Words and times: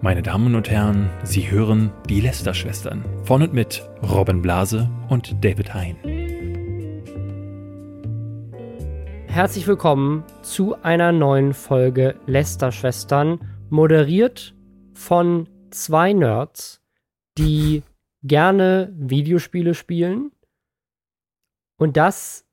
Meine 0.00 0.22
Damen 0.22 0.54
und 0.54 0.70
Herren, 0.70 1.10
Sie 1.24 1.50
hören 1.50 1.92
die 2.08 2.20
Lester-Schwestern 2.20 3.04
von 3.24 3.42
und 3.42 3.52
mit 3.52 3.82
Robin 4.00 4.40
Blase 4.40 4.88
und 5.08 5.44
David 5.44 5.74
Hein. 5.74 5.96
Herzlich 9.26 9.66
willkommen 9.66 10.22
zu 10.42 10.80
einer 10.82 11.10
neuen 11.10 11.52
Folge 11.52 12.14
Lester-Schwestern, 12.26 13.40
moderiert 13.70 14.54
von 14.94 15.48
zwei 15.72 16.12
Nerds, 16.12 16.80
die 17.36 17.82
gerne 18.22 18.94
Videospiele 18.96 19.74
spielen. 19.74 20.30
Und 21.76 21.96
das 21.96 22.47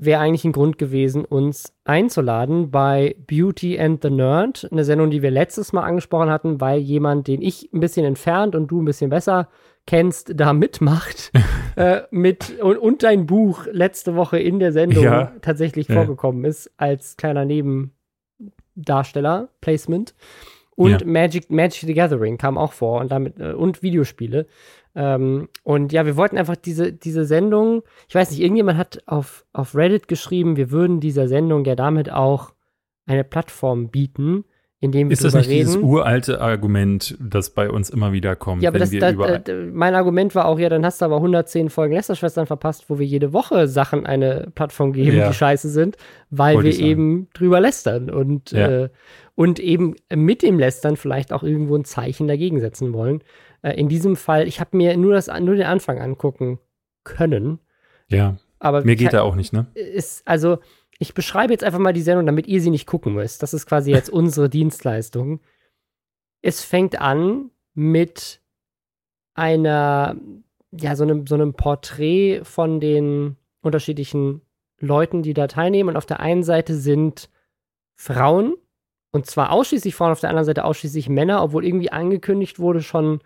wäre 0.00 0.20
eigentlich 0.20 0.44
ein 0.44 0.52
Grund 0.52 0.78
gewesen, 0.78 1.24
uns 1.24 1.74
einzuladen 1.84 2.70
bei 2.70 3.16
Beauty 3.26 3.78
and 3.78 4.02
the 4.02 4.10
Nerd, 4.10 4.68
eine 4.70 4.84
Sendung, 4.84 5.10
die 5.10 5.22
wir 5.22 5.30
letztes 5.30 5.72
Mal 5.72 5.82
angesprochen 5.82 6.30
hatten, 6.30 6.60
weil 6.60 6.78
jemand, 6.78 7.26
den 7.26 7.42
ich 7.42 7.70
ein 7.72 7.80
bisschen 7.80 8.06
entfernt 8.06 8.54
und 8.54 8.68
du 8.68 8.80
ein 8.80 8.84
bisschen 8.84 9.10
besser 9.10 9.48
kennst, 9.86 10.32
da 10.34 10.52
mitmacht 10.52 11.32
äh, 11.76 12.02
mit 12.10 12.60
und, 12.60 12.76
und, 12.76 13.02
dein 13.02 13.26
Buch 13.26 13.66
letzte 13.70 14.14
Woche 14.14 14.38
in 14.38 14.58
der 14.58 14.72
Sendung 14.72 15.04
ja. 15.04 15.32
tatsächlich 15.42 15.88
ja. 15.88 15.94
vorgekommen 15.94 16.44
ist 16.44 16.70
als 16.76 17.16
kleiner 17.16 17.44
Nebendarsteller, 17.44 19.48
Placement. 19.60 20.14
Und 20.76 21.00
ja. 21.00 21.06
Magic, 21.06 21.50
Magic 21.50 21.80
the 21.80 21.94
Gathering 21.94 22.38
kam 22.38 22.56
auch 22.56 22.72
vor 22.72 23.00
und 23.00 23.10
damit 23.10 23.40
äh, 23.40 23.52
und 23.52 23.82
Videospiele. 23.82 24.46
Ähm, 24.98 25.48
und 25.62 25.92
ja, 25.92 26.06
wir 26.06 26.16
wollten 26.16 26.36
einfach 26.36 26.56
diese, 26.56 26.92
diese 26.92 27.24
Sendung, 27.24 27.84
ich 28.08 28.16
weiß 28.16 28.32
nicht, 28.32 28.40
irgendjemand 28.40 28.78
hat 28.78 28.98
auf, 29.06 29.46
auf 29.52 29.76
Reddit 29.76 30.08
geschrieben, 30.08 30.56
wir 30.56 30.72
würden 30.72 30.98
dieser 30.98 31.28
Sendung 31.28 31.64
ja 31.64 31.76
damit 31.76 32.10
auch 32.10 32.52
eine 33.06 33.22
Plattform 33.22 33.90
bieten, 33.90 34.44
in 34.80 34.90
dem 34.90 35.08
wir 35.08 35.12
Ist 35.12 35.22
das 35.22 35.34
nicht 35.34 35.48
reden. 35.48 35.66
dieses 35.66 35.76
uralte 35.76 36.40
Argument, 36.40 37.16
das 37.20 37.50
bei 37.50 37.70
uns 37.70 37.90
immer 37.90 38.10
wieder 38.12 38.34
kommt? 38.34 38.64
Ja, 38.64 38.70
aber 38.70 38.80
das, 38.80 38.90
das, 38.90 39.14
äh, 39.14 39.54
mein 39.72 39.94
Argument 39.94 40.34
war 40.34 40.46
auch, 40.46 40.58
ja, 40.58 40.68
dann 40.68 40.84
hast 40.84 41.00
du 41.00 41.04
aber 41.04 41.16
110 41.16 41.70
Folgen 41.70 41.94
Lästerschwestern 41.94 42.46
verpasst, 42.46 42.90
wo 42.90 42.98
wir 42.98 43.06
jede 43.06 43.32
Woche 43.32 43.68
Sachen 43.68 44.04
eine 44.04 44.48
Plattform 44.56 44.92
geben, 44.92 45.16
ja. 45.16 45.28
die 45.28 45.34
scheiße 45.34 45.68
sind, 45.68 45.96
weil 46.30 46.56
Wollte 46.56 46.70
wir 46.70 46.78
eben 46.80 47.28
drüber 47.34 47.60
lästern 47.60 48.10
und, 48.10 48.50
ja. 48.50 48.68
äh, 48.68 48.88
und 49.36 49.60
eben 49.60 49.94
mit 50.12 50.42
dem 50.42 50.58
Lästern 50.58 50.96
vielleicht 50.96 51.32
auch 51.32 51.44
irgendwo 51.44 51.76
ein 51.76 51.84
Zeichen 51.84 52.26
dagegen 52.26 52.58
setzen 52.58 52.92
wollen. 52.92 53.22
Äh, 53.62 53.78
in 53.78 53.88
diesem 53.88 54.16
Fall, 54.16 54.46
ich 54.46 54.60
habe 54.60 54.76
mir 54.76 54.96
nur, 54.96 55.14
das, 55.14 55.26
nur 55.26 55.54
den 55.54 55.66
Anfang 55.66 56.00
angucken 56.00 56.58
können. 57.04 57.58
Ja. 58.08 58.36
Aber 58.58 58.84
mir 58.84 58.96
geht 58.96 59.12
er 59.12 59.24
auch 59.24 59.36
nicht, 59.36 59.52
ne? 59.52 59.66
Ist, 59.74 60.26
also, 60.26 60.58
ich 60.98 61.14
beschreibe 61.14 61.52
jetzt 61.52 61.62
einfach 61.62 61.78
mal 61.78 61.92
die 61.92 62.02
Sendung, 62.02 62.26
damit 62.26 62.48
ihr 62.48 62.60
sie 62.60 62.70
nicht 62.70 62.86
gucken 62.86 63.14
müsst. 63.14 63.42
Das 63.42 63.54
ist 63.54 63.66
quasi 63.66 63.90
jetzt 63.90 64.10
unsere 64.12 64.48
Dienstleistung. 64.48 65.40
Es 66.42 66.62
fängt 66.62 67.00
an 67.00 67.50
mit 67.74 68.40
einer, 69.34 70.16
ja, 70.72 70.96
so 70.96 71.04
einem, 71.04 71.26
so 71.26 71.36
einem 71.36 71.54
Porträt 71.54 72.40
von 72.42 72.80
den 72.80 73.36
unterschiedlichen 73.60 74.42
Leuten, 74.80 75.22
die 75.22 75.34
da 75.34 75.46
teilnehmen. 75.46 75.90
Und 75.90 75.96
auf 75.96 76.06
der 76.06 76.20
einen 76.20 76.42
Seite 76.42 76.74
sind 76.74 77.30
Frauen, 77.94 78.54
und 79.10 79.26
zwar 79.26 79.52
ausschließlich 79.52 79.94
Frauen, 79.94 80.12
auf 80.12 80.20
der 80.20 80.30
anderen 80.30 80.44
Seite 80.44 80.64
ausschließlich 80.64 81.08
Männer, 81.08 81.42
obwohl 81.42 81.64
irgendwie 81.64 81.90
angekündigt 81.90 82.58
wurde 82.58 82.82
schon 82.82 83.20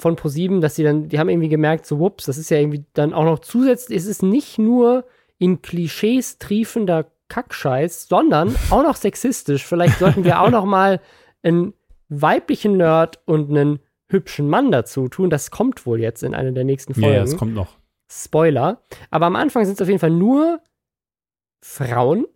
von 0.00 0.16
ProSieben, 0.16 0.60
dass 0.60 0.76
sie 0.76 0.84
dann, 0.84 1.08
die 1.08 1.18
haben 1.18 1.28
irgendwie 1.28 1.48
gemerkt, 1.48 1.86
so, 1.86 1.98
whoops, 1.98 2.26
das 2.26 2.38
ist 2.38 2.50
ja 2.50 2.58
irgendwie 2.58 2.84
dann 2.94 3.12
auch 3.12 3.24
noch 3.24 3.40
zusätzlich, 3.40 3.98
es 3.98 4.06
ist 4.06 4.22
nicht 4.22 4.58
nur 4.58 5.04
in 5.38 5.60
Klischees 5.62 6.38
triefender 6.38 7.06
Kackscheiß, 7.28 8.08
sondern 8.08 8.54
auch 8.70 8.82
noch 8.82 8.96
sexistisch. 8.96 9.66
Vielleicht 9.66 9.98
sollten 9.98 10.24
wir 10.24 10.40
auch 10.40 10.50
noch 10.50 10.64
mal 10.64 11.00
einen 11.42 11.74
weiblichen 12.08 12.76
Nerd 12.76 13.20
und 13.26 13.50
einen 13.50 13.80
hübschen 14.08 14.48
Mann 14.48 14.70
dazu 14.72 15.08
tun. 15.08 15.30
Das 15.30 15.50
kommt 15.50 15.84
wohl 15.86 16.00
jetzt 16.00 16.22
in 16.22 16.34
einer 16.34 16.52
der 16.52 16.64
nächsten 16.64 16.94
Folgen. 16.94 17.14
Ja, 17.14 17.22
es 17.22 17.36
kommt 17.36 17.54
noch. 17.54 17.76
Spoiler. 18.10 18.80
Aber 19.10 19.26
am 19.26 19.36
Anfang 19.36 19.64
sind 19.64 19.74
es 19.74 19.82
auf 19.82 19.88
jeden 19.88 20.00
Fall 20.00 20.10
nur 20.10 20.60
Frauen 21.62 22.26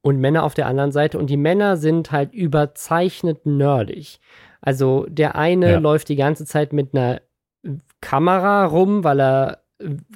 und 0.00 0.18
Männer 0.18 0.44
auf 0.44 0.54
der 0.54 0.66
anderen 0.66 0.92
Seite. 0.92 1.18
Und 1.18 1.28
die 1.28 1.36
Männer 1.36 1.76
sind 1.76 2.12
halt 2.12 2.32
überzeichnet 2.32 3.44
nerdig. 3.44 4.20
Also 4.60 5.06
der 5.08 5.36
eine 5.36 5.72
ja. 5.72 5.78
läuft 5.78 6.08
die 6.08 6.16
ganze 6.16 6.44
Zeit 6.44 6.72
mit 6.72 6.94
einer 6.94 7.20
Kamera 8.00 8.64
rum, 8.64 9.04
weil 9.04 9.20
er 9.20 9.58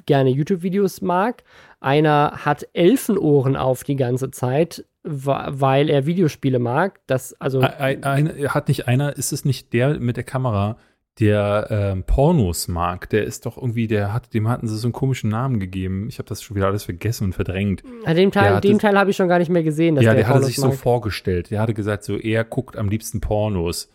gerne 0.05 0.29
YouTube-Videos 0.29 1.01
mag. 1.01 1.43
Einer 1.79 2.33
hat 2.45 2.67
Elfenohren 2.73 3.55
auf 3.55 3.83
die 3.83 3.95
ganze 3.95 4.31
Zeit, 4.31 4.85
weil 5.03 5.89
er 5.89 6.05
Videospiele 6.05 6.59
mag. 6.59 6.99
Das, 7.07 7.33
also 7.39 7.59
ein, 7.61 8.03
ein, 8.03 8.49
hat 8.49 8.67
nicht 8.67 8.87
einer, 8.87 9.15
ist 9.17 9.33
es 9.33 9.45
nicht 9.45 9.73
der 9.73 9.99
mit 9.99 10.17
der 10.17 10.23
Kamera, 10.23 10.77
der 11.19 11.67
ähm, 11.69 12.03
Pornos 12.03 12.67
mag? 12.67 13.09
Der 13.09 13.23
ist 13.23 13.45
doch 13.45 13.57
irgendwie, 13.57 13.87
der 13.87 14.13
hat, 14.13 14.33
dem 14.33 14.47
hatten 14.47 14.67
sie 14.67 14.77
so 14.77 14.87
einen 14.87 14.93
komischen 14.93 15.29
Namen 15.29 15.59
gegeben. 15.59 16.07
Ich 16.07 16.19
habe 16.19 16.27
das 16.27 16.41
schon 16.41 16.55
wieder 16.55 16.67
alles 16.67 16.85
vergessen 16.85 17.25
und 17.25 17.33
verdrängt. 17.33 17.83
Ja, 18.05 18.13
den 18.13 18.31
Teil, 18.31 18.61
den 18.61 18.79
Teil 18.79 18.97
habe 18.97 19.11
ich 19.11 19.15
schon 19.15 19.27
gar 19.27 19.39
nicht 19.39 19.49
mehr 19.49 19.63
gesehen. 19.63 19.95
ja, 19.95 20.01
der, 20.01 20.15
der 20.15 20.27
hatte 20.27 20.43
sich 20.43 20.57
mag. 20.57 20.71
so 20.71 20.77
vorgestellt. 20.77 21.51
Der 21.51 21.61
hatte 21.61 21.73
gesagt, 21.73 22.03
so 22.03 22.17
er 22.17 22.43
guckt 22.43 22.77
am 22.77 22.89
liebsten 22.89 23.21
Pornos. 23.21 23.89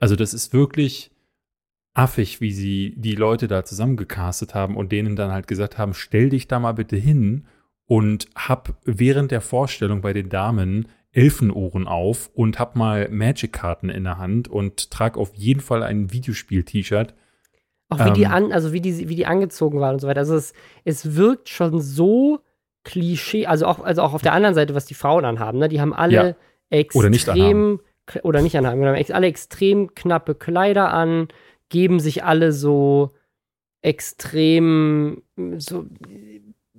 Also 0.00 0.16
das 0.16 0.34
ist 0.34 0.52
wirklich 0.52 1.12
affig, 1.94 2.40
wie 2.40 2.52
sie 2.52 2.94
die 2.96 3.14
Leute 3.14 3.46
da 3.46 3.64
zusammengecastet 3.64 4.54
haben 4.54 4.76
und 4.76 4.90
denen 4.90 5.14
dann 5.14 5.30
halt 5.30 5.46
gesagt 5.46 5.78
haben, 5.78 5.94
stell 5.94 6.30
dich 6.30 6.48
da 6.48 6.58
mal 6.58 6.72
bitte 6.72 6.96
hin 6.96 7.46
und 7.86 8.28
hab 8.34 8.76
während 8.84 9.30
der 9.30 9.40
Vorstellung 9.40 10.00
bei 10.00 10.12
den 10.12 10.28
Damen 10.28 10.88
Elfenohren 11.12 11.88
auf 11.88 12.30
und 12.34 12.58
hab 12.58 12.76
mal 12.76 13.08
Magic-Karten 13.10 13.88
in 13.88 14.04
der 14.04 14.18
Hand 14.18 14.48
und 14.48 14.90
trag 14.90 15.18
auf 15.18 15.34
jeden 15.34 15.60
Fall 15.60 15.82
ein 15.82 16.12
Videospiel-T-Shirt. 16.12 17.14
Auch 17.88 17.98
wie 17.98 18.08
ähm, 18.08 18.14
die 18.14 18.26
an, 18.26 18.52
also 18.52 18.72
wie 18.72 18.80
die, 18.80 19.08
wie 19.08 19.16
die 19.16 19.26
angezogen 19.26 19.80
waren 19.80 19.94
und 19.94 20.00
so 20.00 20.06
weiter. 20.06 20.20
Also 20.20 20.36
es, 20.36 20.52
es 20.84 21.16
wirkt 21.16 21.48
schon 21.48 21.80
so 21.80 22.40
Klischee, 22.84 23.46
also 23.46 23.66
auch, 23.66 23.80
also 23.80 24.02
auch 24.02 24.14
auf 24.14 24.22
der 24.22 24.32
anderen 24.32 24.54
Seite, 24.54 24.76
was 24.76 24.86
die 24.86 24.94
Frauen 24.94 25.24
anhaben, 25.24 25.58
ne? 25.58 25.68
Die 25.68 25.80
haben 25.80 25.92
alle 25.92 26.14
ja. 26.14 26.34
extrem 26.70 27.80
oder 28.22 28.42
nicht 28.42 28.56
anhaben. 28.56 28.84
haben 28.84 29.04
alle 29.12 29.26
extrem 29.26 29.94
knappe 29.94 30.34
Kleider 30.34 30.92
an 30.92 31.28
geben 31.68 32.00
sich 32.00 32.24
alle 32.24 32.52
so 32.52 33.10
extrem 33.80 35.22
so 35.56 35.86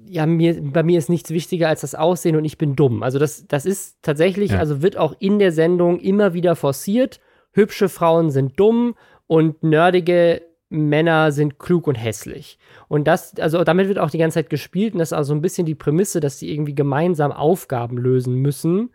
ja, 0.06 0.26
mir, 0.26 0.62
bei 0.62 0.84
mir 0.84 0.98
ist 0.98 1.10
nichts 1.10 1.30
wichtiger 1.30 1.70
als 1.70 1.82
das 1.82 1.96
Aussehen 1.96 2.36
und 2.36 2.44
ich 2.44 2.58
bin 2.58 2.76
dumm. 2.76 3.02
Also 3.02 3.18
das, 3.18 3.48
das 3.48 3.66
ist 3.66 3.98
tatsächlich, 4.02 4.52
ja. 4.52 4.60
also 4.60 4.82
wird 4.82 4.98
auch 4.98 5.16
in 5.20 5.40
der 5.40 5.52
Sendung 5.52 6.00
immer 6.00 6.34
wieder 6.34 6.56
forciert. 6.56 7.22
Hübsche 7.54 7.88
Frauen 7.88 8.30
sind 8.30 8.60
dumm 8.60 8.96
und 9.28 9.64
nerdige 9.64 10.42
Männer 10.70 11.32
sind 11.32 11.60
klug 11.60 11.88
und 11.88 11.96
hässlich. 11.96 12.58
Und 12.88 13.08
das, 13.08 13.38
also 13.40 13.64
damit 13.64 13.88
wird 13.88 14.00
auch 14.00 14.10
die 14.10 14.18
ganze 14.18 14.36
Zeit 14.36 14.50
gespielt 14.50 14.94
und 14.94 15.00
das 15.00 15.10
ist 15.10 15.18
also 15.18 15.34
ein 15.34 15.42
bisschen 15.42 15.66
die 15.66 15.76
Prämisse, 15.76 16.20
dass 16.20 16.40
sie 16.40 16.52
irgendwie 16.52 16.76
gemeinsam 16.76 17.32
Aufgaben 17.32 17.98
lösen 17.98 18.36
müssen 18.36 18.90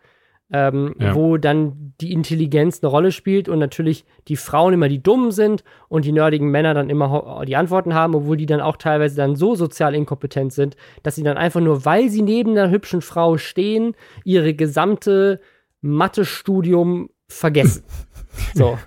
ähm, 0.52 0.94
ja. 0.98 1.14
wo 1.14 1.36
dann 1.38 1.94
die 2.00 2.12
Intelligenz 2.12 2.82
eine 2.82 2.90
Rolle 2.90 3.10
spielt 3.10 3.48
und 3.48 3.58
natürlich 3.58 4.04
die 4.28 4.36
Frauen 4.36 4.74
immer 4.74 4.88
die 4.88 5.02
Dummen 5.02 5.32
sind 5.32 5.64
und 5.88 6.04
die 6.04 6.12
nerdigen 6.12 6.50
Männer 6.50 6.74
dann 6.74 6.90
immer 6.90 7.44
die 7.46 7.56
Antworten 7.56 7.94
haben, 7.94 8.14
obwohl 8.14 8.36
die 8.36 8.46
dann 8.46 8.60
auch 8.60 8.76
teilweise 8.76 9.16
dann 9.16 9.34
so 9.34 9.54
sozial 9.54 9.94
inkompetent 9.94 10.52
sind, 10.52 10.76
dass 11.02 11.16
sie 11.16 11.22
dann 11.22 11.36
einfach 11.36 11.60
nur, 11.60 11.84
weil 11.84 12.08
sie 12.08 12.22
neben 12.22 12.52
einer 12.52 12.70
hübschen 12.70 13.02
Frau 13.02 13.38
stehen, 13.38 13.94
ihre 14.24 14.54
gesamte 14.54 15.40
Mathestudium 15.80 17.10
vergessen. 17.28 17.84
so. 18.54 18.78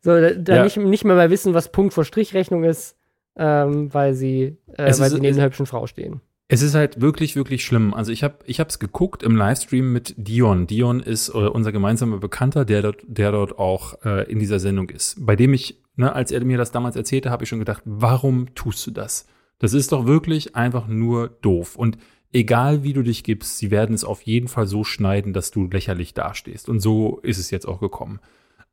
So, 0.00 0.20
da, 0.20 0.30
da 0.34 0.56
ja. 0.56 0.64
nicht, 0.64 0.76
nicht 0.76 1.04
mehr 1.04 1.16
mal 1.16 1.30
wissen, 1.30 1.54
was 1.54 1.72
Punkt 1.72 1.94
vor 1.94 2.04
Strichrechnung 2.04 2.64
ist, 2.64 2.98
ähm, 3.36 3.92
weil 3.94 4.12
sie, 4.12 4.58
äh, 4.74 4.78
weil 4.78 4.88
ist, 4.90 4.98
sie 4.98 5.20
neben 5.20 5.36
einer 5.36 5.46
hübschen 5.46 5.64
Frau 5.66 5.86
stehen. 5.86 6.20
Es 6.50 6.62
ist 6.62 6.74
halt 6.74 7.02
wirklich, 7.02 7.36
wirklich 7.36 7.62
schlimm. 7.62 7.92
Also 7.92 8.10
ich 8.10 8.24
habe 8.24 8.36
ich 8.46 8.58
es 8.58 8.78
geguckt 8.78 9.22
im 9.22 9.36
Livestream 9.36 9.92
mit 9.92 10.14
Dion. 10.16 10.66
Dion 10.66 11.00
ist 11.00 11.28
äh, 11.28 11.32
unser 11.32 11.72
gemeinsamer 11.72 12.16
Bekannter, 12.16 12.64
der 12.64 12.80
dort, 12.80 13.02
der 13.06 13.32
dort 13.32 13.58
auch 13.58 14.02
äh, 14.02 14.30
in 14.30 14.38
dieser 14.38 14.58
Sendung 14.58 14.88
ist. 14.88 15.16
Bei 15.18 15.36
dem 15.36 15.52
ich, 15.52 15.82
ne, 15.96 16.14
als 16.14 16.32
er 16.32 16.42
mir 16.42 16.56
das 16.56 16.72
damals 16.72 16.96
erzählte, 16.96 17.30
habe 17.30 17.44
ich 17.44 17.50
schon 17.50 17.58
gedacht, 17.58 17.82
warum 17.84 18.54
tust 18.54 18.86
du 18.86 18.90
das? 18.90 19.26
Das 19.58 19.74
ist 19.74 19.92
doch 19.92 20.06
wirklich 20.06 20.56
einfach 20.56 20.86
nur 20.86 21.28
doof. 21.28 21.76
Und 21.76 21.98
egal 22.32 22.82
wie 22.82 22.94
du 22.94 23.02
dich 23.02 23.24
gibst, 23.24 23.58
sie 23.58 23.70
werden 23.70 23.94
es 23.94 24.04
auf 24.04 24.22
jeden 24.22 24.48
Fall 24.48 24.66
so 24.66 24.84
schneiden, 24.84 25.34
dass 25.34 25.50
du 25.50 25.66
lächerlich 25.66 26.14
dastehst. 26.14 26.70
Und 26.70 26.80
so 26.80 27.18
ist 27.22 27.38
es 27.38 27.50
jetzt 27.50 27.68
auch 27.68 27.80
gekommen. 27.80 28.20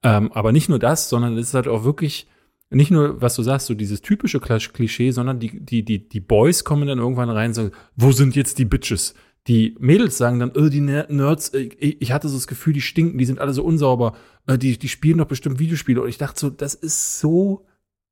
Ähm, 0.01 0.31
aber 0.31 0.53
nicht 0.53 0.69
nur 0.69 0.79
das, 0.79 1.09
sondern 1.09 1.37
es 1.37 1.49
ist 1.49 1.53
halt 1.53 1.67
auch 1.67 1.83
wirklich 1.83 2.27
nicht 2.69 2.91
nur, 2.91 3.21
was 3.21 3.35
du 3.35 3.43
sagst, 3.43 3.67
so 3.67 3.73
dieses 3.73 4.01
typische 4.01 4.39
Klischee, 4.39 5.11
sondern 5.11 5.39
die, 5.39 5.59
die, 5.63 5.83
die, 5.83 6.09
die 6.09 6.19
Boys 6.19 6.63
kommen 6.63 6.87
dann 6.87 6.99
irgendwann 6.99 7.29
rein 7.29 7.51
und 7.51 7.53
sagen, 7.53 7.71
wo 7.95 8.11
sind 8.11 8.35
jetzt 8.35 8.57
die 8.57 8.65
Bitches? 8.65 9.13
Die 9.47 9.75
Mädels 9.79 10.17
sagen 10.17 10.39
dann, 10.39 10.51
oh, 10.55 10.69
die 10.69 10.81
Nerds, 10.81 11.49
äh, 11.49 11.69
ich 11.79 12.11
hatte 12.11 12.27
so 12.27 12.35
das 12.35 12.47
Gefühl, 12.47 12.73
die 12.73 12.81
stinken, 12.81 13.19
die 13.19 13.25
sind 13.25 13.39
alle 13.39 13.53
so 13.53 13.63
unsauber, 13.63 14.15
äh, 14.47 14.57
die, 14.57 14.77
die 14.79 14.89
spielen 14.89 15.19
doch 15.19 15.27
bestimmt 15.27 15.59
Videospiele. 15.59 16.01
Und 16.01 16.09
ich 16.09 16.17
dachte 16.17 16.39
so, 16.39 16.49
das 16.49 16.73
ist 16.73 17.19
so 17.19 17.65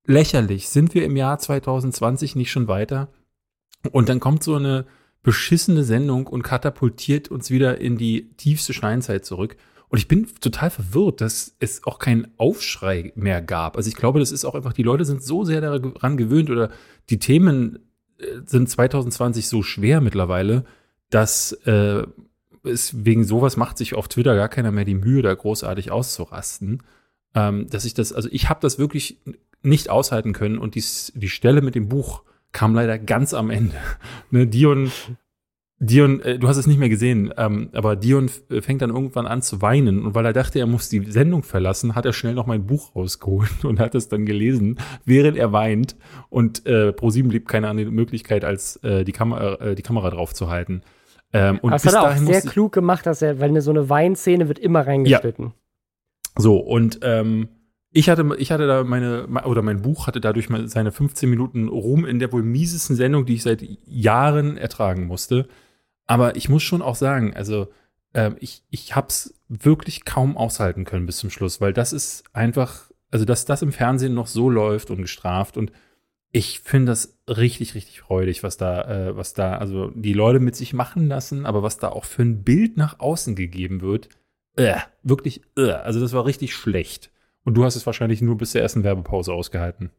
lächerlich. 0.05 0.69
Sind 0.69 0.93
wir 0.93 1.03
im 1.03 1.17
Jahr 1.17 1.39
2020 1.39 2.35
nicht 2.35 2.51
schon 2.51 2.67
weiter? 2.67 3.11
Und 3.91 4.09
dann 4.09 4.19
kommt 4.19 4.43
so 4.43 4.55
eine 4.55 4.85
beschissene 5.23 5.83
Sendung 5.83 6.27
und 6.27 6.43
katapultiert 6.43 7.29
uns 7.29 7.49
wieder 7.49 7.79
in 7.81 7.97
die 7.97 8.29
tiefste 8.35 8.73
Steinzeit 8.73 9.25
zurück. 9.25 9.55
Und 9.89 9.99
ich 9.99 10.07
bin 10.07 10.27
total 10.41 10.69
verwirrt, 10.69 11.21
dass 11.21 11.55
es 11.59 11.83
auch 11.83 11.99
keinen 11.99 12.27
Aufschrei 12.37 13.11
mehr 13.15 13.41
gab. 13.41 13.77
Also 13.77 13.89
ich 13.89 13.95
glaube, 13.95 14.19
das 14.19 14.31
ist 14.31 14.45
auch 14.45 14.55
einfach, 14.55 14.73
die 14.73 14.83
Leute 14.83 15.05
sind 15.05 15.23
so 15.23 15.43
sehr 15.43 15.61
daran 15.61 16.17
gewöhnt 16.17 16.49
oder 16.49 16.69
die 17.09 17.19
Themen 17.19 17.79
äh, 18.17 18.25
sind 18.45 18.69
2020 18.69 19.47
so 19.47 19.61
schwer 19.61 20.01
mittlerweile, 20.01 20.65
dass 21.09 21.51
äh, 21.65 22.03
es 22.63 23.05
wegen 23.05 23.23
sowas 23.23 23.57
macht 23.57 23.77
sich 23.77 23.93
auf 23.93 24.07
Twitter 24.07 24.35
gar 24.35 24.49
keiner 24.49 24.71
mehr 24.71 24.85
die 24.85 24.95
Mühe, 24.95 25.21
da 25.21 25.33
großartig 25.33 25.91
auszurasten. 25.91 26.81
Ähm, 27.35 27.67
dass 27.69 27.85
ich 27.85 27.93
das, 27.93 28.13
also 28.13 28.29
ich 28.31 28.49
habe 28.49 28.61
das 28.61 28.79
wirklich 28.79 29.19
nicht 29.63 29.89
aushalten 29.89 30.33
können 30.33 30.57
und 30.57 30.75
dies, 30.75 31.11
die 31.15 31.29
Stelle 31.29 31.61
mit 31.61 31.75
dem 31.75 31.89
Buch 31.89 32.23
kam 32.51 32.75
leider 32.75 32.99
ganz 32.99 33.33
am 33.33 33.49
Ende. 33.49 33.75
ne, 34.31 34.47
Dion 34.47 34.91
Dion, 35.83 36.21
äh, 36.21 36.39
du 36.39 36.47
hast 36.47 36.57
es 36.57 36.67
nicht 36.67 36.79
mehr 36.79 36.89
gesehen, 36.89 37.33
ähm, 37.37 37.69
aber 37.73 37.95
Dion 37.95 38.29
äh, 38.49 38.61
fängt 38.61 38.81
dann 38.81 38.89
irgendwann 38.89 39.27
an 39.27 39.41
zu 39.41 39.61
weinen 39.61 40.05
und 40.05 40.15
weil 40.15 40.25
er 40.25 40.33
dachte, 40.33 40.59
er 40.59 40.67
muss 40.67 40.89
die 40.89 41.11
Sendung 41.11 41.43
verlassen, 41.43 41.95
hat 41.95 42.05
er 42.05 42.13
schnell 42.13 42.33
noch 42.33 42.47
mein 42.47 42.65
Buch 42.65 42.95
rausgeholt 42.95 43.63
und 43.65 43.79
hat 43.79 43.95
es 43.95 44.07
dann 44.07 44.25
gelesen, 44.25 44.79
während 45.05 45.37
er 45.37 45.51
weint 45.51 45.95
und 46.29 46.65
äh, 46.65 46.93
ProSieben 46.93 47.29
blieb 47.29 47.47
keine 47.47 47.69
andere 47.69 47.91
Möglichkeit, 47.91 48.45
als 48.45 48.77
äh, 48.77 49.03
die, 49.03 49.11
Kamera, 49.11 49.55
äh, 49.55 49.75
die 49.75 49.83
Kamera 49.83 50.09
drauf 50.09 50.33
zu 50.33 50.49
halten. 50.49 50.81
Ähm, 51.33 51.59
und 51.61 51.71
das 51.71 51.85
hat 51.85 51.93
er 51.93 52.03
auch 52.03 52.17
sehr 52.17 52.41
klug 52.41 52.71
gemacht, 52.71 53.05
dass 53.05 53.21
er, 53.21 53.39
weil 53.39 53.49
eine, 53.49 53.61
so 53.61 53.71
eine 53.71 53.89
Weinszene 53.89 54.47
wird 54.47 54.59
immer 54.59 54.85
reingeschnitten. 54.85 55.45
Ja. 55.45 55.53
So, 56.37 56.57
und 56.57 56.99
ähm, 57.01 57.49
ich 57.91 58.09
hatte, 58.09 58.27
ich 58.37 58.51
hatte 58.51 58.67
da 58.67 58.83
meine, 58.83 59.27
oder 59.45 59.61
mein 59.61 59.81
Buch 59.81 60.07
hatte 60.07 60.19
dadurch 60.19 60.47
seine 60.65 60.91
15 60.91 61.29
Minuten 61.29 61.67
Ruhm 61.67 62.05
in 62.05 62.19
der 62.19 62.31
wohl 62.31 62.41
miesesten 62.41 62.95
Sendung, 62.95 63.25
die 63.25 63.35
ich 63.35 63.43
seit 63.43 63.63
Jahren 63.85 64.57
ertragen 64.57 65.05
musste. 65.05 65.47
Aber 66.05 66.35
ich 66.35 66.49
muss 66.49 66.63
schon 66.63 66.81
auch 66.81 66.95
sagen, 66.95 67.35
also 67.35 67.67
äh, 68.13 68.31
ich, 68.39 68.63
ich 68.69 68.95
habe 68.95 69.07
es 69.07 69.33
wirklich 69.47 70.05
kaum 70.05 70.37
aushalten 70.37 70.85
können 70.85 71.05
bis 71.05 71.17
zum 71.17 71.29
Schluss, 71.29 71.61
weil 71.61 71.73
das 71.73 71.93
ist 71.93 72.23
einfach, 72.33 72.91
also 73.11 73.25
dass 73.25 73.45
das 73.45 73.61
im 73.61 73.71
Fernsehen 73.71 74.13
noch 74.13 74.27
so 74.27 74.49
läuft 74.49 74.89
und 74.89 75.01
gestraft 75.01 75.57
und 75.57 75.71
ich 76.35 76.61
finde 76.61 76.91
das 76.91 77.19
richtig, 77.27 77.75
richtig 77.75 78.01
freudig, 78.01 78.41
was 78.41 78.57
da, 78.57 79.09
äh, 79.09 79.15
was 79.15 79.33
da, 79.33 79.57
also 79.57 79.91
die 79.91 80.13
Leute 80.13 80.39
mit 80.39 80.55
sich 80.55 80.73
machen 80.73 81.07
lassen, 81.07 81.45
aber 81.45 81.61
was 81.61 81.77
da 81.77 81.89
auch 81.89 82.05
für 82.05 82.23
ein 82.23 82.43
Bild 82.43 82.75
nach 82.75 82.99
außen 82.99 83.35
gegeben 83.35 83.81
wird, 83.81 84.09
äh, 84.55 84.77
wirklich, 85.03 85.41
äh, 85.55 85.71
also 85.71 85.99
das 85.99 86.13
war 86.13 86.25
richtig 86.25 86.55
schlecht. 86.55 87.11
Und 87.43 87.55
du 87.55 87.63
hast 87.63 87.75
es 87.75 87.85
wahrscheinlich 87.85 88.21
nur 88.21 88.37
bis 88.37 88.51
zur 88.51 88.61
ersten 88.61 88.83
Werbepause 88.83 89.31
ausgehalten. 89.31 89.91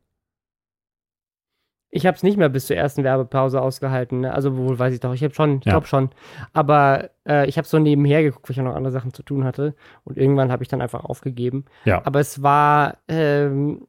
Ich 1.97 2.07
habe 2.07 2.17
es 2.17 2.25
nicht 2.25 2.37
mehr 2.37 2.49
bis 2.49 2.67
zur 2.67 2.77
ersten 2.77 3.05
Werbepause 3.05 3.63
ausgehalten. 3.63 4.23
Ne? 4.23 4.35
Also 4.35 4.57
wohl 4.57 4.77
weiß 4.77 4.93
ich 4.93 4.99
doch. 4.99 5.15
Ich 5.15 5.23
habe 5.23 5.33
schon, 5.33 5.59
ich 5.59 5.67
ja. 5.67 5.73
glaube 5.73 5.87
schon. 5.87 6.11
Aber 6.53 7.11
äh, 7.25 7.49
ich 7.49 7.57
habe 7.57 7.69
so 7.69 7.79
nebenher 7.79 8.25
geguckt, 8.25 8.49
weil 8.49 8.51
ich 8.51 8.57
ja 8.57 8.65
noch 8.65 8.75
andere 8.75 8.91
Sachen 8.91 9.15
zu 9.15 9.23
tun 9.23 9.45
hatte. 9.45 9.77
Und 10.03 10.19
irgendwann 10.19 10.51
habe 10.51 10.65
ich 10.65 10.69
dann 10.69 10.83
einfach 10.83 11.05
aufgegeben. 11.05 11.67
Ja. 11.85 12.03
Aber 12.05 12.19
es 12.19 12.43
war 12.43 12.99
ähm, 13.07 13.87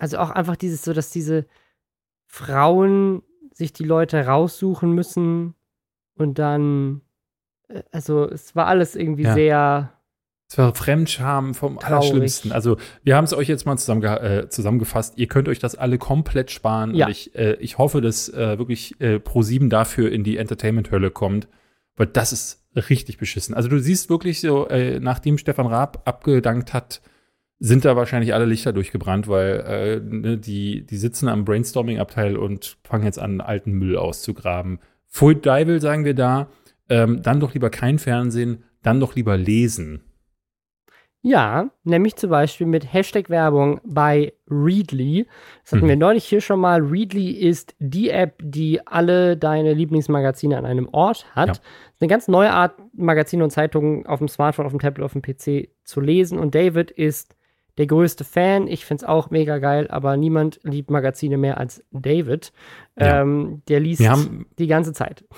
also 0.00 0.18
auch 0.18 0.30
einfach 0.30 0.56
dieses 0.56 0.82
so, 0.82 0.92
dass 0.92 1.10
diese 1.10 1.46
Frauen 2.26 3.22
sich 3.52 3.72
die 3.72 3.84
Leute 3.84 4.26
raussuchen 4.26 4.92
müssen 4.92 5.54
und 6.16 6.40
dann, 6.40 7.02
äh, 7.68 7.84
also 7.92 8.28
es 8.28 8.56
war 8.56 8.66
alles 8.66 8.96
irgendwie 8.96 9.22
ja. 9.22 9.34
sehr 9.34 9.92
es 10.48 10.58
war 10.58 10.74
Fremdscham 10.74 11.54
vom 11.54 11.78
Traurig. 11.78 11.86
Allerschlimmsten. 11.86 12.52
Also, 12.52 12.76
wir 13.02 13.16
haben 13.16 13.24
es 13.24 13.32
euch 13.32 13.48
jetzt 13.48 13.64
mal 13.66 13.76
zusammenge 13.76 14.20
äh, 14.20 14.48
zusammengefasst. 14.48 15.14
Ihr 15.16 15.26
könnt 15.26 15.48
euch 15.48 15.58
das 15.58 15.74
alle 15.74 15.98
komplett 15.98 16.50
sparen. 16.50 16.94
Ja. 16.94 17.06
Und 17.06 17.12
ich, 17.12 17.34
äh, 17.34 17.54
ich 17.54 17.78
hoffe, 17.78 18.00
dass 18.00 18.28
äh, 18.28 18.58
wirklich 18.58 19.00
äh, 19.00 19.16
Pro7 19.16 19.68
dafür 19.68 20.12
in 20.12 20.22
die 20.22 20.36
Entertainment-Hölle 20.36 21.10
kommt, 21.10 21.48
weil 21.96 22.06
das 22.06 22.32
ist 22.32 22.62
richtig 22.74 23.16
beschissen. 23.18 23.54
Also, 23.54 23.68
du 23.68 23.80
siehst 23.80 24.10
wirklich 24.10 24.40
so, 24.40 24.68
äh, 24.68 25.00
nachdem 25.00 25.38
Stefan 25.38 25.66
Raab 25.66 26.02
abgedankt 26.04 26.72
hat, 26.72 27.00
sind 27.58 27.84
da 27.84 27.96
wahrscheinlich 27.96 28.34
alle 28.34 28.44
Lichter 28.44 28.72
durchgebrannt, 28.72 29.26
weil 29.26 29.60
äh, 29.66 30.00
ne, 30.00 30.36
die, 30.36 30.84
die 30.84 30.96
sitzen 30.96 31.28
am 31.28 31.44
Brainstorming-Abteil 31.44 32.36
und 32.36 32.76
fangen 32.84 33.04
jetzt 33.04 33.18
an, 33.18 33.40
alten 33.40 33.72
Müll 33.72 33.96
auszugraben. 33.96 34.80
Full 35.06 35.36
Deivel 35.36 35.80
sagen 35.80 36.04
wir 36.04 36.14
da, 36.14 36.48
ähm, 36.88 37.22
dann 37.22 37.40
doch 37.40 37.54
lieber 37.54 37.70
kein 37.70 37.98
Fernsehen, 37.98 38.64
dann 38.82 39.00
doch 39.00 39.14
lieber 39.14 39.36
lesen. 39.36 40.02
Ja, 41.26 41.70
nämlich 41.84 42.16
zum 42.16 42.28
Beispiel 42.28 42.66
mit 42.66 42.92
Hashtag-Werbung 42.92 43.80
bei 43.82 44.34
Readly. 44.46 45.26
Das 45.62 45.72
hatten 45.72 45.86
mhm. 45.86 45.88
wir 45.88 45.96
neulich 45.96 46.26
hier 46.26 46.42
schon 46.42 46.60
mal. 46.60 46.82
Readly 46.82 47.30
ist 47.30 47.74
die 47.78 48.10
App, 48.10 48.34
die 48.42 48.86
alle 48.86 49.38
deine 49.38 49.72
Lieblingsmagazine 49.72 50.58
an 50.58 50.66
einem 50.66 50.86
Ort 50.92 51.24
hat. 51.34 51.48
Ja. 51.48 51.62
Eine 51.98 52.08
ganz 52.08 52.28
neue 52.28 52.50
Art, 52.50 52.74
Magazine 52.92 53.42
und 53.42 53.48
Zeitungen 53.48 54.04
auf 54.04 54.18
dem 54.18 54.28
Smartphone, 54.28 54.66
auf 54.66 54.72
dem 54.72 54.80
Tablet, 54.80 55.02
auf 55.02 55.14
dem 55.14 55.22
PC 55.22 55.70
zu 55.82 56.02
lesen. 56.02 56.38
Und 56.38 56.54
David 56.54 56.90
ist 56.90 57.34
der 57.78 57.86
größte 57.86 58.24
Fan. 58.24 58.68
Ich 58.68 58.84
finde 58.84 59.04
es 59.04 59.08
auch 59.08 59.30
mega 59.30 59.56
geil, 59.56 59.88
aber 59.88 60.18
niemand 60.18 60.60
liebt 60.62 60.90
Magazine 60.90 61.38
mehr 61.38 61.56
als 61.56 61.82
David. 61.90 62.52
Ja. 63.00 63.22
Ähm, 63.22 63.62
der 63.68 63.80
liest 63.80 64.02
die 64.58 64.66
ganze 64.66 64.92
Zeit. 64.92 65.24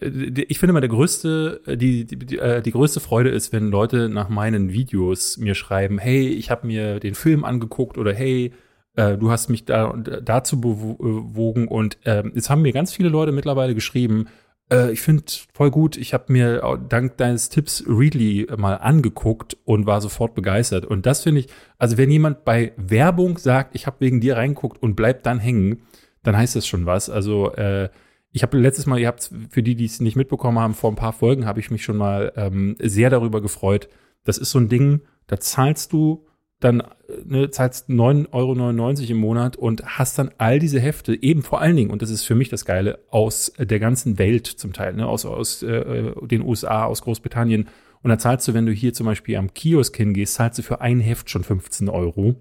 Äh, 0.00 0.44
ich 0.48 0.58
finde 0.58 0.72
mal, 0.72 0.80
der 0.80 0.90
größte, 0.90 1.60
äh, 1.66 1.76
die, 1.76 2.04
die, 2.06 2.38
äh, 2.38 2.62
die 2.62 2.72
größte 2.72 3.00
Freude 3.00 3.30
ist, 3.30 3.52
wenn 3.52 3.70
Leute 3.70 4.08
nach 4.08 4.28
meinen 4.28 4.72
Videos 4.72 5.38
mir 5.38 5.54
schreiben, 5.54 5.98
hey, 5.98 6.28
ich 6.28 6.50
habe 6.50 6.66
mir 6.66 7.00
den 7.00 7.14
Film 7.14 7.44
angeguckt 7.44 7.98
oder 7.98 8.12
hey, 8.12 8.52
äh, 8.96 9.16
du 9.16 9.30
hast 9.30 9.48
mich 9.48 9.64
da 9.64 9.92
dazu 9.92 10.60
bewogen. 10.60 11.68
Und 11.68 11.98
äh, 12.06 12.22
jetzt 12.34 12.50
haben 12.50 12.62
mir 12.62 12.72
ganz 12.72 12.92
viele 12.92 13.08
Leute 13.08 13.32
mittlerweile 13.32 13.74
geschrieben, 13.74 14.26
äh, 14.70 14.92
ich 14.92 15.00
finde 15.00 15.24
voll 15.52 15.70
gut, 15.70 15.96
ich 15.96 16.14
habe 16.14 16.32
mir 16.32 16.78
dank 16.88 17.16
deines 17.16 17.48
Tipps 17.48 17.84
Readly 17.86 18.46
mal 18.56 18.74
angeguckt 18.76 19.56
und 19.64 19.86
war 19.86 20.00
sofort 20.00 20.34
begeistert. 20.34 20.86
Und 20.86 21.06
das 21.06 21.22
finde 21.22 21.40
ich, 21.40 21.48
also 21.78 21.96
wenn 21.98 22.10
jemand 22.10 22.44
bei 22.44 22.72
Werbung 22.76 23.38
sagt, 23.38 23.74
ich 23.74 23.86
habe 23.86 23.96
wegen 24.00 24.20
dir 24.20 24.36
reingeguckt 24.36 24.82
und 24.82 24.96
bleibt 24.96 25.26
dann 25.26 25.38
hängen, 25.38 25.82
dann 26.22 26.36
heißt 26.36 26.56
das 26.56 26.66
schon 26.66 26.86
was, 26.86 27.10
also 27.10 27.52
äh, 27.52 27.90
ich 28.34 28.42
habe 28.42 28.58
letztes 28.58 28.86
Mal, 28.86 28.98
ihr 28.98 29.06
habt 29.06 29.30
für 29.48 29.62
die, 29.62 29.76
die 29.76 29.84
es 29.84 30.00
nicht 30.00 30.16
mitbekommen 30.16 30.58
haben, 30.58 30.74
vor 30.74 30.90
ein 30.90 30.96
paar 30.96 31.12
Folgen 31.12 31.46
habe 31.46 31.60
ich 31.60 31.70
mich 31.70 31.84
schon 31.84 31.96
mal 31.96 32.32
ähm, 32.34 32.74
sehr 32.80 33.08
darüber 33.08 33.40
gefreut. 33.40 33.88
Das 34.24 34.38
ist 34.38 34.50
so 34.50 34.58
ein 34.58 34.68
Ding, 34.68 35.02
da 35.28 35.38
zahlst 35.38 35.92
du 35.92 36.26
dann, 36.58 36.82
ne, 37.24 37.50
zahlst 37.50 37.88
9,99 37.90 38.32
Euro 38.32 39.10
im 39.12 39.16
Monat 39.18 39.56
und 39.56 39.84
hast 39.86 40.18
dann 40.18 40.32
all 40.38 40.58
diese 40.58 40.80
Hefte, 40.80 41.14
eben 41.22 41.44
vor 41.44 41.60
allen 41.60 41.76
Dingen, 41.76 41.90
und 41.90 42.02
das 42.02 42.10
ist 42.10 42.24
für 42.24 42.34
mich 42.34 42.48
das 42.48 42.64
Geile, 42.64 42.98
aus 43.08 43.52
der 43.56 43.78
ganzen 43.78 44.18
Welt 44.18 44.48
zum 44.48 44.72
Teil, 44.72 44.94
ne, 44.94 45.06
aus, 45.06 45.24
aus 45.26 45.62
äh, 45.62 46.10
den 46.22 46.42
USA, 46.42 46.86
aus 46.86 47.02
Großbritannien. 47.02 47.68
Und 48.02 48.10
da 48.10 48.18
zahlst 48.18 48.48
du, 48.48 48.54
wenn 48.54 48.66
du 48.66 48.72
hier 48.72 48.92
zum 48.94 49.06
Beispiel 49.06 49.36
am 49.36 49.54
Kiosk 49.54 49.96
hingehst, 49.96 50.34
zahlst 50.34 50.58
du 50.58 50.62
für 50.64 50.80
ein 50.80 50.98
Heft 50.98 51.30
schon 51.30 51.44
15 51.44 51.88
Euro. 51.88 52.34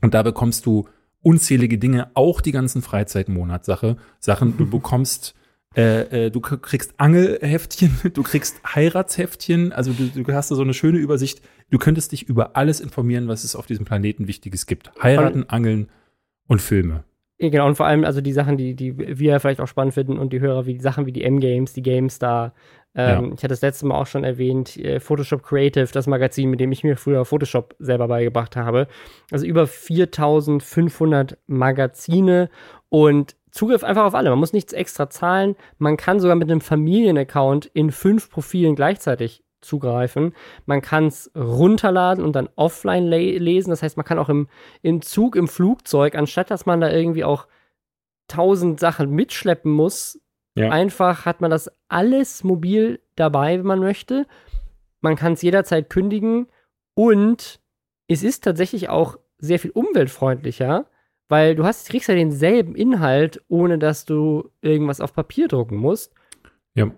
Und 0.00 0.14
da 0.14 0.22
bekommst 0.22 0.64
du 0.64 0.88
unzählige 1.22 1.78
Dinge, 1.78 2.10
auch 2.14 2.40
die 2.40 2.52
ganzen 2.52 2.82
Freizeitmonatssache, 2.82 3.96
Sachen, 4.20 4.56
du 4.56 4.68
bekommst 4.70 5.34
äh, 5.76 6.26
äh, 6.26 6.30
du 6.30 6.40
kriegst 6.40 6.94
Angelheftchen, 6.96 7.98
du 8.14 8.22
kriegst 8.22 8.60
Heiratsheftchen, 8.74 9.72
also 9.72 9.92
du, 9.92 10.08
du 10.08 10.32
hast 10.32 10.50
da 10.50 10.54
so 10.54 10.62
eine 10.62 10.74
schöne 10.74 10.98
Übersicht. 10.98 11.42
Du 11.70 11.78
könntest 11.78 12.12
dich 12.12 12.28
über 12.28 12.56
alles 12.56 12.80
informieren, 12.80 13.28
was 13.28 13.44
es 13.44 13.54
auf 13.54 13.66
diesem 13.66 13.84
Planeten 13.84 14.26
Wichtiges 14.26 14.66
gibt. 14.66 14.90
Heiraten, 15.02 15.48
Angeln 15.48 15.88
und 16.46 16.62
Filme. 16.62 17.04
Genau, 17.40 17.66
und 17.66 17.76
vor 17.76 17.86
allem 17.86 18.04
also 18.04 18.20
die 18.20 18.32
Sachen, 18.32 18.56
die, 18.56 18.74
die 18.74 18.98
wir 18.98 19.38
vielleicht 19.38 19.60
auch 19.60 19.68
spannend 19.68 19.94
finden 19.94 20.18
und 20.18 20.32
die 20.32 20.40
Hörer, 20.40 20.66
wie 20.66 20.80
Sachen 20.80 21.06
wie 21.06 21.12
die 21.12 21.22
M-Games, 21.22 21.72
die 21.72 21.82
GameStar, 21.82 22.52
ähm, 22.94 23.26
ja. 23.26 23.32
Ich 23.34 23.44
hatte 23.44 23.48
das 23.48 23.60
letzte 23.60 23.86
Mal 23.86 23.96
auch 23.96 24.06
schon 24.06 24.24
erwähnt, 24.24 24.76
äh, 24.76 24.98
Photoshop 24.98 25.44
Creative, 25.44 25.86
das 25.92 26.06
Magazin, 26.08 26.50
mit 26.50 26.58
dem 26.58 26.72
ich 26.72 26.82
mir 26.82 26.96
früher 26.96 27.24
Photoshop 27.24 27.76
selber 27.78 28.08
beigebracht 28.08 28.56
habe. 28.56 28.88
Also 29.30 29.46
über 29.46 29.68
4500 29.68 31.38
Magazine 31.46 32.50
und 32.88 33.36
Zugriff 33.50 33.84
einfach 33.84 34.04
auf 34.04 34.14
alle. 34.14 34.30
Man 34.30 34.40
muss 34.40 34.52
nichts 34.52 34.72
extra 34.72 35.08
zahlen. 35.10 35.54
Man 35.78 35.96
kann 35.96 36.20
sogar 36.20 36.36
mit 36.36 36.50
einem 36.50 36.60
Familienaccount 36.60 37.66
in 37.66 37.92
fünf 37.92 38.30
Profilen 38.30 38.74
gleichzeitig 38.74 39.42
zugreifen. 39.60 40.34
Man 40.66 40.82
kann 40.82 41.06
es 41.06 41.30
runterladen 41.34 42.24
und 42.24 42.34
dann 42.34 42.48
offline 42.56 43.06
le 43.06 43.38
lesen. 43.38 43.70
Das 43.70 43.82
heißt, 43.82 43.96
man 43.96 44.06
kann 44.06 44.18
auch 44.18 44.28
im, 44.28 44.48
im 44.82 45.02
Zug, 45.02 45.36
im 45.36 45.48
Flugzeug, 45.48 46.14
anstatt 46.14 46.50
dass 46.50 46.66
man 46.66 46.80
da 46.80 46.90
irgendwie 46.90 47.24
auch 47.24 47.46
tausend 48.28 48.78
Sachen 48.78 49.10
mitschleppen 49.10 49.72
muss, 49.72 50.20
ja. 50.58 50.70
Einfach 50.70 51.24
hat 51.24 51.40
man 51.40 51.52
das 51.52 51.70
alles 51.88 52.42
mobil 52.42 53.00
dabei, 53.14 53.58
wenn 53.58 53.66
man 53.66 53.78
möchte. 53.78 54.26
Man 55.00 55.14
kann 55.14 55.34
es 55.34 55.42
jederzeit 55.42 55.88
kündigen 55.88 56.48
und 56.94 57.60
es 58.08 58.24
ist 58.24 58.42
tatsächlich 58.42 58.88
auch 58.88 59.18
sehr 59.38 59.60
viel 59.60 59.70
umweltfreundlicher, 59.70 60.86
weil 61.28 61.54
du 61.54 61.64
hast, 61.64 61.88
kriegst 61.88 62.08
ja 62.08 62.16
denselben 62.16 62.74
Inhalt, 62.74 63.40
ohne 63.46 63.78
dass 63.78 64.04
du 64.04 64.50
irgendwas 64.60 65.00
auf 65.00 65.12
Papier 65.12 65.46
drucken 65.46 65.76
musst. 65.76 66.12
Ja. 66.74 66.90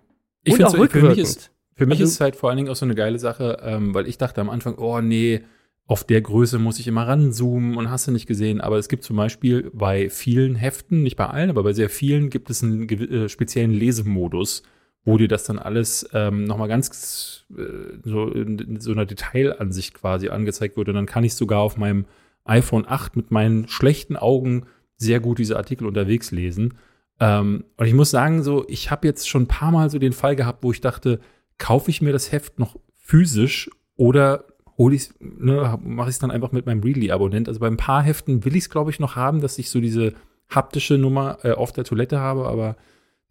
Ich 0.42 0.54
finde 0.54 0.88
für 0.88 1.08
mich 1.08 1.18
ist, 1.18 1.52
für 1.80 1.86
mich 1.86 2.00
also, 2.00 2.04
ist 2.04 2.14
es 2.16 2.20
halt 2.20 2.36
vor 2.36 2.50
allen 2.50 2.58
Dingen 2.58 2.68
auch 2.68 2.76
so 2.76 2.84
eine 2.84 2.94
geile 2.94 3.18
Sache, 3.18 3.56
ähm, 3.62 3.94
weil 3.94 4.06
ich 4.06 4.18
dachte 4.18 4.42
am 4.42 4.50
Anfang, 4.50 4.74
oh 4.74 5.00
nee, 5.00 5.40
auf 5.86 6.04
der 6.04 6.20
Größe 6.20 6.58
muss 6.58 6.78
ich 6.78 6.86
immer 6.86 7.08
ranzoomen 7.08 7.78
und 7.78 7.90
hast 7.90 8.06
du 8.06 8.12
nicht 8.12 8.26
gesehen. 8.26 8.60
Aber 8.60 8.76
es 8.76 8.90
gibt 8.90 9.02
zum 9.02 9.16
Beispiel 9.16 9.70
bei 9.72 10.10
vielen 10.10 10.56
Heften, 10.56 11.02
nicht 11.02 11.16
bei 11.16 11.28
allen, 11.28 11.48
aber 11.48 11.62
bei 11.62 11.72
sehr 11.72 11.88
vielen 11.88 12.28
gibt 12.28 12.50
es 12.50 12.62
einen 12.62 12.86
äh, 12.86 13.30
speziellen 13.30 13.70
Lesemodus, 13.70 14.62
wo 15.06 15.16
dir 15.16 15.26
das 15.26 15.44
dann 15.44 15.58
alles 15.58 16.06
ähm, 16.12 16.44
nochmal 16.44 16.68
ganz 16.68 17.46
äh, 17.56 17.62
so 18.04 18.28
in, 18.28 18.58
in, 18.58 18.80
so 18.80 18.92
einer 18.92 19.06
Detailansicht 19.06 19.94
quasi 19.94 20.28
angezeigt 20.28 20.76
wird. 20.76 20.90
Und 20.90 20.96
dann 20.96 21.06
kann 21.06 21.24
ich 21.24 21.32
sogar 21.32 21.60
auf 21.60 21.78
meinem 21.78 22.04
iPhone 22.44 22.84
8 22.86 23.16
mit 23.16 23.30
meinen 23.30 23.68
schlechten 23.68 24.18
Augen 24.18 24.66
sehr 24.98 25.18
gut 25.18 25.38
diese 25.38 25.56
Artikel 25.56 25.86
unterwegs 25.86 26.30
lesen. 26.30 26.74
Ähm, 27.20 27.64
und 27.78 27.86
ich 27.86 27.94
muss 27.94 28.10
sagen, 28.10 28.42
so, 28.42 28.66
ich 28.68 28.90
habe 28.90 29.06
jetzt 29.06 29.30
schon 29.30 29.44
ein 29.44 29.48
paar 29.48 29.70
Mal 29.70 29.88
so 29.88 29.98
den 29.98 30.12
Fall 30.12 30.36
gehabt, 30.36 30.62
wo 30.62 30.72
ich 30.72 30.82
dachte, 30.82 31.20
kaufe 31.60 31.90
ich 31.90 32.02
mir 32.02 32.12
das 32.12 32.32
Heft 32.32 32.58
noch 32.58 32.76
physisch 32.96 33.70
oder 33.94 34.46
hole 34.76 34.96
ich 34.96 35.10
ne, 35.20 35.78
mache 35.82 36.08
ich 36.08 36.14
es 36.14 36.18
dann 36.18 36.32
einfach 36.32 36.50
mit 36.50 36.66
meinem 36.66 36.82
Readly-Abonnent. 36.82 37.46
Also 37.46 37.60
bei 37.60 37.68
ein 37.68 37.76
paar 37.76 38.02
Heften 38.02 38.44
will 38.44 38.56
ich 38.56 38.64
es, 38.64 38.70
glaube 38.70 38.90
ich, 38.90 38.98
noch 38.98 39.14
haben, 39.14 39.40
dass 39.40 39.58
ich 39.58 39.70
so 39.70 39.80
diese 39.80 40.14
haptische 40.48 40.98
Nummer 40.98 41.38
äh, 41.42 41.52
auf 41.52 41.70
der 41.70 41.84
Toilette 41.84 42.18
habe, 42.18 42.46
aber 42.46 42.76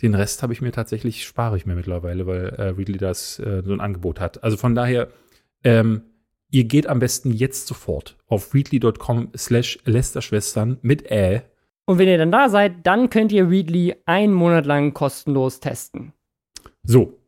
den 0.02 0.16
Rest 0.16 0.44
habe 0.44 0.54
ich 0.54 0.62
mir 0.62 0.72
tatsächlich, 0.72 1.26
spare 1.26 1.58
ich 1.58 1.66
mir 1.66 1.76
mittlerweile, 1.76 2.26
weil 2.26 2.46
äh, 2.46 2.64
Readly 2.70 2.98
das 2.98 3.40
äh, 3.40 3.64
so 3.66 3.74
ein 3.74 3.82
Angebot 3.82 4.20
hat. 4.20 4.44
Also 4.44 4.56
von 4.56 4.76
daher, 4.76 5.10
ähm, 5.64 6.04
ihr 6.52 6.64
geht 6.64 6.88
am 6.88 7.00
besten 7.00 7.32
jetzt 7.32 7.68
sofort 7.68 8.18
auf 8.28 8.54
readly.com 8.54 9.32
slash 9.36 9.80
Lästerschwestern 9.86 10.78
mit 10.82 11.12
Ä. 11.12 11.42
Und 11.86 11.98
wenn 11.98 12.08
ihr 12.08 12.18
dann 12.18 12.32
da 12.32 12.48
seid, 12.50 12.86
dann 12.86 13.10
könnt 13.10 13.32
ihr 13.32 13.50
Readly 13.50 13.96
einen 14.06 14.34
Monat 14.34 14.66
lang 14.66 14.94
kostenlos 14.94 15.60
testen. 15.60 16.14
So. 16.84 17.19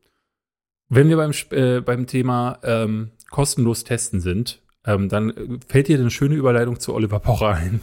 Wenn 0.94 1.08
wir 1.08 1.16
beim, 1.16 1.32
äh, 1.52 1.80
beim 1.80 2.06
Thema 2.06 2.60
ähm, 2.64 3.12
kostenlos 3.30 3.86
testen 3.86 4.20
sind, 4.20 4.62
ähm, 4.86 5.08
dann 5.08 5.60
fällt 5.66 5.88
dir 5.88 5.98
eine 5.98 6.12
schöne 6.12 6.36
Überleitung 6.36 6.82
zu 6.82 6.94
Oliver 6.94 7.20
Pocher 7.20 7.56
ein. 7.56 7.80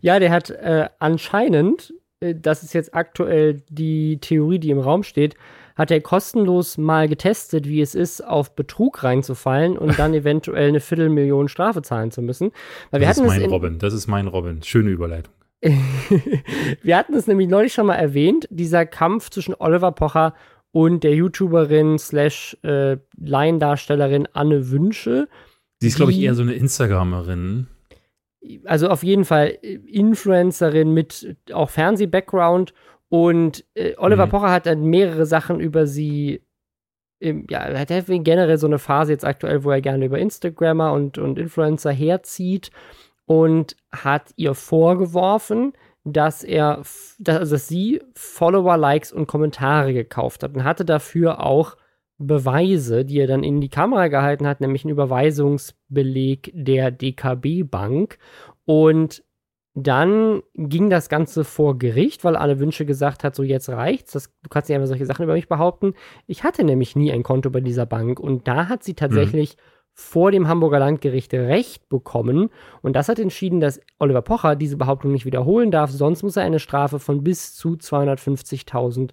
Ja, 0.00 0.20
der 0.20 0.30
hat 0.30 0.48
äh, 0.48 0.88
anscheinend, 1.00 1.92
äh, 2.20 2.36
das 2.36 2.62
ist 2.62 2.72
jetzt 2.72 2.94
aktuell 2.94 3.62
die 3.68 4.18
Theorie, 4.20 4.60
die 4.60 4.70
im 4.70 4.78
Raum 4.78 5.02
steht, 5.02 5.34
hat 5.74 5.90
er 5.90 6.00
kostenlos 6.00 6.78
mal 6.78 7.08
getestet, 7.08 7.68
wie 7.68 7.80
es 7.80 7.96
ist, 7.96 8.20
auf 8.20 8.54
Betrug 8.54 9.02
reinzufallen 9.02 9.76
und 9.76 9.98
dann 9.98 10.14
eventuell 10.14 10.68
eine 10.68 10.78
Viertelmillion 10.78 11.48
Strafe 11.48 11.82
zahlen 11.82 12.12
zu 12.12 12.22
müssen. 12.22 12.52
Weil 12.92 13.00
wir 13.00 13.08
das 13.08 13.18
ist 13.18 13.26
mein 13.26 13.42
Robin, 13.42 13.78
das 13.80 13.92
ist 13.92 14.06
mein 14.06 14.28
Robin. 14.28 14.62
Schöne 14.62 14.90
Überleitung. 14.90 15.34
wir 16.82 16.96
hatten 16.96 17.14
es 17.14 17.26
nämlich 17.26 17.48
neulich 17.48 17.72
schon 17.72 17.86
mal 17.86 17.94
erwähnt, 17.94 18.46
dieser 18.50 18.86
Kampf 18.86 19.30
zwischen 19.30 19.54
Oliver 19.58 19.92
Pocher 19.92 20.26
und 20.28 20.34
der 21.04 21.14
YouTuberin 21.14 21.98
slash 21.98 22.56
äh, 22.62 22.96
Laiendarstellerin 23.16 24.28
Anne 24.32 24.70
Wünsche. 24.70 25.28
Sie 25.80 25.88
ist, 25.88 25.96
glaube 25.96 26.12
ich, 26.12 26.20
eher 26.20 26.34
so 26.34 26.42
eine 26.42 26.54
Instagramerin. 26.54 27.68
Also 28.64 28.88
auf 28.88 29.02
jeden 29.02 29.24
Fall 29.24 29.56
Influencerin 29.62 30.92
mit 30.92 31.36
auch 31.52 31.70
Fernseh-Background. 31.70 32.74
Und 33.08 33.64
äh, 33.74 33.94
Oliver 33.96 34.26
mhm. 34.26 34.30
Pocher 34.30 34.50
hat 34.50 34.66
dann 34.66 34.84
mehrere 34.84 35.26
Sachen 35.26 35.60
über 35.60 35.86
sie 35.86 36.42
ja, 37.20 37.60
er 37.60 37.78
hat 37.78 37.88
generell 38.06 38.58
so 38.58 38.66
eine 38.66 38.78
Phase 38.78 39.12
jetzt 39.12 39.24
aktuell, 39.24 39.64
wo 39.64 39.70
er 39.70 39.80
gerne 39.80 40.04
über 40.04 40.18
Instagrammer 40.18 40.92
und, 40.92 41.16
und 41.16 41.38
Influencer 41.38 41.92
herzieht 41.92 42.70
und 43.26 43.76
hat 43.92 44.32
ihr 44.36 44.54
vorgeworfen, 44.54 45.72
dass 46.04 46.44
er, 46.44 46.82
dass, 47.18 47.38
also 47.38 47.54
dass 47.54 47.68
sie 47.68 48.02
Follower, 48.14 48.76
Likes 48.76 49.12
und 49.12 49.26
Kommentare 49.26 49.92
gekauft 49.94 50.42
hat 50.42 50.54
und 50.54 50.64
hatte 50.64 50.84
dafür 50.84 51.44
auch 51.44 51.76
Beweise, 52.18 53.04
die 53.04 53.18
er 53.18 53.26
dann 53.26 53.42
in 53.42 53.60
die 53.60 53.70
Kamera 53.70 54.08
gehalten 54.08 54.46
hat, 54.46 54.60
nämlich 54.60 54.84
einen 54.84 54.92
Überweisungsbeleg 54.92 56.52
der 56.54 56.90
DKB 56.90 57.64
Bank. 57.64 58.18
Und 58.66 59.24
dann 59.74 60.42
ging 60.54 60.90
das 60.90 61.08
Ganze 61.08 61.42
vor 61.42 61.76
Gericht, 61.76 62.22
weil 62.22 62.36
alle 62.36 62.60
Wünsche 62.60 62.86
gesagt 62.86 63.24
hat, 63.24 63.34
so 63.34 63.42
jetzt 63.42 63.68
reicht's. 63.68 64.12
Das, 64.12 64.32
du 64.42 64.48
kannst 64.48 64.68
nicht 64.68 64.76
einfach 64.76 64.86
solche 64.86 65.06
Sachen 65.06 65.24
über 65.24 65.32
mich 65.32 65.48
behaupten. 65.48 65.94
Ich 66.28 66.44
hatte 66.44 66.62
nämlich 66.62 66.94
nie 66.94 67.10
ein 67.10 67.24
Konto 67.24 67.50
bei 67.50 67.60
dieser 67.60 67.86
Bank 67.86 68.20
und 68.20 68.46
da 68.46 68.68
hat 68.68 68.84
sie 68.84 68.94
tatsächlich 68.94 69.56
mhm 69.56 69.73
vor 69.94 70.32
dem 70.32 70.48
Hamburger 70.48 70.80
Landgericht 70.80 71.32
Recht 71.32 71.88
bekommen 71.88 72.50
und 72.82 72.94
das 72.96 73.08
hat 73.08 73.18
entschieden, 73.18 73.60
dass 73.60 73.80
Oliver 73.98 74.22
Pocher 74.22 74.56
diese 74.56 74.76
Behauptung 74.76 75.12
nicht 75.12 75.24
wiederholen 75.24 75.70
darf, 75.70 75.90
sonst 75.90 76.22
muss 76.22 76.36
er 76.36 76.42
eine 76.42 76.58
Strafe 76.58 76.98
von 76.98 77.22
bis 77.22 77.54
zu 77.54 77.74
250.000 77.74 79.10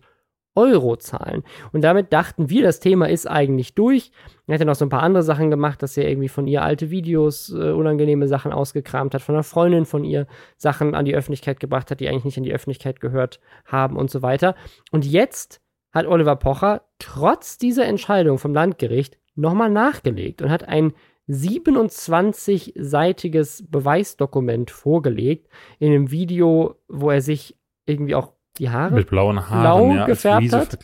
Euro 0.56 0.98
zahlen. 0.98 1.44
Und 1.72 1.82
damit 1.82 2.12
dachten 2.12 2.50
wir, 2.50 2.64
das 2.64 2.80
Thema 2.80 3.08
ist 3.08 3.26
eigentlich 3.26 3.74
durch. 3.74 4.12
Er 4.48 4.56
hat 4.56 4.60
ja 4.60 4.66
noch 4.66 4.76
so 4.76 4.86
ein 4.86 4.90
paar 4.90 5.04
andere 5.04 5.24
Sachen 5.24 5.50
gemacht, 5.50 5.82
dass 5.82 5.96
er 5.96 6.10
irgendwie 6.10 6.28
von 6.28 6.46
ihr 6.46 6.62
alte 6.62 6.90
Videos, 6.90 7.54
äh, 7.54 7.72
unangenehme 7.72 8.28
Sachen 8.28 8.52
ausgekramt 8.52 9.14
hat, 9.14 9.22
von 9.22 9.36
einer 9.36 9.44
Freundin 9.44 9.86
von 9.86 10.04
ihr 10.04 10.28
Sachen 10.58 10.94
an 10.94 11.06
die 11.06 11.16
Öffentlichkeit 11.16 11.60
gebracht 11.60 11.90
hat, 11.90 12.02
die 12.02 12.10
eigentlich 12.10 12.26
nicht 12.26 12.38
an 12.38 12.44
die 12.44 12.54
Öffentlichkeit 12.54 13.00
gehört 13.00 13.40
haben 13.66 13.96
und 13.96 14.12
so 14.12 14.22
weiter. 14.22 14.56
Und 14.92 15.06
jetzt 15.06 15.62
hat 15.94 16.06
Oliver 16.06 16.36
Pocher 16.36 16.82
trotz 17.00 17.58
dieser 17.58 17.86
Entscheidung 17.86 18.38
vom 18.38 18.54
Landgericht 18.54 19.21
nochmal 19.36 19.70
nachgelegt 19.70 20.42
und 20.42 20.50
hat 20.50 20.68
ein 20.68 20.94
27-seitiges 21.30 23.64
Beweisdokument 23.70 24.72
vorgelegt 24.72 25.48
in 25.80 25.94
einem 25.94 26.10
Video, 26.12 26.76
wo 26.88 27.10
er 27.10 27.22
sich 27.22 27.58
irgendwie 27.86 28.16
auch 28.16 28.34
die 28.58 28.70
Haare 28.70 28.96
mit 28.96 29.10
blauen 29.10 29.50
Haaren 29.50 29.62
blau 29.62 29.94
ja, 29.96 30.06
gefärbt 30.06 30.54
hat. 30.54 30.80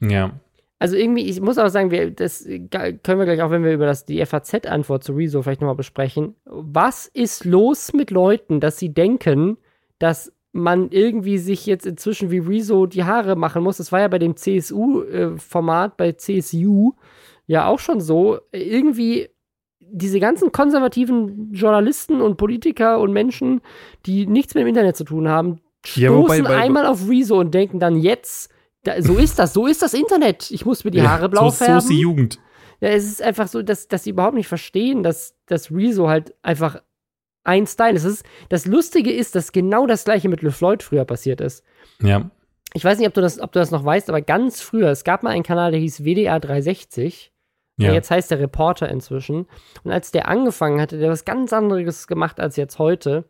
Ja. 0.00 0.32
Also 0.78 0.96
irgendwie, 0.96 1.26
ich 1.26 1.42
muss 1.42 1.58
auch 1.58 1.68
sagen, 1.68 1.90
wir, 1.90 2.10
das 2.10 2.44
können 2.44 3.18
wir 3.18 3.26
gleich 3.26 3.42
auch, 3.42 3.50
wenn 3.50 3.64
wir 3.64 3.74
über 3.74 3.84
das, 3.84 4.06
die 4.06 4.24
FAZ-Antwort 4.24 5.04
zu 5.04 5.12
Rezo 5.12 5.42
vielleicht 5.42 5.60
nochmal 5.60 5.76
besprechen. 5.76 6.36
Was 6.46 7.06
ist 7.06 7.44
los 7.44 7.92
mit 7.92 8.10
Leuten, 8.10 8.60
dass 8.60 8.78
sie 8.78 8.94
denken, 8.94 9.58
dass 9.98 10.32
man 10.52 10.88
irgendwie 10.90 11.36
sich 11.36 11.66
jetzt 11.66 11.86
inzwischen 11.86 12.30
wie 12.30 12.38
Rezo 12.38 12.86
die 12.86 13.04
Haare 13.04 13.36
machen 13.36 13.62
muss? 13.62 13.76
Das 13.76 13.92
war 13.92 14.00
ja 14.00 14.08
bei 14.08 14.18
dem 14.18 14.36
CSU-Format, 14.36 15.92
äh, 15.92 15.94
bei 15.98 16.12
CSU, 16.12 16.94
ja 17.50 17.66
auch 17.66 17.80
schon 17.80 18.00
so, 18.00 18.38
irgendwie 18.52 19.28
diese 19.80 20.20
ganzen 20.20 20.52
konservativen 20.52 21.52
Journalisten 21.52 22.20
und 22.20 22.36
Politiker 22.36 23.00
und 23.00 23.12
Menschen, 23.12 23.60
die 24.06 24.28
nichts 24.28 24.54
mit 24.54 24.62
dem 24.62 24.68
Internet 24.68 24.96
zu 24.96 25.02
tun 25.02 25.28
haben, 25.28 25.60
stoßen 25.84 26.02
ja, 26.02 26.14
wobei, 26.14 26.42
bei, 26.42 26.56
einmal 26.56 26.86
auf 26.86 27.08
Rezo 27.08 27.40
und 27.40 27.52
denken 27.52 27.80
dann 27.80 27.96
jetzt, 27.96 28.52
da, 28.84 29.02
so 29.02 29.16
ist 29.16 29.40
das, 29.40 29.52
so 29.52 29.66
ist 29.66 29.82
das 29.82 29.94
Internet. 29.94 30.52
Ich 30.52 30.64
muss 30.64 30.84
mir 30.84 30.92
die 30.92 31.02
Haare 31.02 31.28
blau 31.28 31.50
so, 31.50 31.56
färben. 31.64 31.80
So 31.80 31.88
ist 31.88 31.90
die 31.90 32.00
Jugend. 32.00 32.38
Ja, 32.80 32.90
es 32.90 33.04
ist 33.04 33.20
einfach 33.20 33.48
so, 33.48 33.62
dass, 33.62 33.88
dass 33.88 34.04
sie 34.04 34.10
überhaupt 34.10 34.36
nicht 34.36 34.46
verstehen, 34.46 35.02
dass, 35.02 35.34
dass 35.46 35.72
Rezo 35.72 36.08
halt 36.08 36.32
einfach 36.42 36.80
ein 37.42 37.66
Style 37.66 37.96
ist. 37.96 38.04
ist. 38.04 38.24
Das 38.48 38.64
Lustige 38.64 39.12
ist, 39.12 39.34
dass 39.34 39.50
genau 39.50 39.88
das 39.88 40.04
gleiche 40.04 40.28
mit 40.28 40.42
LeFloid 40.42 40.84
früher 40.84 41.04
passiert 41.04 41.40
ist. 41.40 41.64
Ja. 42.00 42.30
Ich 42.74 42.84
weiß 42.84 42.98
nicht, 42.98 43.08
ob 43.08 43.14
du, 43.14 43.20
das, 43.20 43.40
ob 43.40 43.50
du 43.50 43.58
das 43.58 43.72
noch 43.72 43.84
weißt, 43.84 44.08
aber 44.08 44.22
ganz 44.22 44.60
früher, 44.60 44.90
es 44.90 45.02
gab 45.02 45.24
mal 45.24 45.30
einen 45.30 45.42
Kanal, 45.42 45.72
der 45.72 45.80
hieß 45.80 46.04
WDR 46.04 46.38
360. 46.38 47.32
Ja. 47.80 47.92
Jetzt 47.92 48.10
heißt 48.10 48.30
der 48.30 48.40
Reporter 48.40 48.88
inzwischen. 48.88 49.46
Und 49.84 49.92
als 49.92 50.10
der 50.10 50.28
angefangen 50.28 50.80
hatte, 50.80 50.98
der 50.98 51.10
was 51.10 51.24
ganz 51.24 51.52
anderes 51.52 52.06
gemacht 52.06 52.40
als 52.40 52.56
jetzt 52.56 52.78
heute. 52.78 53.24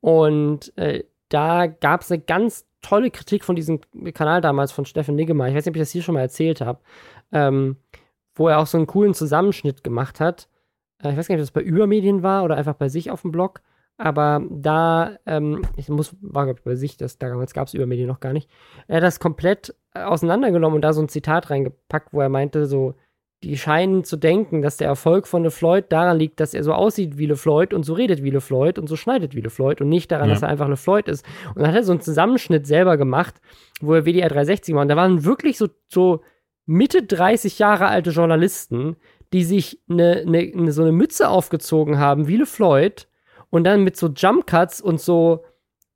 Und 0.00 0.76
äh, 0.76 1.04
da 1.28 1.66
gab 1.66 2.02
es 2.02 2.10
eine 2.10 2.20
ganz 2.20 2.66
tolle 2.82 3.10
Kritik 3.10 3.44
von 3.44 3.56
diesem 3.56 3.80
Kanal 4.12 4.40
damals 4.40 4.72
von 4.72 4.84
Steffen 4.84 5.14
Niggemar. 5.14 5.48
Ich 5.48 5.54
weiß 5.54 5.64
nicht, 5.64 5.72
ob 5.72 5.76
ich 5.76 5.82
das 5.82 5.90
hier 5.90 6.02
schon 6.02 6.14
mal 6.14 6.20
erzählt 6.20 6.60
habe. 6.60 6.80
Ähm, 7.30 7.76
wo 8.34 8.48
er 8.48 8.58
auch 8.58 8.66
so 8.66 8.78
einen 8.78 8.86
coolen 8.86 9.14
Zusammenschnitt 9.14 9.84
gemacht 9.84 10.20
hat. 10.20 10.48
Äh, 11.02 11.10
ich 11.10 11.16
weiß 11.16 11.28
gar 11.28 11.34
nicht, 11.34 11.42
ob 11.42 11.46
das 11.46 11.50
bei 11.52 11.62
Übermedien 11.62 12.22
war 12.22 12.44
oder 12.44 12.56
einfach 12.56 12.74
bei 12.74 12.88
sich 12.88 13.10
auf 13.10 13.22
dem 13.22 13.32
Blog. 13.32 13.60
Aber 13.98 14.42
da, 14.50 15.16
ähm, 15.26 15.62
ich 15.76 15.88
muss, 15.88 16.16
war 16.22 16.44
glaube 16.44 16.58
ich 16.60 16.64
bei 16.64 16.74
sich, 16.74 16.96
das, 16.96 17.18
damals 17.18 17.52
gab 17.52 17.68
es 17.68 17.74
Übermedien 17.74 18.08
noch 18.08 18.20
gar 18.20 18.32
nicht. 18.32 18.50
Er 18.88 18.96
hat 18.96 19.02
das 19.02 19.20
komplett 19.20 19.74
auseinandergenommen 19.94 20.76
und 20.76 20.82
da 20.82 20.92
so 20.92 21.02
ein 21.02 21.08
Zitat 21.08 21.50
reingepackt, 21.50 22.12
wo 22.12 22.20
er 22.20 22.30
meinte, 22.30 22.66
so, 22.66 22.94
die 23.42 23.58
scheinen 23.58 24.04
zu 24.04 24.16
denken, 24.16 24.62
dass 24.62 24.76
der 24.76 24.86
Erfolg 24.86 25.26
von 25.26 25.42
LeFloid 25.42 25.90
daran 25.90 26.18
liegt, 26.18 26.38
dass 26.38 26.54
er 26.54 26.62
so 26.62 26.72
aussieht 26.72 27.18
wie 27.18 27.26
LeFloid 27.26 27.74
und 27.74 27.82
so 27.82 27.94
redet 27.94 28.22
wie 28.22 28.30
LeFloid 28.30 28.78
und 28.78 28.88
so 28.88 28.94
schneidet 28.94 29.34
wie 29.34 29.40
LeFloid 29.40 29.80
und 29.80 29.88
nicht 29.88 30.12
daran, 30.12 30.28
ja. 30.28 30.34
dass 30.34 30.42
er 30.42 30.48
einfach 30.48 30.68
LeFloid 30.68 31.08
ist. 31.08 31.24
Und 31.48 31.62
dann 31.62 31.68
hat 31.68 31.74
er 31.74 31.84
so 31.84 31.92
einen 31.92 32.00
Zusammenschnitt 32.00 32.66
selber 32.66 32.96
gemacht, 32.96 33.40
wo 33.80 33.94
er 33.94 34.04
WDR 34.04 34.28
360 34.28 34.74
war. 34.74 34.82
Und 34.82 34.88
da 34.88 34.96
waren 34.96 35.24
wirklich 35.24 35.58
so, 35.58 35.68
so 35.88 36.22
Mitte 36.66 37.02
30 37.02 37.58
Jahre 37.58 37.88
alte 37.88 38.10
Journalisten, 38.10 38.96
die 39.32 39.42
sich 39.42 39.80
eine, 39.88 40.24
eine, 40.26 40.38
eine, 40.38 40.72
so 40.72 40.82
eine 40.82 40.92
Mütze 40.92 41.28
aufgezogen 41.28 41.98
haben 41.98 42.28
wie 42.28 42.36
LeFloid 42.36 43.08
und 43.50 43.64
dann 43.64 43.82
mit 43.82 43.96
so 43.96 44.08
Jump 44.08 44.46
Cuts 44.46 44.80
und 44.80 45.00
so 45.00 45.44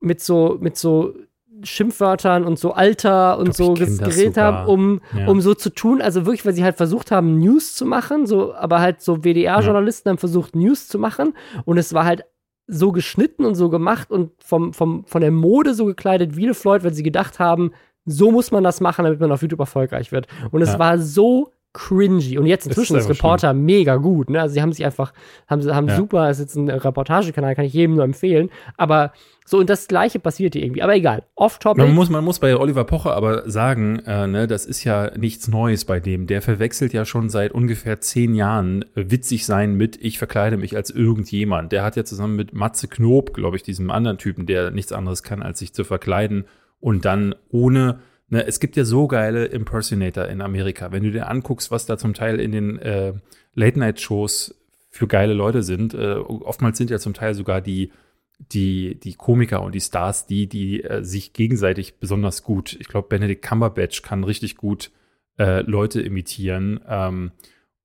mit 0.00 0.20
so 0.20 0.58
mit 0.60 0.76
so 0.76 1.14
Schimpfwörtern 1.62 2.44
und 2.44 2.58
so 2.58 2.72
Alter 2.72 3.38
und 3.38 3.54
so 3.54 3.74
geredet 3.74 4.36
haben, 4.36 4.68
um, 4.68 5.00
ja. 5.16 5.26
um 5.26 5.40
so 5.40 5.54
zu 5.54 5.70
tun, 5.70 6.02
also 6.02 6.26
wirklich, 6.26 6.44
weil 6.44 6.54
sie 6.54 6.64
halt 6.64 6.76
versucht 6.76 7.10
haben, 7.10 7.38
News 7.38 7.74
zu 7.74 7.86
machen, 7.86 8.26
so, 8.26 8.54
aber 8.54 8.80
halt 8.80 9.00
so 9.00 9.24
WDR-Journalisten 9.24 10.08
ja. 10.08 10.10
haben 10.10 10.18
versucht, 10.18 10.54
News 10.54 10.88
zu 10.88 10.98
machen 10.98 11.34
und 11.64 11.78
es 11.78 11.94
war 11.94 12.04
halt 12.04 12.24
so 12.66 12.92
geschnitten 12.92 13.44
und 13.44 13.54
so 13.54 13.70
gemacht 13.70 14.10
und 14.10 14.32
vom, 14.42 14.72
vom, 14.72 15.04
von 15.04 15.20
der 15.20 15.30
Mode 15.30 15.74
so 15.74 15.84
gekleidet 15.84 16.36
wie 16.36 16.52
Floyd, 16.52 16.84
weil 16.84 16.94
sie 16.94 17.02
gedacht 17.02 17.38
haben, 17.38 17.72
so 18.04 18.30
muss 18.30 18.50
man 18.50 18.64
das 18.64 18.80
machen, 18.80 19.04
damit 19.04 19.20
man 19.20 19.32
auf 19.32 19.42
YouTube 19.42 19.60
erfolgreich 19.60 20.12
wird. 20.12 20.26
Und 20.50 20.62
es 20.62 20.72
ja. 20.72 20.78
war 20.78 20.98
so 20.98 21.52
cringy. 21.76 22.38
Und 22.38 22.46
jetzt 22.46 22.66
inzwischen 22.66 22.96
ist, 22.96 23.04
ist 23.04 23.10
Reporter 23.10 23.50
schlimm. 23.50 23.64
mega 23.66 23.96
gut. 23.96 24.30
Ne? 24.30 24.40
Also 24.40 24.54
sie 24.54 24.62
haben 24.62 24.72
sich 24.72 24.84
einfach, 24.84 25.12
haben, 25.46 25.62
haben 25.72 25.88
ja. 25.88 25.96
super, 25.96 26.30
ist 26.30 26.40
jetzt 26.40 26.56
ein 26.56 26.70
Reportagekanal, 26.70 27.54
kann 27.54 27.66
ich 27.66 27.74
jedem 27.74 27.96
nur 27.96 28.04
empfehlen. 28.04 28.50
Aber 28.78 29.12
so, 29.44 29.58
und 29.58 29.68
das 29.68 29.86
Gleiche 29.86 30.18
passiert 30.18 30.54
hier 30.54 30.64
irgendwie. 30.64 30.82
Aber 30.82 30.96
egal, 30.96 31.22
off-topic. 31.34 31.84
Man 31.84 31.94
muss, 31.94 32.08
man 32.08 32.24
muss 32.24 32.40
bei 32.40 32.56
Oliver 32.56 32.84
Pocher 32.84 33.14
aber 33.14 33.48
sagen, 33.48 34.00
äh, 34.06 34.26
ne, 34.26 34.46
das 34.46 34.64
ist 34.64 34.84
ja 34.84 35.16
nichts 35.16 35.48
Neues 35.48 35.84
bei 35.84 36.00
dem. 36.00 36.26
Der 36.26 36.40
verwechselt 36.40 36.94
ja 36.94 37.04
schon 37.04 37.28
seit 37.28 37.52
ungefähr 37.52 38.00
zehn 38.00 38.34
Jahren 38.34 38.86
witzig 38.94 39.44
sein 39.44 39.74
mit 39.74 39.98
ich 40.02 40.18
verkleide 40.18 40.56
mich 40.56 40.74
als 40.74 40.90
irgendjemand. 40.90 41.72
Der 41.72 41.84
hat 41.84 41.94
ja 41.94 42.04
zusammen 42.04 42.36
mit 42.36 42.54
Matze 42.54 42.88
Knob, 42.88 43.34
glaube 43.34 43.56
ich, 43.56 43.62
diesem 43.62 43.90
anderen 43.90 44.18
Typen, 44.18 44.46
der 44.46 44.70
nichts 44.70 44.92
anderes 44.92 45.22
kann, 45.22 45.42
als 45.42 45.58
sich 45.58 45.74
zu 45.74 45.84
verkleiden 45.84 46.46
und 46.80 47.04
dann 47.04 47.34
ohne 47.50 48.00
Ne, 48.28 48.44
es 48.44 48.58
gibt 48.58 48.76
ja 48.76 48.84
so 48.84 49.06
geile 49.06 49.46
Impersonator 49.46 50.26
in 50.26 50.40
Amerika. 50.40 50.90
Wenn 50.90 51.04
du 51.04 51.12
dir 51.12 51.28
anguckst, 51.28 51.70
was 51.70 51.86
da 51.86 51.96
zum 51.96 52.12
Teil 52.12 52.40
in 52.40 52.52
den 52.52 52.78
äh, 52.78 53.12
Late-Night-Shows 53.54 54.54
für 54.90 55.06
geile 55.06 55.32
Leute 55.32 55.62
sind, 55.62 55.94
äh, 55.94 56.14
oftmals 56.14 56.78
sind 56.78 56.90
ja 56.90 56.98
zum 56.98 57.14
Teil 57.14 57.34
sogar 57.34 57.60
die 57.60 57.92
die, 58.38 58.98
die 59.00 59.14
Komiker 59.14 59.62
und 59.62 59.74
die 59.74 59.80
Stars, 59.80 60.26
die, 60.26 60.46
die 60.46 60.84
äh, 60.84 61.02
sich 61.02 61.32
gegenseitig 61.32 61.98
besonders 61.98 62.42
gut, 62.42 62.76
ich 62.78 62.88
glaube, 62.88 63.08
Benedict 63.08 63.42
Cumberbatch 63.42 64.02
kann 64.02 64.24
richtig 64.24 64.56
gut 64.56 64.90
äh, 65.38 65.62
Leute 65.62 66.02
imitieren. 66.02 66.80
Ähm, 66.86 67.32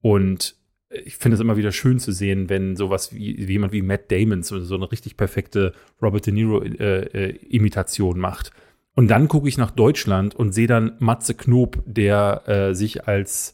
und 0.02 0.56
ich 0.90 1.16
finde 1.16 1.36
es 1.36 1.42
immer 1.42 1.56
wieder 1.56 1.72
schön 1.72 2.00
zu 2.00 2.12
sehen, 2.12 2.50
wenn 2.50 2.76
sowas 2.76 3.16
wie, 3.16 3.48
wie 3.48 3.54
jemand 3.54 3.72
wie 3.72 3.82
Matt 3.82 4.12
Damon 4.12 4.44
so, 4.44 4.60
so 4.60 4.76
eine 4.76 4.92
richtig 4.92 5.16
perfekte 5.16 5.74
Robert 6.02 6.26
De 6.26 6.34
Niro-Imitation 6.34 8.16
äh, 8.16 8.18
äh 8.18 8.22
macht. 8.22 8.52
Und 8.96 9.10
dann 9.10 9.28
gucke 9.28 9.48
ich 9.48 9.58
nach 9.58 9.72
Deutschland 9.72 10.36
und 10.36 10.54
sehe 10.54 10.68
dann 10.68 10.94
Matze 11.00 11.34
Knob, 11.34 11.82
der 11.86 12.44
äh, 12.48 12.76
sich 12.76 13.08
als 13.08 13.54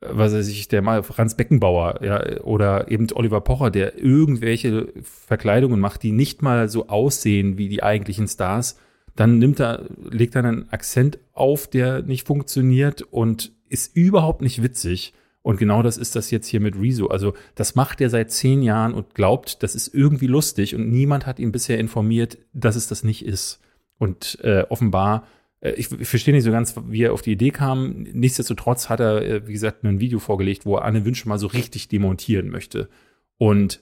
was 0.00 0.32
weiß 0.32 0.48
ich, 0.48 0.68
der 0.68 0.82
mal 0.82 1.02
Franz 1.02 1.36
Beckenbauer, 1.36 2.00
ja, 2.02 2.40
oder 2.42 2.90
eben 2.90 3.06
Oliver 3.14 3.40
Pocher, 3.40 3.70
der 3.70 3.98
irgendwelche 3.98 4.92
Verkleidungen 5.02 5.80
macht, 5.80 6.02
die 6.02 6.12
nicht 6.12 6.42
mal 6.42 6.68
so 6.68 6.88
aussehen 6.88 7.58
wie 7.58 7.68
die 7.68 7.82
eigentlichen 7.82 8.28
Stars, 8.28 8.78
dann 9.14 9.38
nimmt 9.38 9.60
er, 9.60 9.86
legt 10.10 10.34
er 10.34 10.44
einen 10.44 10.70
Akzent 10.70 11.18
auf, 11.32 11.68
der 11.68 12.02
nicht 12.02 12.26
funktioniert 12.26 13.02
und 13.02 13.52
ist 13.68 13.96
überhaupt 13.96 14.42
nicht 14.42 14.62
witzig. 14.62 15.14
Und 15.42 15.58
genau 15.58 15.82
das 15.82 15.96
ist 15.96 16.16
das 16.16 16.30
jetzt 16.30 16.48
hier 16.48 16.60
mit 16.60 16.76
Rezo. 16.76 17.06
Also 17.06 17.34
das 17.54 17.76
macht 17.76 18.00
er 18.00 18.10
seit 18.10 18.30
zehn 18.32 18.62
Jahren 18.62 18.92
und 18.92 19.14
glaubt, 19.14 19.62
das 19.62 19.74
ist 19.74 19.94
irgendwie 19.94 20.26
lustig 20.26 20.74
und 20.74 20.90
niemand 20.90 21.24
hat 21.24 21.38
ihn 21.38 21.52
bisher 21.52 21.78
informiert, 21.78 22.36
dass 22.52 22.76
es 22.76 22.88
das 22.88 23.04
nicht 23.04 23.24
ist. 23.24 23.60
Und 23.98 24.38
äh, 24.42 24.64
offenbar 24.68 25.26
äh, 25.60 25.72
ich, 25.72 25.90
ich 25.92 26.08
verstehe 26.08 26.34
nicht 26.34 26.44
so 26.44 26.50
ganz, 26.50 26.74
wie 26.88 27.02
er 27.02 27.12
auf 27.12 27.22
die 27.22 27.32
Idee 27.32 27.50
kam. 27.50 28.02
Nichtsdestotrotz 28.12 28.88
hat 28.88 29.00
er, 29.00 29.22
äh, 29.22 29.46
wie 29.46 29.52
gesagt, 29.52 29.84
ein 29.84 30.00
Video 30.00 30.18
vorgelegt, 30.18 30.66
wo 30.66 30.76
er 30.76 30.84
Anne 30.84 31.04
Wünsche 31.04 31.28
mal 31.28 31.38
so 31.38 31.46
richtig 31.46 31.88
demontieren 31.88 32.48
möchte. 32.48 32.88
Und 33.38 33.80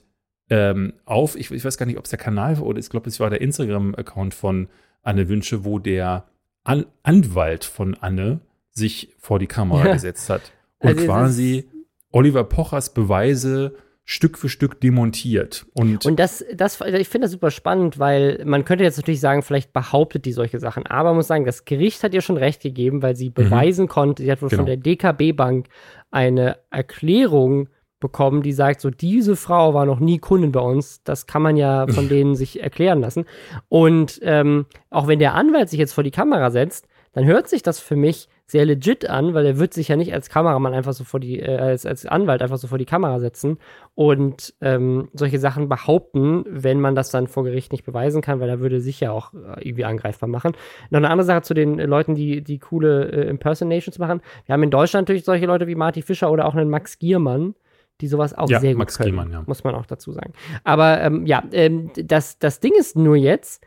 ähm, 0.49 0.93
auf, 1.05 1.35
ich, 1.35 1.51
ich, 1.51 1.65
weiß 1.65 1.77
gar 1.77 1.85
nicht, 1.85 1.97
ob 1.97 2.05
es 2.05 2.11
der 2.11 2.19
Kanal 2.19 2.57
war 2.57 2.65
oder 2.65 2.79
ich 2.79 2.89
glaube, 2.89 3.09
es 3.09 3.19
war 3.19 3.29
der 3.29 3.41
Instagram-Account 3.41 4.33
von 4.33 4.67
Anne 5.01 5.27
Wünsche, 5.27 5.65
wo 5.65 5.79
der 5.79 6.25
An 6.63 6.85
Anwalt 7.03 7.63
von 7.63 7.95
Anne 7.95 8.41
sich 8.71 9.13
vor 9.17 9.39
die 9.39 9.47
Kamera 9.47 9.87
ja. 9.87 9.93
gesetzt 9.93 10.29
hat 10.29 10.51
und 10.79 10.89
also 10.89 11.05
quasi 11.05 11.65
Oliver 12.11 12.43
Pochers 12.43 12.93
Beweise 12.93 13.75
Stück 14.07 14.37
für 14.37 14.49
Stück 14.49 14.79
demontiert. 14.79 15.65
Und, 15.73 16.05
und 16.05 16.19
das, 16.19 16.45
das, 16.53 16.79
ich 16.79 17.09
finde 17.09 17.25
das 17.25 17.31
super 17.31 17.49
spannend, 17.49 17.97
weil 17.97 18.39
man 18.45 18.63
könnte 18.63 18.83
jetzt 18.83 18.97
natürlich 18.97 19.19
sagen, 19.19 19.41
vielleicht 19.41 19.73
behauptet 19.73 20.25
die 20.25 20.31
solche 20.31 20.59
Sachen. 20.59 20.85
Aber 20.85 21.09
man 21.09 21.17
muss 21.17 21.27
sagen, 21.27 21.43
das 21.43 21.65
Gericht 21.65 22.03
hat 22.03 22.13
ihr 22.13 22.21
schon 22.21 22.37
recht 22.37 22.61
gegeben, 22.61 23.01
weil 23.01 23.15
sie 23.15 23.29
mhm. 23.29 23.33
beweisen 23.33 23.85
mhm. 23.85 23.89
konnte, 23.89 24.23
sie 24.23 24.31
hat 24.31 24.43
wohl 24.43 24.49
genau. 24.49 24.61
von 24.61 24.67
der 24.67 24.77
DKB-Bank 24.77 25.67
eine 26.11 26.59
Erklärung 26.69 27.67
bekommen, 27.99 28.43
die 28.43 28.53
sagt, 28.53 28.81
so 28.81 28.91
diese 28.91 29.35
Frau 29.35 29.73
war 29.73 29.87
noch 29.87 29.99
nie 29.99 30.19
Kundin 30.19 30.51
bei 30.51 30.59
uns. 30.59 31.01
Das 31.03 31.25
kann 31.25 31.41
man 31.41 31.57
ja 31.57 31.87
von 31.89 32.07
denen 32.07 32.35
sich 32.35 32.61
erklären 32.61 33.01
lassen. 33.01 33.25
Und 33.69 34.19
ähm, 34.21 34.67
auch 34.91 35.07
wenn 35.07 35.17
der 35.17 35.33
Anwalt 35.33 35.69
sich 35.69 35.79
jetzt 35.79 35.93
vor 35.93 36.03
die 36.03 36.11
Kamera 36.11 36.51
setzt, 36.51 36.87
dann 37.13 37.25
hört 37.25 37.49
sich 37.49 37.63
das 37.63 37.79
für 37.79 37.95
mich 37.95 38.29
sehr 38.47 38.65
legit 38.65 39.09
an, 39.09 39.33
weil 39.33 39.45
er 39.45 39.57
wird 39.57 39.73
sich 39.73 39.87
ja 39.87 39.95
nicht 39.95 40.13
als 40.13 40.29
Kameramann 40.29 40.73
einfach 40.73 40.93
so 40.93 41.03
vor 41.03 41.19
die, 41.19 41.39
äh, 41.39 41.57
als, 41.57 41.85
als 41.85 42.05
Anwalt 42.05 42.43
einfach 42.43 42.57
so 42.57 42.67
vor 42.67 42.77
die 42.77 42.85
Kamera 42.85 43.19
setzen 43.19 43.57
und 43.95 44.53
ähm, 44.61 45.09
solche 45.13 45.39
Sachen 45.39 45.67
behaupten, 45.67 46.45
wenn 46.47 46.79
man 46.79 46.93
das 46.93 47.09
dann 47.09 47.27
vor 47.27 47.43
Gericht 47.43 47.71
nicht 47.71 47.85
beweisen 47.85 48.21
kann, 48.21 48.39
weil 48.39 48.49
er 48.49 48.59
würde 48.59 48.81
sich 48.81 48.99
ja 48.99 49.11
auch 49.11 49.33
äh, 49.33 49.67
irgendwie 49.67 49.85
angreifbar 49.85 50.29
machen. 50.29 50.53
Noch 50.91 50.97
eine 50.97 51.09
andere 51.09 51.25
Sache 51.25 51.41
zu 51.41 51.55
den 51.55 51.79
äh, 51.79 51.85
Leuten, 51.85 52.13
die, 52.13 52.43
die 52.43 52.59
coole 52.59 53.11
äh, 53.11 53.29
Impersonations 53.29 53.97
machen. 53.97 54.21
Wir 54.45 54.53
haben 54.53 54.63
in 54.63 54.71
Deutschland 54.71 55.07
natürlich 55.07 55.25
solche 55.25 55.47
Leute 55.47 55.65
wie 55.65 55.75
Marty 55.75 56.03
Fischer 56.03 56.29
oder 56.29 56.45
auch 56.45 56.53
einen 56.53 56.69
Max 56.69 56.99
Giermann, 56.99 57.55
die 58.01 58.07
sowas 58.07 58.35
auch 58.35 58.49
ja, 58.49 58.59
sehr 58.59 58.73
gut 58.73 58.79
Max 58.79 58.97
können, 58.97 59.09
Giermann, 59.09 59.31
ja. 59.31 59.43
muss 59.47 59.63
man 59.63 59.73
auch 59.73 59.87
dazu 59.87 60.11
sagen. 60.11 60.33
Aber 60.63 61.01
ähm, 61.01 61.25
ja, 61.25 61.43
ähm, 61.51 61.89
das, 61.95 62.37
das 62.37 62.59
Ding 62.59 62.73
ist 62.77 62.95
nur 62.95 63.15
jetzt, 63.15 63.65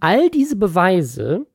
all 0.00 0.30
diese 0.30 0.56
Beweise 0.56 1.46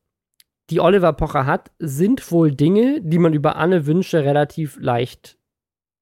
die 0.70 0.80
Oliver 0.80 1.12
Pocher 1.12 1.46
hat, 1.46 1.70
sind 1.78 2.30
wohl 2.30 2.52
Dinge, 2.52 3.00
die 3.02 3.18
man 3.18 3.32
über 3.32 3.56
Anne 3.56 3.86
Wünsche 3.86 4.24
relativ 4.24 4.78
leicht 4.80 5.36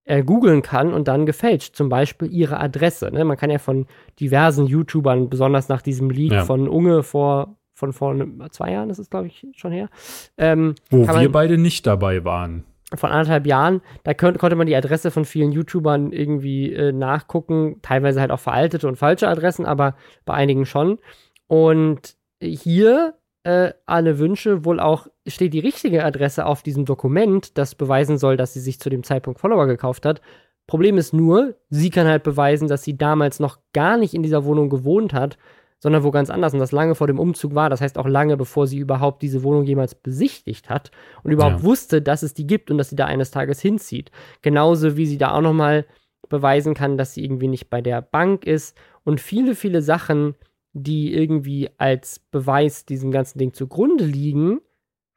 äh, 0.05 0.23
googeln 0.23 0.63
kann 0.63 0.93
und 0.93 1.09
dann 1.09 1.27
gefälscht. 1.27 1.77
Zum 1.77 1.89
Beispiel 1.89 2.33
ihre 2.33 2.61
Adresse. 2.61 3.11
Ne? 3.13 3.25
Man 3.25 3.37
kann 3.37 3.51
ja 3.51 3.59
von 3.59 3.87
diversen 4.21 4.67
YouTubern, 4.67 5.29
besonders 5.29 5.69
nach 5.69 5.83
diesem 5.83 6.11
Leak 6.11 6.33
ja. 6.33 6.45
von 6.45 6.69
Unge 6.69 7.03
vor 7.03 7.57
von 7.75 7.93
vor 7.93 8.17
zwei 8.51 8.73
Jahren, 8.73 8.89
das 8.89 8.99
ist 8.99 9.11
glaube 9.11 9.29
ich 9.29 9.47
schon 9.55 9.71
her. 9.71 9.89
Ähm, 10.37 10.75
Wo 10.91 11.07
wir 11.07 11.31
beide 11.31 11.59
nicht 11.59 11.87
dabei 11.87 12.25
waren. 12.25 12.65
Von 12.95 13.11
anderthalb 13.11 13.47
Jahren, 13.47 13.83
da 14.03 14.15
könnt, 14.15 14.39
konnte 14.39 14.57
man 14.57 14.67
die 14.67 14.75
Adresse 14.75 15.11
von 15.11 15.25
vielen 15.25 15.53
YouTubern 15.53 16.11
irgendwie 16.11 16.73
äh, 16.73 16.91
nachgucken, 16.91 17.77
teilweise 17.83 18.21
halt 18.21 18.31
auch 18.31 18.41
veraltete 18.41 18.89
und 18.89 18.97
falsche 18.97 19.29
Adressen, 19.29 19.67
aber 19.67 19.95
bei 20.25 20.35
einigen 20.35 20.65
schon. 20.65 20.99
Und 21.47 22.17
hier 22.43 23.18
äh, 23.45 23.73
Anne 23.87 24.19
Wünsche 24.19 24.65
wohl 24.65 24.81
auch 24.81 25.07
steht 25.27 25.55
die 25.55 25.61
richtige 25.61 26.05
Adresse 26.05 26.47
auf 26.47 26.63
diesem 26.63 26.85
Dokument, 26.85 27.57
das 27.57 27.75
beweisen 27.75 28.19
soll, 28.19 28.37
dass 28.37 28.53
sie 28.53 28.61
sich 28.61 28.81
zu 28.81 28.91
dem 28.91 29.03
Zeitpunkt 29.03 29.41
Follower 29.41 29.67
gekauft 29.67 30.05
hat. 30.07 30.21
Problem 30.67 30.99
ist 30.99 31.15
nur, 31.15 31.55
sie 31.71 31.91
kann 31.91 32.07
halt 32.07 32.23
beweisen, 32.25 32.69
dass 32.69 32.83
sie 32.83 32.97
damals 32.97 33.41
noch 33.41 33.59
gar 33.73 33.97
nicht 33.97 34.13
in 34.13 34.23
dieser 34.23 34.45
Wohnung 34.45 34.69
gewohnt 34.69 35.15
hat, 35.15 35.39
sondern 35.79 36.03
wo 36.03 36.11
ganz 36.11 36.29
anders 36.29 36.53
und 36.53 36.59
das 36.59 36.73
lange 36.73 36.95
vor 36.95 37.07
dem 37.07 37.19
Umzug 37.19 37.55
war. 37.55 37.71
Das 37.71 37.81
heißt 37.81 37.97
auch 37.99 38.07
lange 38.07 38.37
bevor 38.37 38.67
sie 38.67 38.79
überhaupt 38.79 39.23
diese 39.23 39.43
Wohnung 39.43 39.65
jemals 39.65 39.95
besichtigt 39.95 40.69
hat 40.69 40.91
und 41.23 41.31
überhaupt 41.31 41.61
ja. 41.61 41.63
wusste, 41.63 42.03
dass 42.03 42.23
es 42.23 42.35
die 42.35 42.47
gibt 42.47 42.71
und 42.71 42.79
dass 42.79 42.91
sie 42.91 42.97
da 42.97 43.07
eines 43.07 43.31
Tages 43.31 43.61
hinzieht. 43.61 44.11
Genauso 44.43 44.97
wie 44.97 45.07
sie 45.07 45.19
da 45.19 45.33
auch 45.33 45.41
noch 45.41 45.55
mal 45.55 45.87
beweisen 46.29 46.75
kann, 46.75 46.99
dass 46.99 47.15
sie 47.15 47.25
irgendwie 47.25 47.49
nicht 47.49 47.71
bei 47.71 47.81
der 47.81 48.03
Bank 48.03 48.45
ist 48.45 48.77
und 49.05 49.21
viele, 49.21 49.55
viele 49.55 49.81
Sachen, 49.81 50.35
die 50.73 51.15
irgendwie 51.15 51.71
als 51.79 52.19
Beweis 52.19 52.85
diesem 52.85 53.11
ganzen 53.11 53.39
Ding 53.39 53.53
zugrunde 53.53 54.05
liegen, 54.05 54.61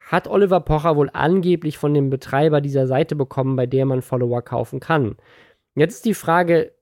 hat 0.00 0.28
Oliver 0.28 0.60
Pocher 0.60 0.96
wohl 0.96 1.10
angeblich 1.12 1.78
von 1.78 1.94
dem 1.94 2.10
Betreiber 2.10 2.60
dieser 2.60 2.86
Seite 2.86 3.14
bekommen, 3.14 3.56
bei 3.56 3.66
der 3.66 3.86
man 3.86 4.02
Follower 4.02 4.42
kaufen 4.42 4.80
kann. 4.80 5.16
Jetzt 5.74 5.96
ist 5.96 6.04
die 6.04 6.14
Frage, 6.14 6.72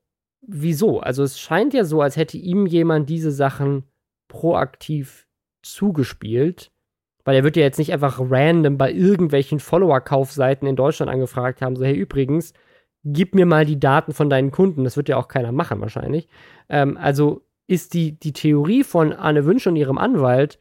wieso? 0.40 1.00
Also 1.00 1.22
es 1.22 1.38
scheint 1.38 1.74
ja 1.74 1.84
so, 1.84 2.00
als 2.00 2.16
hätte 2.16 2.38
ihm 2.38 2.66
jemand 2.66 3.08
diese 3.08 3.30
Sachen 3.30 3.84
proaktiv 4.28 5.26
zugespielt, 5.62 6.72
weil 7.24 7.36
er 7.36 7.44
wird 7.44 7.56
ja 7.56 7.62
jetzt 7.62 7.78
nicht 7.78 7.92
einfach 7.92 8.18
random 8.20 8.78
bei 8.78 8.90
irgendwelchen 8.90 9.60
Follower-Kaufseiten 9.60 10.66
in 10.66 10.76
Deutschland 10.76 11.12
angefragt 11.12 11.60
haben, 11.60 11.76
so 11.76 11.84
hey 11.84 11.94
übrigens, 11.94 12.54
gib 13.04 13.34
mir 13.34 13.46
mal 13.46 13.66
die 13.66 13.78
Daten 13.80 14.12
von 14.12 14.30
deinen 14.30 14.50
Kunden. 14.50 14.84
Das 14.84 14.96
wird 14.96 15.08
ja 15.08 15.16
auch 15.16 15.28
keiner 15.28 15.52
machen 15.52 15.80
wahrscheinlich. 15.80 16.28
Ähm, 16.68 16.96
also 16.96 17.42
ist 17.70 17.94
die, 17.94 18.18
die 18.18 18.32
Theorie 18.32 18.82
von 18.82 19.12
Anne 19.12 19.44
Wünsche 19.44 19.68
und 19.68 19.76
ihrem 19.76 19.96
Anwalt, 19.96 20.58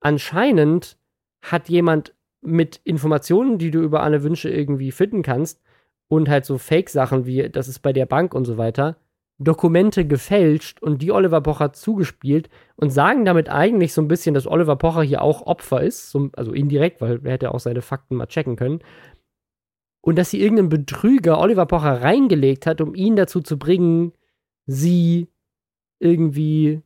anscheinend 0.00 0.96
hat 1.42 1.68
jemand 1.68 2.14
mit 2.40 2.80
Informationen, 2.84 3.58
die 3.58 3.70
du 3.70 3.80
über 3.80 4.02
Anne 4.02 4.22
Wünsche 4.22 4.48
irgendwie 4.48 4.90
finden 4.90 5.22
kannst, 5.22 5.60
und 6.08 6.28
halt 6.28 6.44
so 6.44 6.58
Fake-Sachen 6.58 7.24
wie, 7.24 7.48
das 7.50 7.68
ist 7.68 7.80
bei 7.80 7.92
der 7.92 8.06
Bank 8.06 8.34
und 8.34 8.44
so 8.44 8.56
weiter, 8.56 8.96
Dokumente 9.38 10.06
gefälscht 10.06 10.82
und 10.82 11.02
die 11.02 11.12
Oliver 11.12 11.40
Pocher 11.40 11.72
zugespielt 11.72 12.48
und 12.74 12.90
sagen 12.90 13.24
damit 13.24 13.48
eigentlich 13.48 13.92
so 13.92 14.02
ein 14.02 14.08
bisschen, 14.08 14.34
dass 14.34 14.46
Oliver 14.46 14.76
Pocher 14.76 15.02
hier 15.02 15.22
auch 15.22 15.46
Opfer 15.46 15.82
ist, 15.82 16.10
so, 16.10 16.30
also 16.34 16.52
indirekt, 16.52 17.00
weil 17.00 17.20
er 17.22 17.32
hätte 17.32 17.54
auch 17.54 17.60
seine 17.60 17.80
Fakten 17.80 18.16
mal 18.16 18.26
checken 18.26 18.56
können. 18.56 18.80
Und 20.00 20.16
dass 20.16 20.30
sie 20.30 20.40
irgendeinen 20.40 20.68
Betrüger 20.70 21.38
Oliver 21.38 21.66
Pocher 21.66 22.02
reingelegt 22.02 22.66
hat, 22.66 22.80
um 22.80 22.94
ihn 22.94 23.14
dazu 23.14 23.40
zu 23.40 23.58
bringen, 23.58 24.12
sie 24.66 25.28
irgendwie 26.00 26.82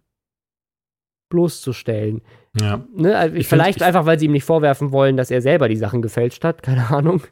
bloßzustellen. 1.30 2.20
Ja. 2.60 2.84
Ne? 2.94 3.16
Also 3.16 3.34
vielleicht 3.42 3.78
find, 3.78 3.88
einfach, 3.88 4.06
weil 4.06 4.18
sie 4.18 4.26
ihm 4.26 4.32
nicht 4.32 4.44
vorwerfen 4.44 4.92
wollen, 4.92 5.16
dass 5.16 5.30
er 5.30 5.42
selber 5.42 5.68
die 5.68 5.76
Sachen 5.76 6.02
gefälscht 6.02 6.44
hat, 6.44 6.62
keine 6.62 6.90
Ahnung. 6.90 7.22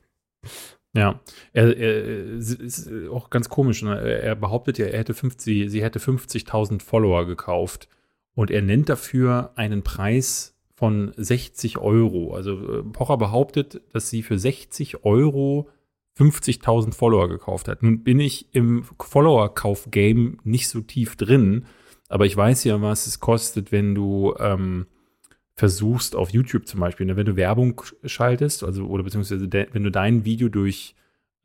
Ja, 0.95 1.21
er, 1.53 1.77
er 1.77 2.05
ist 2.37 2.91
auch 3.11 3.31
ganz 3.31 3.49
komisch. 3.49 3.83
Ne? 3.83 3.99
Er 3.99 4.35
behauptet 4.35 4.79
ja, 4.79 4.87
er 4.87 4.99
hätte 4.99 5.15
50, 5.15 5.71
sie 5.71 5.83
hätte 5.83 5.99
50.000 5.99 6.83
Follower 6.83 7.27
gekauft 7.27 7.89
und 8.35 8.51
er 8.51 8.63
nennt 8.63 8.89
dafür 8.89 9.53
einen 9.57 9.83
Preis 9.83 10.55
von 10.75 11.13
60 11.17 11.79
Euro. 11.79 12.35
Also 12.35 12.81
äh, 12.81 12.83
Pocher 12.83 13.17
behauptet, 13.17 13.81
dass 13.93 14.11
sie 14.11 14.23
für 14.23 14.39
60 14.39 15.05
Euro 15.05 15.69
50.000 16.19 16.95
Follower 16.95 17.29
gekauft 17.29 17.69
hat. 17.69 17.83
Nun 17.83 18.03
bin 18.03 18.21
ich 18.21 18.55
im 18.55 18.85
Follower-Kauf-Game 18.99 20.39
nicht 20.45 20.69
so 20.69 20.81
tief 20.81 21.17
drin, 21.17 21.67
aber 22.09 22.27
ich 22.27 22.37
weiß 22.37 22.65
ja, 22.65 22.81
was 22.83 23.07
es 23.07 23.21
kostet, 23.21 23.73
wenn 23.73 23.95
du 23.95 24.35
ähm, 24.39 24.87
versuchst, 25.55 26.15
auf 26.15 26.31
YouTube 26.31 26.67
zum 26.67 26.81
Beispiel, 26.81 27.07
ne, 27.07 27.17
wenn 27.17 27.27
du 27.27 27.37
Werbung 27.37 27.81
schaltest, 28.05 28.65
also 28.65 28.87
oder 28.87 29.03
beziehungsweise 29.03 29.51
wenn 29.51 29.83
du 29.83 29.91
dein 29.91 30.25
Video 30.25 30.49
durch 30.49 30.95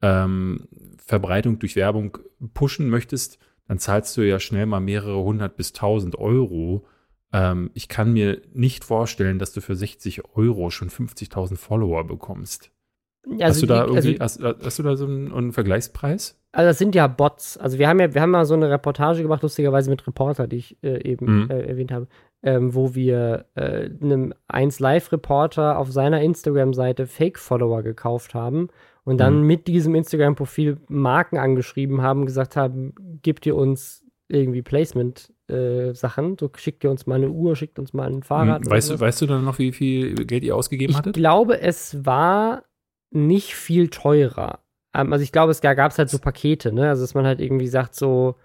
ähm, 0.02 0.68
Verbreitung 1.06 1.60
durch 1.60 1.76
Werbung 1.76 2.18
pushen 2.54 2.90
möchtest, 2.90 3.40
dann 3.68 3.80
zahlst 3.80 4.16
du 4.18 4.22
ja 4.22 4.40
schnell 4.40 4.66
mal 4.66 4.80
mehrere 4.80 5.22
hundert 5.24 5.58
bis 5.58 5.74
tausend 5.74 6.18
Euro. 6.18 6.86
Ähm, 7.34 7.72
ich 7.74 7.88
kann 7.88 8.14
mir 8.14 8.42
nicht 8.54 8.84
vorstellen, 8.84 9.40
dass 9.40 9.54
du 9.54 9.62
für 9.62 9.76
60 9.76 10.36
Euro 10.36 10.70
schon 10.70 10.90
50.000 10.90 11.58
Follower 11.58 12.06
bekommst. 12.06 12.72
Also 13.32 13.44
hast 13.44 13.62
du 13.62 13.66
da 13.66 13.86
die, 13.86 13.94
irgendwie, 13.94 14.22
also, 14.22 14.44
hast, 14.44 14.66
hast, 14.66 14.80
du 14.80 14.84
da 14.84 14.96
so 14.96 15.06
einen, 15.06 15.34
einen, 15.34 15.52
Vergleichspreis? 15.52 16.40
Also 16.52 16.70
das 16.70 16.78
sind 16.78 16.96
ja 16.96 17.08
Bots. 17.08 17.58
Also 17.58 17.78
wir 17.78 17.88
haben 17.88 18.00
ja, 18.00 18.14
wir 18.14 18.22
haben 18.22 18.32
mal 18.32 18.46
so 18.46 18.54
eine 18.54 18.70
Reportage 18.70 19.22
gemacht, 19.22 19.44
lustigerweise 19.44 19.90
mit 19.90 20.06
Reporter, 20.08 20.48
die 20.48 20.58
ich 20.58 20.84
äh, 20.84 21.04
eben 21.04 21.44
mhm. 21.44 21.52
äh, 21.52 21.62
erwähnt 21.62 21.92
habe, 21.92 22.08
ähm, 22.44 22.74
wo 22.74 22.96
wir 22.96 23.46
äh, 23.56 23.90
einem 24.02 24.34
1 24.48 24.80
Live-Reporter 24.80 25.78
auf 25.78 25.92
seiner 25.92 26.22
Instagram-Seite 26.22 27.06
Fake-Follower 27.08 27.84
gekauft 27.84 28.34
haben 28.34 28.70
und 29.04 29.18
dann 29.20 29.42
mhm. 29.42 29.48
mit 29.48 29.68
diesem 29.68 29.96
Instagram-Profil 29.96 30.78
Marken 30.88 31.38
angeschrieben 31.38 32.02
haben, 32.02 32.26
gesagt 32.26 32.56
haben, 32.56 32.94
gebt 33.22 33.46
ihr 33.46 33.56
uns 33.56 34.04
irgendwie 34.30 34.62
Placement-Sachen, 34.62 36.34
äh, 36.34 36.36
so 36.40 36.52
schickt 36.56 36.84
ihr 36.84 36.92
uns 36.92 37.08
mal 37.08 37.16
eine 37.16 37.30
Uhr, 37.30 37.56
schickt 37.56 37.80
uns 37.80 37.94
mal 37.94 38.08
ein 38.08 38.24
Fahrrad. 38.24 38.66
Mhm. 38.66 38.70
Weißt, 38.70 38.90
du, 38.90 39.00
weißt 39.00 39.22
du 39.22 39.26
dann 39.26 39.46
noch, 39.46 39.60
wie 39.60 39.72
viel 39.72 40.16
Geld 40.16 40.44
ihr 40.44 40.56
ausgegeben 40.56 40.92
ich 40.92 40.98
hattet? 40.98 41.16
Ich 41.16 41.22
glaube, 41.22 41.62
es 41.62 42.06
war 42.06 42.64
nicht 43.26 43.56
viel 43.56 43.90
teurer. 43.90 44.60
Ähm, 44.94 45.14
also 45.14 45.24
ich 45.24 45.32
glaube, 45.32 45.52
es 45.52 45.62
gab 45.62 45.92
es 45.92 45.98
halt 45.98 46.10
so 46.10 46.20
Pakete, 46.20 46.72
ne? 46.72 46.90
Also 46.90 47.04
dass 47.04 47.14
man 47.14 47.26
halt 47.26 47.42
irgendwie 47.42 47.68
sagt, 47.68 47.96
so, 47.96 48.36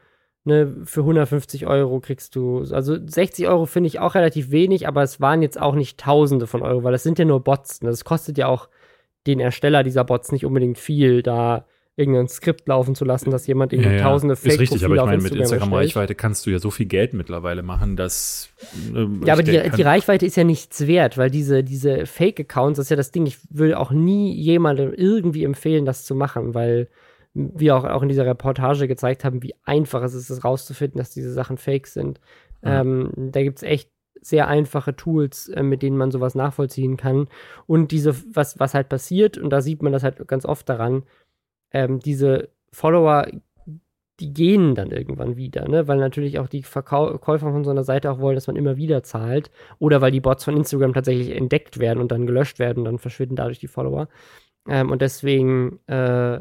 ne, 0.45 0.75
für 0.85 1.01
150 1.01 1.67
Euro 1.67 2.01
kriegst 2.01 2.35
du, 2.37 2.61
also 2.71 2.97
60 3.05 3.49
Euro 3.49 3.67
finde 3.67 3.89
ich 3.89 4.01
auch 4.01 4.15
relativ 4.15 4.51
wenig, 4.51 4.89
aber 4.89 5.03
es 5.03 5.21
waren 5.21 5.43
jetzt 5.43 5.61
auch 5.61 5.75
nicht 5.75 5.99
Tausende 6.01 6.47
von 6.47 6.63
Euro, 6.63 6.85
weil 6.85 6.93
das 6.93 7.03
sind 7.03 7.19
ja 7.19 7.25
nur 7.25 7.45
Bots. 7.45 7.83
Ne? 7.83 7.91
Das 7.91 8.05
kostet 8.05 8.39
ja 8.39 8.49
auch 8.49 8.69
den 9.27 9.41
Ersteller 9.41 9.83
dieser 9.83 10.05
Bots 10.05 10.33
nicht 10.33 10.45
unbedingt 10.45 10.79
viel, 10.79 11.23
da 11.23 11.67
irgendein 11.97 12.29
Skript 12.29 12.67
laufen 12.69 12.95
zu 12.95 13.05
lassen, 13.05 13.31
dass 13.31 13.47
jemand 13.47 13.73
irgendwie 13.73 13.91
ja, 13.91 13.97
ja. 13.97 14.03
tausende 14.03 14.35
fake 14.35 14.53
Ist 14.53 14.61
richtig, 14.61 14.85
aber 14.85 14.97
ich 14.97 15.05
meine, 15.05 15.23
mit 15.23 15.35
Instagram-Reichweite 15.35 16.15
kannst 16.15 16.47
du 16.47 16.51
ja 16.51 16.59
so 16.59 16.71
viel 16.71 16.87
Geld 16.87 17.13
mittlerweile 17.13 17.63
machen, 17.63 17.97
dass. 17.97 18.51
Äh, 18.95 19.07
ja, 19.27 19.35
aber 19.35 19.43
die, 19.43 19.71
die, 19.71 19.83
Reichweite 19.83 20.25
ist 20.25 20.37
ja 20.37 20.45
nichts 20.45 20.87
wert, 20.87 21.19
weil 21.19 21.31
diese, 21.31 21.63
diese 21.63 22.07
Fake-Accounts, 22.07 22.79
das 22.79 22.87
ist 22.87 22.91
ja 22.91 22.97
das 22.97 23.11
Ding, 23.11 23.27
ich 23.27 23.39
will 23.51 23.75
auch 23.75 23.91
nie 23.91 24.35
jemandem 24.35 24.95
irgendwie 24.95 25.45
empfehlen, 25.45 25.85
das 25.85 26.05
zu 26.05 26.15
machen, 26.15 26.55
weil 26.55 26.89
wir 27.35 27.77
auch, 27.77 27.85
auch 27.85 28.03
in 28.03 28.09
dieser 28.09 28.27
Reportage 28.27 28.89
gezeigt 28.89 29.25
haben, 29.25 29.43
wie 29.43 29.55
einfach 29.65 30.03
es 30.03 30.15
ist, 30.15 30.31
es 30.31 30.45
rauszufinden, 30.45 30.99
dass 30.99 31.11
diese 31.11 31.33
Sachen 31.33 31.59
fake 31.59 31.87
sind. 31.87 32.21
Mhm. 32.63 32.71
Ähm, 32.71 33.11
da 33.33 33.43
gibt 33.43 33.59
es 33.59 33.63
echt 33.63 33.91
sehr 34.23 34.49
einfache 34.49 34.95
Tools, 34.95 35.49
äh, 35.49 35.63
mit 35.63 35.83
denen 35.83 35.97
man 35.97 36.11
sowas 36.11 36.35
nachvollziehen 36.35 36.97
kann. 36.97 37.29
Und 37.67 37.91
diese, 37.91 38.15
was, 38.35 38.59
was 38.59 38.73
halt 38.73 38.89
passiert, 38.89 39.37
und 39.37 39.51
da 39.51 39.61
sieht 39.61 39.83
man 39.83 39.93
das 39.93 40.05
halt 40.05 40.27
ganz 40.29 40.47
oft 40.47 40.69
daran, 40.69 41.03
ähm, 41.73 42.01
diese 42.01 42.51
Follower, 42.73 43.27
die 44.21 44.33
gehen 44.33 44.75
dann 44.75 44.91
irgendwann 44.91 45.37
wieder, 45.37 45.69
ne? 45.69 45.89
Weil 45.89 45.99
natürlich 45.99 46.39
auch 46.39 46.49
die 46.49 46.63
Verkäufer 46.63 47.51
von 47.51 47.65
so 47.65 47.71
einer 47.71 47.85
Seite 47.85 48.11
auch 48.11 48.21
wollen, 48.21 48.37
dass 48.37 48.47
man 48.47 48.57
immer 48.57 48.77
wieder 48.77 49.03
zahlt. 49.03 49.51
Oder 49.79 50.01
weil 50.01 50.13
die 50.13 50.21
Bots 50.21 50.45
von 50.45 50.57
Instagram 50.57 50.95
tatsächlich 50.95 51.31
entdeckt 51.37 51.79
werden 51.79 52.01
und 52.01 52.13
dann 52.13 52.27
gelöscht 52.27 52.59
werden 52.59 52.81
und 52.81 52.85
dann 52.85 52.99
verschwinden 52.99 53.37
dadurch 53.37 53.59
die 53.59 53.69
Follower. 53.69 54.09
Ähm, 54.69 54.91
und 54.91 55.03
deswegen 55.03 55.81
äh, 55.89 56.41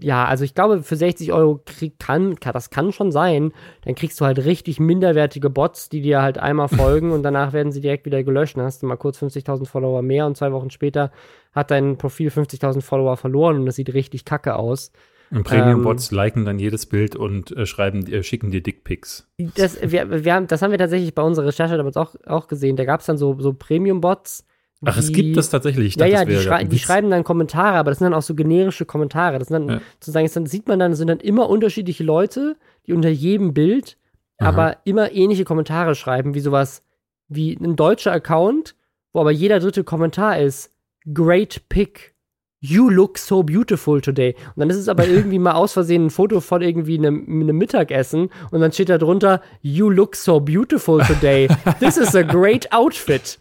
ja, 0.00 0.24
also 0.24 0.44
ich 0.44 0.54
glaube, 0.54 0.82
für 0.82 0.96
60 0.96 1.32
Euro 1.32 1.60
krieg, 1.64 1.98
kann, 1.98 2.36
das 2.40 2.70
kann 2.70 2.92
schon 2.92 3.10
sein. 3.10 3.52
Dann 3.84 3.94
kriegst 3.94 4.20
du 4.20 4.24
halt 4.24 4.44
richtig 4.44 4.78
minderwertige 4.78 5.50
Bots, 5.50 5.88
die 5.88 6.00
dir 6.00 6.22
halt 6.22 6.38
einmal 6.38 6.68
folgen 6.68 7.10
und 7.12 7.22
danach 7.22 7.52
werden 7.52 7.72
sie 7.72 7.80
direkt 7.80 8.06
wieder 8.06 8.22
gelöscht. 8.22 8.56
Dann 8.56 8.64
hast 8.64 8.82
du 8.82 8.86
mal 8.86 8.96
kurz 8.96 9.20
50.000 9.20 9.66
Follower 9.66 10.02
mehr 10.02 10.26
und 10.26 10.36
zwei 10.36 10.52
Wochen 10.52 10.70
später 10.70 11.10
hat 11.52 11.70
dein 11.70 11.98
Profil 11.98 12.28
50.000 12.28 12.80
Follower 12.80 13.16
verloren 13.16 13.60
und 13.60 13.66
das 13.66 13.76
sieht 13.76 13.92
richtig 13.92 14.24
kacke 14.24 14.56
aus. 14.56 14.92
Und 15.30 15.44
Premium-Bots 15.44 16.10
ähm, 16.10 16.16
liken 16.16 16.44
dann 16.44 16.58
jedes 16.58 16.86
Bild 16.86 17.14
und 17.14 17.54
äh, 17.54 17.66
schreiben, 17.66 18.06
äh, 18.06 18.22
schicken 18.22 18.50
dir 18.50 18.62
Dickpics. 18.62 19.28
Das, 19.56 19.78
wir, 19.82 20.24
wir 20.24 20.34
haben, 20.34 20.46
das 20.46 20.62
haben 20.62 20.70
wir 20.70 20.78
tatsächlich 20.78 21.14
bei 21.14 21.22
unserer 21.22 21.46
Recherche 21.46 21.76
damals 21.76 21.96
auch, 21.96 22.14
auch 22.24 22.48
gesehen. 22.48 22.76
Da 22.76 22.84
gab 22.84 23.00
es 23.00 23.06
dann 23.06 23.18
so, 23.18 23.36
so 23.38 23.52
Premium-Bots, 23.52 24.46
Ach, 24.84 24.96
es 24.96 25.12
gibt 25.12 25.36
das 25.36 25.50
tatsächlich. 25.50 25.96
Dachte, 25.96 26.10
ja, 26.10 26.20
ja, 26.20 26.24
die, 26.24 26.36
schrei 26.36 26.64
die, 26.64 26.78
schreiben 26.78 27.10
dann 27.10 27.24
Kommentare, 27.24 27.78
aber 27.78 27.90
das 27.90 27.98
sind 27.98 28.06
dann 28.06 28.14
auch 28.14 28.22
so 28.22 28.34
generische 28.34 28.84
Kommentare. 28.84 29.38
Das 29.38 29.48
sind 29.48 29.66
dann, 29.66 29.76
ja. 29.76 29.80
sozusagen, 29.94 30.30
dann 30.32 30.46
sieht 30.46 30.68
man 30.68 30.78
dann, 30.78 30.94
sind 30.94 31.08
dann 31.08 31.20
immer 31.20 31.48
unterschiedliche 31.48 32.04
Leute, 32.04 32.56
die 32.86 32.92
unter 32.92 33.08
jedem 33.08 33.54
Bild 33.54 33.96
Aha. 34.38 34.48
aber 34.48 34.76
immer 34.84 35.12
ähnliche 35.12 35.44
Kommentare 35.44 35.94
schreiben, 35.94 36.34
wie 36.34 36.40
sowas, 36.40 36.82
wie 37.28 37.56
ein 37.56 37.74
deutscher 37.74 38.12
Account, 38.12 38.76
wo 39.12 39.20
aber 39.20 39.32
jeder 39.32 39.58
dritte 39.58 39.82
Kommentar 39.82 40.38
ist, 40.38 40.72
great 41.12 41.68
pick. 41.68 42.14
You 42.60 42.88
look 42.88 43.18
so 43.18 43.44
beautiful 43.44 44.00
today. 44.00 44.34
Und 44.54 44.60
dann 44.60 44.70
ist 44.70 44.76
es 44.76 44.88
aber 44.88 45.06
irgendwie 45.08 45.38
mal 45.38 45.52
aus 45.52 45.72
Versehen 45.72 46.06
ein 46.06 46.10
Foto 46.10 46.40
von 46.40 46.62
irgendwie 46.62 46.98
einem, 46.98 47.24
einem 47.28 47.56
Mittagessen 47.56 48.30
und 48.50 48.60
dann 48.60 48.72
steht 48.72 48.88
da 48.88 48.98
drunter, 48.98 49.42
You 49.60 49.90
look 49.90 50.14
so 50.14 50.40
beautiful 50.40 51.00
today. 51.00 51.48
This 51.80 51.96
is 51.96 52.14
a 52.14 52.22
great 52.22 52.72
outfit. 52.72 53.38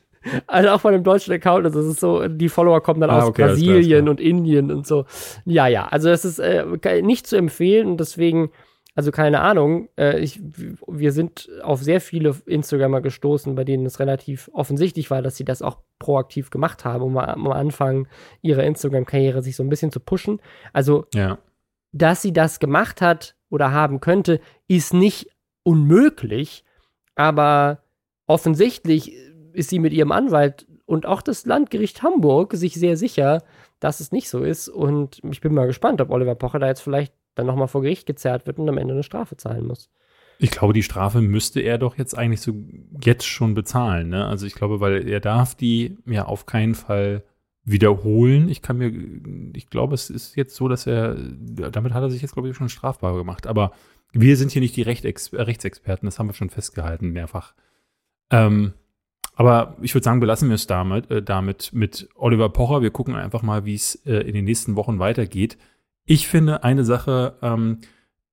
Also 0.48 0.70
auch 0.70 0.82
von 0.82 0.94
einem 0.94 1.04
deutschen 1.04 1.34
Account. 1.34 1.66
Also 1.66 1.80
es 1.80 1.88
ist 1.88 2.00
so, 2.00 2.28
die 2.28 2.50
Follower 2.50 2.82
kommen 2.82 3.02
dann 3.02 3.10
ah, 3.10 3.20
aus 3.20 3.30
okay, 3.30 3.46
Brasilien 3.46 4.10
und 4.10 4.20
Indien 4.20 4.72
und 4.72 4.88
so. 4.88 5.06
Ja, 5.46 5.68
ja. 5.68 5.88
Also 5.88 6.10
es 6.10 6.26
ist 6.26 6.40
äh, 6.40 6.66
nicht 7.02 7.28
zu 7.28 7.36
empfehlen 7.36 7.88
und 7.88 8.00
deswegen, 8.00 8.52
also 8.96 9.12
keine 9.12 9.42
Ahnung, 9.42 9.90
äh, 9.98 10.20
ich, 10.20 10.42
wir 10.88 11.12
sind 11.12 11.50
auf 11.62 11.82
sehr 11.82 12.02
viele 12.02 12.36
Instagrammer 12.46 13.02
gestoßen, 13.02 13.54
bei 13.56 13.63
denen 13.63 13.86
es 13.86 14.00
relativ 14.00 14.50
offensichtlich 14.54 15.12
war, 15.12 15.22
dass 15.22 15.38
sie 15.38 15.46
das 15.46 15.62
auch 15.62 15.78
proaktiv 16.00 16.50
gemacht 16.50 16.86
haben, 16.86 17.04
um 17.04 17.18
am 17.18 17.48
Anfang 17.48 18.08
ihrer 18.42 18.63
Instagram-Karriere 18.63 19.42
sich 19.42 19.56
so 19.56 19.63
ein 19.63 19.70
bisschen 19.70 19.92
zu 19.92 20.00
pushen. 20.00 20.42
Also, 20.74 21.06
ja. 21.13 21.38
dass 21.92 22.22
sie 22.22 22.34
das 22.34 22.60
gemacht 22.60 23.02
hat 23.02 23.36
oder 23.50 23.72
haben 23.72 24.00
könnte, 24.00 24.40
ist 24.68 24.94
nicht 24.94 25.30
unmöglich, 25.63 26.63
aber 27.16 27.84
offensichtlich 28.26 29.13
ist 29.58 29.70
sie 29.70 29.80
mit 29.80 29.91
ihrem 29.91 30.12
Anwalt 30.12 30.67
und 30.86 31.06
auch 31.06 31.22
das 31.22 31.46
Landgericht 31.46 32.04
Hamburg 32.04 32.54
sich 32.54 32.76
sehr 32.76 32.96
sicher, 32.96 33.43
dass 33.80 34.00
es 34.00 34.12
nicht 34.12 34.30
so 34.30 34.43
ist. 34.43 34.70
Und 34.70 35.20
ich 35.30 35.41
bin 35.41 35.54
mal 35.54 35.67
gespannt, 35.67 36.00
ob 36.00 36.12
Oliver 36.12 36.36
Pocher 36.36 36.60
da 36.60 36.67
jetzt 36.67 36.82
vielleicht 36.82 37.13
dann 37.36 37.48
nochmal 37.48 37.67
vor 37.67 37.82
Gericht 37.82 38.06
gezerrt 38.06 38.48
wird 38.48 38.60
und 38.60 38.70
am 38.70 38.78
Ende 38.78 38.93
eine 38.93 39.04
Strafe 39.04 39.36
zahlen 39.36 39.67
muss. 39.67 39.89
Ich 40.39 40.52
glaube, 40.52 40.74
die 40.74 40.84
Strafe 40.84 41.22
müsste 41.22 41.60
er 41.62 41.80
doch 41.80 41.98
jetzt 41.98 42.15
eigentlich 42.15 42.41
so 42.41 42.54
jetzt 43.04 43.26
schon 43.26 43.56
bezahlen. 43.56 44.10
Ne? 44.10 44.26
Also 44.26 44.46
ich 44.46 44.54
glaube, 44.54 44.80
weil 44.80 45.08
er 45.08 45.20
darf 45.20 45.56
die 45.56 45.98
ja 46.06 46.26
auf 46.26 46.46
keinen 46.46 46.76
Fall 46.76 47.24
wiederholen. 47.63 48.48
Ich 48.48 48.62
kann 48.62 48.78
mir, 48.78 48.91
ich 49.58 49.70
glaube, 49.70 49.96
es 49.96 50.12
ist 50.12 50.36
jetzt 50.36 50.56
so, 50.56 50.67
dass 50.67 50.86
er, 50.86 51.15
damit 51.15 51.93
hat 51.93 52.04
er 52.04 52.12
sich 52.12 52.22
jetzt, 52.22 52.34
glaube 52.34 52.50
ich, 52.50 52.56
schon 52.56 52.70
strafbar 52.70 53.15
gemacht. 53.15 53.48
Aber 53.48 53.72
wir 54.13 54.38
sind 54.38 54.52
hier 54.52 54.62
nicht 54.62 54.76
die 54.76 54.84
Rechtex 54.84 55.34
Rechtsexperten, 55.34 56.06
das 56.06 56.20
haben 56.20 56.30
wir 56.30 56.34
schon 56.34 56.52
festgehalten 56.52 57.10
mehrfach. 57.10 57.54
Ähm, 58.30 58.74
aber 59.38 59.78
ich 59.84 59.93
würde 59.93 60.04
sagen, 60.04 60.19
belassen 60.19 60.50
wir 60.50 60.56
es 60.56 60.65
damit, 60.65 61.12
äh, 61.12 61.21
damit 61.21 61.69
mit 61.71 62.10
Oliver 62.15 62.50
Pocher. 62.50 62.82
Wir 62.82 62.89
gucken 62.89 63.13
einfach 63.13 63.43
mal, 63.43 63.65
wie 63.65 63.76
es 63.76 63.93
äh, 64.08 64.15
in 64.21 64.34
den 64.34 64.45
nächsten 64.45 64.76
Wochen 64.76 64.97
weitergeht. 64.97 65.60
Ich 66.06 66.28
finde 66.28 66.63
eine 66.63 66.84
Sache 66.84 67.38
ähm, 67.43 67.82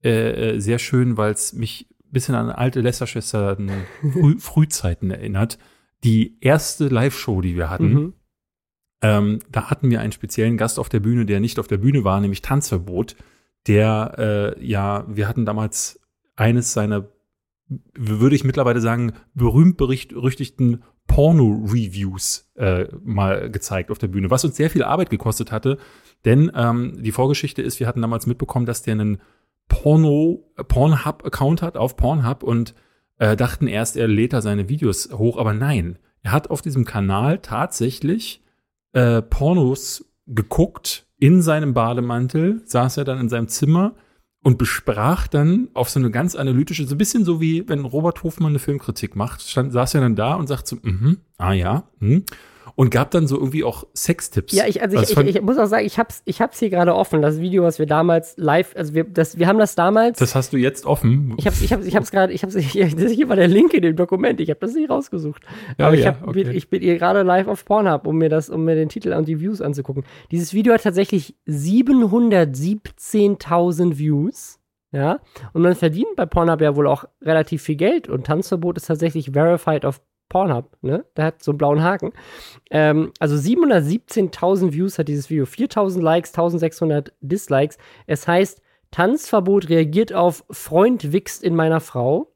äh, 0.03 0.55
äh 0.55 0.61
sehr 0.61 0.79
schön, 0.79 1.19
weil 1.19 1.33
es 1.33 1.53
mich 1.53 1.89
ein 2.05 2.13
bisschen 2.13 2.35
an 2.35 2.49
alte 2.49 2.81
Lästerschwester 2.81 3.59
Früh 4.13 4.39
Frühzeiten 4.39 5.11
erinnert. 5.11 5.59
Die 6.05 6.39
erste 6.41 6.89
Live-Show, 6.89 7.43
die 7.43 7.55
wir 7.55 7.69
hatten, 7.69 7.93
mhm. 7.93 8.13
ähm, 9.03 9.39
da 9.51 9.69
hatten 9.69 9.91
wir 9.91 10.01
einen 10.01 10.13
speziellen 10.13 10.57
Gast 10.57 10.79
auf 10.79 10.89
der 10.89 11.01
Bühne, 11.01 11.27
der 11.27 11.39
nicht 11.39 11.59
auf 11.59 11.69
der 11.69 11.79
Bühne 11.79 12.05
war, 12.05 12.19
nämlich 12.21 12.41
Tanzverbot. 12.41 13.15
Der, 13.67 14.55
äh, 14.57 14.67
ja, 14.67 15.05
wir 15.07 15.29
hatten 15.29 15.45
damals 15.45 16.01
eines 16.35 16.73
seiner 16.73 17.07
würde 17.95 18.37
ich 18.37 18.45
mittlerweile 18.45 18.81
sagen, 18.81 19.13
berühmt 19.35 19.77
berüchtigten 19.77 20.83
Porno-Reviews 21.07 22.51
äh, 22.57 22.87
mal 23.03 23.51
gezeigt 23.51 23.91
auf 23.91 23.99
der 23.99 24.09
Bühne, 24.09 24.31
was 24.31 24.45
uns 24.45 24.57
sehr 24.57 24.71
viel 24.71 24.83
Arbeit 24.83 25.11
gekostet 25.11 25.53
hatte. 25.53 25.79
Denn 26.25 26.51
ähm, 26.55 27.03
die 27.03 27.13
Vorgeschichte 27.13 27.63
ist, 27.63 27.81
wir 27.81 27.87
hatten 27.87 28.03
damals 28.03 28.27
mitbekommen, 28.27 28.67
dass 28.67 28.83
der 28.83 28.93
einen 28.93 29.21
Porno, 29.69 30.51
Pornhub-Account 30.57 31.63
hat 31.63 31.77
auf 31.77 31.97
Pornhub 31.97 32.43
und 32.43 32.75
äh, 33.19 33.37
dachten 33.37 33.67
erst, 33.67 33.97
er 33.97 34.09
lädt 34.09 34.33
da 34.33 34.43
seine 34.43 34.69
Videos 34.69 35.11
hoch, 35.13 35.39
aber 35.39 35.55
nein, 35.55 35.99
er 36.23 36.33
hat 36.33 36.51
auf 36.51 36.63
diesem 36.63 36.85
Kanal 36.85 37.39
tatsächlich 37.39 38.43
äh, 38.93 39.23
Pornos 39.23 40.07
geguckt 40.27 41.07
in 41.19 41.43
seinem 41.43 41.75
Bademantel, 41.75 42.63
saß 42.65 42.97
er 42.99 43.05
dann 43.05 43.19
in 43.19 43.29
seinem 43.29 43.49
Zimmer 43.49 43.95
und 44.45 44.59
besprach 44.59 45.27
dann 45.27 45.69
auf 45.73 45.89
so 45.89 45.99
eine 45.99 46.11
ganz 46.11 46.37
analytische, 46.37 46.87
so 46.87 46.95
ein 46.95 46.99
bisschen 46.99 47.25
so 47.25 47.41
wie 47.41 47.67
wenn 47.67 47.85
Robert 47.85 48.23
Hofmann 48.23 48.51
eine 48.51 48.59
Filmkritik 48.59 49.17
macht, 49.17 49.43
stand, 49.43 49.73
saß 49.73 49.95
er 49.95 50.03
dann 50.03 50.17
da 50.17 50.35
und 50.35 50.47
sagt 50.47 50.69
so, 50.69 50.77
mhm, 50.83 51.17
ah 51.39 51.53
ja, 51.53 51.85
mh. 51.99 52.21
Und 52.77 52.91
gab 52.91 53.11
dann 53.11 53.27
so 53.27 53.37
irgendwie 53.37 53.65
auch 53.65 53.85
Sextipps. 53.95 54.53
Ja, 54.53 54.67
ich, 54.67 54.83
also, 54.83 55.01
ich, 55.01 55.17
ich, 55.17 55.37
ich, 55.37 55.43
muss 55.43 55.59
auch 55.59 55.67
sagen, 55.67 55.87
ich 55.87 55.99
hab's, 55.99 56.23
ich 56.25 56.41
hab's 56.41 56.59
hier 56.59 56.71
gerade 56.71 56.95
offen, 56.95 57.21
das 57.23 57.41
Video, 57.41 57.63
was 57.63 57.79
wir 57.79 57.87
damals 57.87 58.35
live, 58.37 58.75
also 58.77 58.95
wir, 58.95 59.05
das, 59.05 59.39
wir 59.39 59.47
haben 59.47 59.59
das 59.59 59.75
damals. 59.75 60.19
Das 60.19 60.35
hast 60.35 60.53
du 60.53 60.57
jetzt 60.57 60.87
offen. 60.87 61.35
Ich 61.39 61.47
hab's, 61.47 61.63
ich 61.63 61.73
hab's, 61.73 61.87
ich 61.87 61.97
hab's 61.97 62.11
gerade, 62.11 62.33
ich 62.33 62.43
hab's, 62.43 62.57
hier, 62.57 62.89
das 62.89 63.13
hier 63.13 63.29
war 63.29 63.37
der 63.37 63.49
Link 63.49 63.75
in 63.75 63.83
dem 63.83 63.97
Dokument, 63.97 64.41
ich 64.41 64.51
habe 64.51 64.61
das 64.61 64.75
nicht 64.75 64.91
rausgesucht. 64.91 65.43
Ja, 65.79 65.87
Aber 65.87 65.97
ich, 65.97 66.07
hab, 66.07 66.27
okay. 66.27 66.51
ich 66.53 66.71
bin 66.71 66.83
hier 66.83 66.99
gerade 66.99 67.23
live 67.23 67.49
auf 67.49 67.65
Pornhub, 67.65 68.07
um 68.07 68.19
mir 68.19 68.29
das, 68.29 68.51
um 68.51 68.65
mir 68.65 68.75
den 68.75 68.89
Titel 68.89 69.13
und 69.13 69.29
die 69.29 69.41
Views 69.41 69.61
anzugucken. 69.61 70.05
Dieses 70.31 70.55
Video 70.55 70.75
hat 70.75 70.83
tatsächlich 70.83 71.37
717.000 71.49 73.99
Views. 73.99 74.59
Ja, 74.93 75.19
und 75.53 75.63
man 75.63 75.75
verdient 75.75 76.15
bei 76.15 76.25
Pornhub 76.25 76.61
ja 76.61 76.77
wohl 76.77 76.87
auch 76.87 77.05
relativ 77.21 77.63
viel 77.63 77.75
Geld 77.75 78.09
und 78.09 78.29
Tanzverbot 78.29 78.77
ist 78.77 78.87
tatsächlich 78.87 79.33
verified 79.33 79.85
auf 79.85 80.01
Pornhub, 80.29 80.77
ne? 80.83 81.05
Der 81.17 81.27
hat 81.27 81.43
so 81.43 81.53
einen 81.53 81.59
blauen 81.59 81.83
Haken. 81.83 82.13
Ähm, 82.71 83.13
also 83.19 83.37
717.000 83.37 84.73
Views 84.73 84.99
hat 84.99 85.09
dieses 85.09 85.31
Video, 85.31 85.45
4.000 85.45 86.01
Likes, 86.01 86.35
1.600 86.35 87.13
Dislikes. 87.21 87.79
Es 88.07 88.27
heißt, 88.27 88.61
Tanzverbot 88.91 89.69
reagiert 89.69 90.13
auf 90.13 90.45
Freund 90.51 91.13
wichst 91.13 91.43
in 91.43 91.55
meiner 91.55 91.81
Frau. 91.81 92.33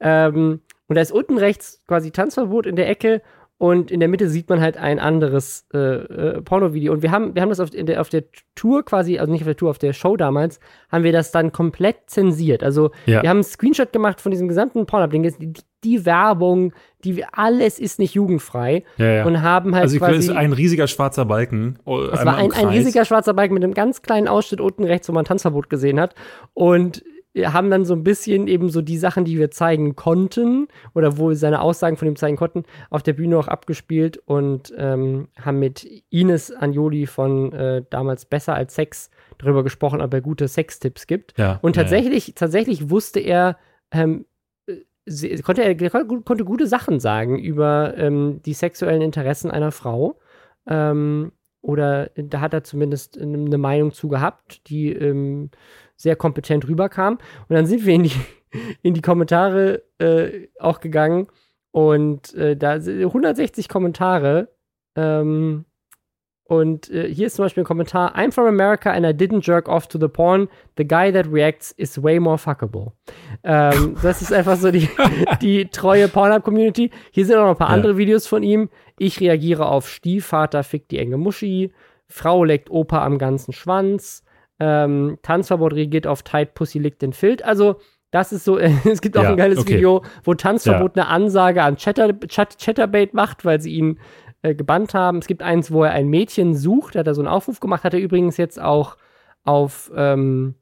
Ähm, 0.00 0.60
und 0.86 0.96
da 0.96 1.02
ist 1.02 1.12
unten 1.12 1.38
rechts 1.38 1.82
quasi 1.86 2.10
Tanzverbot 2.10 2.66
in 2.66 2.76
der 2.76 2.88
Ecke 2.88 3.22
und 3.60 3.90
in 3.90 4.00
der 4.00 4.08
Mitte 4.08 4.30
sieht 4.30 4.48
man 4.48 4.58
halt 4.58 4.78
ein 4.78 4.98
anderes 4.98 5.66
äh, 5.74 5.78
äh, 5.78 6.40
Pornovideo. 6.40 6.94
Und 6.94 7.02
wir 7.02 7.10
haben, 7.10 7.34
wir 7.34 7.42
haben 7.42 7.50
das 7.50 7.60
auf 7.60 7.68
der, 7.68 8.00
auf 8.00 8.08
der 8.08 8.24
Tour 8.54 8.86
quasi, 8.86 9.18
also 9.18 9.30
nicht 9.30 9.42
auf 9.42 9.48
der 9.48 9.56
Tour, 9.56 9.68
auf 9.68 9.78
der 9.78 9.92
Show 9.92 10.16
damals, 10.16 10.60
haben 10.90 11.04
wir 11.04 11.12
das 11.12 11.30
dann 11.30 11.52
komplett 11.52 11.96
zensiert. 12.06 12.62
Also 12.62 12.90
ja. 13.04 13.20
wir 13.20 13.28
haben 13.28 13.36
einen 13.36 13.44
Screenshot 13.44 13.92
gemacht 13.92 14.22
von 14.22 14.32
diesem 14.32 14.48
gesamten 14.48 14.86
Porno-Ding. 14.86 15.34
Die, 15.38 15.52
die, 15.84 16.06
Werbung, 16.06 16.72
die 17.04 17.22
alles 17.32 17.78
ist 17.78 17.98
nicht 17.98 18.14
jugendfrei. 18.14 18.82
Ja, 18.96 19.06
ja. 19.06 19.24
Und 19.26 19.42
haben 19.42 19.74
halt. 19.74 19.82
Also 19.82 19.98
quasi, 19.98 20.20
ist 20.20 20.30
ein 20.30 20.54
riesiger 20.54 20.86
schwarzer 20.86 21.26
Balken. 21.26 21.78
Oh, 21.84 22.00
es 22.00 22.24
war 22.24 22.38
ein, 22.38 22.52
ein 22.52 22.68
riesiger 22.68 23.04
schwarzer 23.04 23.34
Balken 23.34 23.52
mit 23.52 23.62
einem 23.62 23.74
ganz 23.74 24.00
kleinen 24.00 24.26
Ausschnitt 24.26 24.62
unten 24.62 24.84
rechts, 24.84 25.06
wo 25.10 25.12
man 25.12 25.26
Tanzverbot 25.26 25.68
gesehen 25.68 26.00
hat. 26.00 26.14
Und 26.54 27.04
haben 27.36 27.70
dann 27.70 27.84
so 27.84 27.94
ein 27.94 28.02
bisschen 28.02 28.48
eben 28.48 28.70
so 28.70 28.82
die 28.82 28.98
Sachen, 28.98 29.24
die 29.24 29.38
wir 29.38 29.50
zeigen 29.50 29.94
konnten 29.94 30.66
oder 30.94 31.16
wo 31.16 31.28
wir 31.28 31.36
seine 31.36 31.60
Aussagen 31.60 31.96
von 31.96 32.08
ihm 32.08 32.16
zeigen 32.16 32.36
konnten, 32.36 32.64
auf 32.90 33.02
der 33.02 33.12
Bühne 33.12 33.38
auch 33.38 33.48
abgespielt 33.48 34.18
und 34.24 34.72
ähm, 34.76 35.28
haben 35.40 35.60
mit 35.60 35.86
Ines 36.10 36.50
Anjoli 36.50 37.06
von 37.06 37.52
äh, 37.52 37.82
damals 37.88 38.24
Besser 38.24 38.54
als 38.54 38.74
Sex 38.74 39.10
darüber 39.38 39.62
gesprochen, 39.62 40.00
ob 40.00 40.12
er 40.12 40.20
gute 40.20 40.48
Sextipps 40.48 41.06
gibt. 41.06 41.38
Ja, 41.38 41.58
und 41.62 41.76
tatsächlich, 41.76 42.28
ja, 42.28 42.34
tatsächlich 42.36 42.90
wusste 42.90 43.20
er, 43.20 43.58
ähm, 43.92 44.26
äh, 44.66 45.42
konnte 45.42 45.62
er 45.62 45.74
konnte 45.76 46.44
gute 46.44 46.66
Sachen 46.66 46.98
sagen 46.98 47.38
über 47.38 47.96
ähm, 47.96 48.40
die 48.44 48.54
sexuellen 48.54 49.02
Interessen 49.02 49.52
einer 49.52 49.70
Frau. 49.70 50.18
Ähm, 50.66 51.30
oder 51.62 52.10
da 52.16 52.40
hat 52.40 52.54
er 52.54 52.64
zumindest 52.64 53.20
eine 53.20 53.58
Meinung 53.58 53.92
zu 53.92 54.08
gehabt, 54.08 54.68
die 54.68 54.92
ähm, 54.92 55.50
sehr 56.00 56.16
kompetent 56.16 56.66
rüberkam. 56.66 57.18
Und 57.48 57.56
dann 57.56 57.66
sind 57.66 57.84
wir 57.84 57.94
in 57.94 58.04
die, 58.04 58.12
in 58.82 58.94
die 58.94 59.02
Kommentare 59.02 59.82
äh, 59.98 60.48
auch 60.58 60.80
gegangen 60.80 61.28
und 61.72 62.34
äh, 62.34 62.56
da 62.56 62.80
sind 62.80 63.04
160 63.04 63.68
Kommentare. 63.68 64.48
Ähm, 64.96 65.66
und 66.44 66.90
äh, 66.90 67.08
hier 67.14 67.28
ist 67.28 67.36
zum 67.36 67.44
Beispiel 67.44 67.62
ein 67.62 67.66
Kommentar: 67.66 68.16
I'm 68.16 68.32
from 68.32 68.46
America 68.46 68.90
and 68.90 69.06
I 69.06 69.10
didn't 69.10 69.46
jerk 69.46 69.68
off 69.68 69.86
to 69.88 69.98
the 70.00 70.08
porn. 70.08 70.48
The 70.78 70.84
guy 70.84 71.12
that 71.12 71.30
reacts 71.30 71.70
is 71.72 72.02
way 72.02 72.18
more 72.18 72.38
fuckable. 72.38 72.92
Ähm, 73.44 73.94
das 74.02 74.20
ist 74.20 74.32
einfach 74.32 74.56
so 74.56 74.72
die, 74.72 74.88
die 75.42 75.66
treue 75.66 76.08
Pornhub-Community. 76.08 76.90
Hier 77.12 77.26
sind 77.26 77.36
auch 77.36 77.44
noch 77.44 77.50
ein 77.50 77.56
paar 77.56 77.68
ja. 77.68 77.74
andere 77.74 77.98
Videos 77.98 78.26
von 78.26 78.42
ihm. 78.42 78.68
Ich 78.98 79.20
reagiere 79.20 79.66
auf 79.66 79.88
Stiefvater 79.88 80.64
fickt 80.64 80.90
die 80.90 80.98
enge 80.98 81.18
Muschi. 81.18 81.72
Frau 82.08 82.42
leckt 82.42 82.68
Opa 82.70 83.04
am 83.04 83.18
ganzen 83.18 83.52
Schwanz. 83.52 84.24
Ähm, 84.60 85.18
Tanzverbot 85.22 85.72
reagiert 85.72 86.06
auf 86.06 86.22
Tight 86.22 86.54
Pussy 86.54 86.78
liegt 86.78 87.02
den 87.02 87.12
Filt. 87.12 87.42
Also, 87.44 87.80
das 88.10 88.32
ist 88.32 88.44
so, 88.44 88.58
es 88.84 89.00
gibt 89.00 89.16
auch 89.16 89.22
ja, 89.22 89.30
ein 89.30 89.36
geiles 89.36 89.58
okay. 89.58 89.76
Video, 89.76 90.04
wo 90.24 90.34
Tanzverbot 90.34 90.96
ja. 90.96 91.04
eine 91.04 91.10
Ansage 91.10 91.62
an 91.62 91.76
Chatter, 91.76 92.18
Chat, 92.28 92.58
Chatterbait 92.58 93.14
macht, 93.14 93.44
weil 93.44 93.60
sie 93.60 93.72
ihn 93.72 93.98
äh, 94.42 94.54
gebannt 94.54 94.94
haben. 94.94 95.18
Es 95.18 95.26
gibt 95.26 95.42
eins, 95.42 95.70
wo 95.70 95.84
er 95.84 95.92
ein 95.92 96.08
Mädchen 96.08 96.54
sucht, 96.54 96.96
hat 96.96 97.06
er 97.06 97.14
so 97.14 97.20
einen 97.20 97.28
Aufruf 97.28 97.60
gemacht, 97.60 97.84
hat 97.84 97.94
er 97.94 98.00
übrigens 98.00 98.36
jetzt 98.36 98.60
auch 98.60 98.96
auf, 99.44 99.90
ähm, 99.96 100.54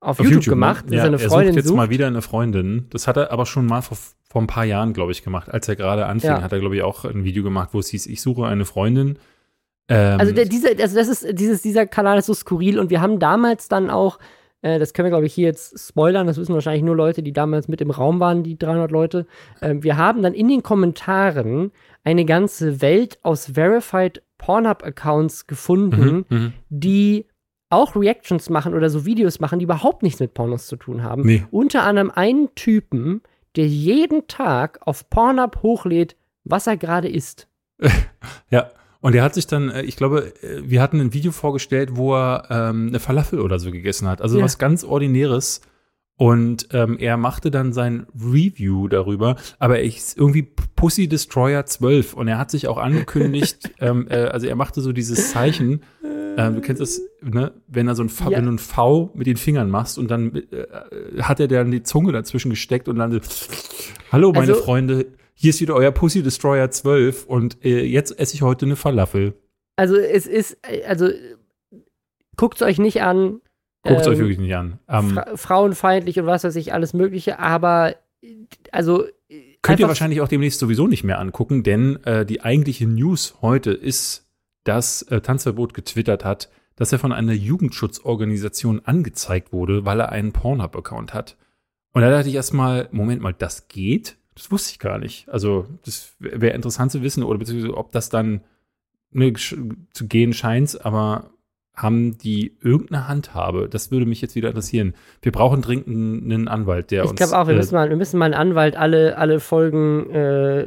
auf, 0.00 0.18
auf, 0.20 0.24
YouTube, 0.24 0.34
YouTube 0.34 0.46
ne? 0.46 0.50
gemacht. 0.50 0.90
Ne? 0.90 0.96
Ja, 0.96 1.06
er 1.06 1.18
sucht 1.18 1.44
jetzt 1.44 1.66
sucht. 1.66 1.76
mal 1.76 1.90
wieder 1.90 2.06
eine 2.06 2.22
Freundin. 2.22 2.86
Das 2.90 3.08
hat 3.08 3.16
er 3.16 3.32
aber 3.32 3.46
schon 3.46 3.66
mal 3.66 3.82
vor, 3.82 3.96
vor 4.28 4.40
ein 4.40 4.46
paar 4.46 4.64
Jahren, 4.64 4.92
glaube 4.92 5.12
ich, 5.12 5.22
gemacht. 5.22 5.50
Als 5.50 5.68
er 5.68 5.76
gerade 5.76 6.06
anfing, 6.06 6.30
ja. 6.30 6.42
hat 6.42 6.52
er, 6.52 6.60
glaube 6.60 6.76
ich, 6.76 6.82
auch 6.82 7.04
ein 7.04 7.24
Video 7.24 7.42
gemacht, 7.42 7.70
wo 7.72 7.78
es 7.78 7.88
hieß, 7.88 8.06
ich 8.06 8.22
suche 8.22 8.46
eine 8.46 8.64
Freundin. 8.64 9.18
Ähm, 9.88 10.20
also, 10.20 10.32
der, 10.32 10.44
diese, 10.44 10.68
also 10.68 10.96
das 10.96 11.08
ist, 11.08 11.38
dieses, 11.38 11.62
dieser 11.62 11.86
Kanal 11.86 12.18
ist 12.18 12.26
so 12.26 12.34
skurril 12.34 12.78
und 12.78 12.90
wir 12.90 13.00
haben 13.00 13.18
damals 13.18 13.68
dann 13.68 13.90
auch, 13.90 14.18
äh, 14.62 14.78
das 14.78 14.92
können 14.92 15.06
wir 15.06 15.10
glaube 15.10 15.26
ich 15.26 15.34
hier 15.34 15.46
jetzt 15.46 15.78
spoilern, 15.78 16.26
das 16.26 16.38
wissen 16.38 16.54
wahrscheinlich 16.54 16.84
nur 16.84 16.96
Leute, 16.96 17.22
die 17.22 17.32
damals 17.32 17.68
mit 17.68 17.80
im 17.80 17.90
Raum 17.90 18.20
waren, 18.20 18.42
die 18.42 18.58
300 18.58 18.90
Leute. 18.90 19.26
Äh, 19.60 19.76
wir 19.80 19.96
haben 19.96 20.22
dann 20.22 20.34
in 20.34 20.48
den 20.48 20.62
Kommentaren 20.62 21.72
eine 22.04 22.24
ganze 22.24 22.80
Welt 22.80 23.18
aus 23.22 23.52
Verified 23.54 24.22
Pornhub-Accounts 24.38 25.46
gefunden, 25.46 26.26
mhm, 26.28 26.36
mhm, 26.36 26.52
die 26.68 27.26
auch 27.70 27.96
Reactions 27.96 28.50
machen 28.50 28.74
oder 28.74 28.90
so 28.90 29.06
Videos 29.06 29.40
machen, 29.40 29.58
die 29.58 29.64
überhaupt 29.64 30.02
nichts 30.02 30.20
mit 30.20 30.34
Pornos 30.34 30.66
zu 30.66 30.76
tun 30.76 31.02
haben. 31.02 31.22
Nee. 31.22 31.44
Unter 31.50 31.84
anderem 31.84 32.10
einen 32.10 32.54
Typen, 32.54 33.22
der 33.56 33.66
jeden 33.66 34.26
Tag 34.26 34.80
auf 34.82 35.08
Pornhub 35.08 35.62
hochlädt, 35.62 36.16
was 36.44 36.66
er 36.66 36.76
gerade 36.76 37.08
isst. 37.08 37.48
ja. 38.50 38.70
Und 39.02 39.16
er 39.16 39.24
hat 39.24 39.34
sich 39.34 39.46
dann, 39.46 39.68
äh, 39.68 39.82
ich 39.82 39.96
glaube, 39.96 40.32
äh, 40.42 40.62
wir 40.64 40.80
hatten 40.80 41.00
ein 41.00 41.12
Video 41.12 41.32
vorgestellt, 41.32 41.90
wo 41.96 42.14
er 42.14 42.46
ähm, 42.48 42.88
eine 42.88 43.00
Falafel 43.00 43.40
oder 43.40 43.58
so 43.58 43.70
gegessen 43.70 44.08
hat. 44.08 44.22
Also 44.22 44.38
ja. 44.38 44.44
was 44.44 44.56
ganz 44.56 44.84
Ordinäres. 44.84 45.60
Und 46.16 46.68
ähm, 46.72 46.98
er 46.98 47.16
machte 47.16 47.50
dann 47.50 47.72
sein 47.72 48.06
Review 48.14 48.86
darüber, 48.86 49.34
aber 49.58 49.78
er 49.78 49.84
ist 49.84 50.16
irgendwie 50.16 50.42
Pussy 50.76 51.08
Destroyer 51.08 51.66
12 51.66 52.14
und 52.14 52.28
er 52.28 52.38
hat 52.38 52.50
sich 52.50 52.68
auch 52.68 52.76
angekündigt, 52.76 53.72
ähm, 53.80 54.06
äh, 54.08 54.26
also 54.26 54.46
er 54.46 54.54
machte 54.54 54.82
so 54.82 54.92
dieses 54.92 55.32
Zeichen, 55.32 55.80
ähm, 56.36 56.56
du 56.56 56.60
kennst 56.60 56.80
das, 56.80 57.00
ne, 57.22 57.52
wenn 57.66 57.88
er 57.88 57.96
so 57.96 58.04
ein 58.04 58.08
v, 58.08 58.30
ja. 58.30 58.38
wenn 58.38 58.44
du 58.44 58.52
ein 58.52 58.58
V 58.58 59.10
mit 59.14 59.26
den 59.26 59.36
Fingern 59.36 59.70
machst 59.70 59.98
und 59.98 60.10
dann 60.10 60.36
äh, 60.36 61.22
hat 61.22 61.40
er 61.40 61.48
dann 61.48 61.70
die 61.70 61.82
Zunge 61.82 62.12
dazwischen 62.12 62.50
gesteckt 62.50 62.88
und 62.88 62.96
dann 62.96 63.10
so, 63.10 63.18
hallo 64.12 64.32
meine 64.32 64.52
also, 64.52 64.62
Freunde, 64.62 65.06
hier 65.34 65.50
ist 65.50 65.60
wieder 65.60 65.74
euer 65.74 65.90
Pussy 65.90 66.22
Destroyer 66.22 66.70
12 66.70 67.26
und 67.26 67.64
äh, 67.64 67.84
jetzt 67.84 68.18
esse 68.18 68.34
ich 68.34 68.42
heute 68.42 68.66
eine 68.66 68.76
Falafel. 68.76 69.34
Also 69.76 69.96
es 69.96 70.26
ist, 70.26 70.58
also 70.86 71.08
guckt 72.36 72.56
es 72.56 72.62
euch 72.62 72.78
nicht 72.78 73.02
an. 73.02 73.40
Guckt 73.82 74.00
es 74.00 74.06
ähm, 74.06 74.12
euch 74.12 74.18
wirklich 74.18 74.38
nicht 74.38 74.54
an. 74.54 74.78
Um, 74.86 75.10
fra 75.10 75.36
frauenfeindlich 75.36 76.18
und 76.20 76.26
was 76.26 76.44
weiß 76.44 76.56
ich, 76.56 76.72
alles 76.72 76.92
Mögliche, 76.92 77.38
aber 77.38 77.96
also 78.70 79.06
Könnt 79.62 79.80
ihr 79.80 79.88
wahrscheinlich 79.88 80.20
auch 80.20 80.28
demnächst 80.28 80.58
sowieso 80.58 80.86
nicht 80.86 81.04
mehr 81.04 81.18
angucken, 81.18 81.62
denn 81.62 82.04
äh, 82.04 82.26
die 82.26 82.42
eigentliche 82.42 82.86
News 82.86 83.36
heute 83.40 83.72
ist, 83.72 84.28
dass 84.64 85.02
äh, 85.02 85.20
Tanzverbot 85.20 85.72
getwittert 85.72 86.24
hat, 86.24 86.50
dass 86.76 86.92
er 86.92 86.98
von 86.98 87.12
einer 87.12 87.32
Jugendschutzorganisation 87.32 88.82
angezeigt 88.84 89.52
wurde, 89.52 89.84
weil 89.84 90.00
er 90.00 90.10
einen 90.10 90.32
Pornhub-Account 90.32 91.14
hat. 91.14 91.36
Und 91.92 92.02
da 92.02 92.10
dachte 92.10 92.28
ich 92.28 92.34
erstmal, 92.34 92.88
Moment 92.90 93.22
mal, 93.22 93.34
das 93.34 93.68
geht? 93.68 94.16
Das 94.34 94.50
wusste 94.50 94.70
ich 94.72 94.78
gar 94.78 94.98
nicht. 94.98 95.28
Also, 95.28 95.66
das 95.84 96.14
wäre 96.18 96.54
interessant 96.54 96.92
zu 96.92 97.02
wissen, 97.02 97.22
oder 97.22 97.38
beziehungsweise 97.38 97.76
ob 97.76 97.92
das 97.92 98.08
dann 98.08 98.42
ne, 99.10 99.32
zu 99.34 100.06
gehen 100.06 100.32
scheint, 100.32 100.84
aber 100.84 101.32
haben 101.74 102.18
die 102.18 102.54
irgendeine 102.60 103.08
Handhabe? 103.08 103.68
Das 103.68 103.90
würde 103.90 104.04
mich 104.04 104.20
jetzt 104.20 104.34
wieder 104.34 104.48
interessieren. 104.48 104.94
Wir 105.22 105.32
brauchen 105.32 105.62
dringend 105.62 105.88
einen 106.30 106.48
Anwalt, 106.48 106.90
der 106.90 107.04
ich 107.04 107.10
uns. 107.10 107.20
Ich 107.20 107.26
glaube 107.26 107.40
auch, 107.40 107.46
wir, 107.46 107.54
äh, 107.54 107.56
müssen 107.56 107.74
mal, 107.74 107.88
wir 107.88 107.96
müssen 107.96 108.18
mal 108.18 108.26
einen 108.26 108.34
Anwalt 108.34 108.76
alle, 108.76 109.16
alle 109.16 109.40
Folgen 109.40 110.10
äh, 110.10 110.64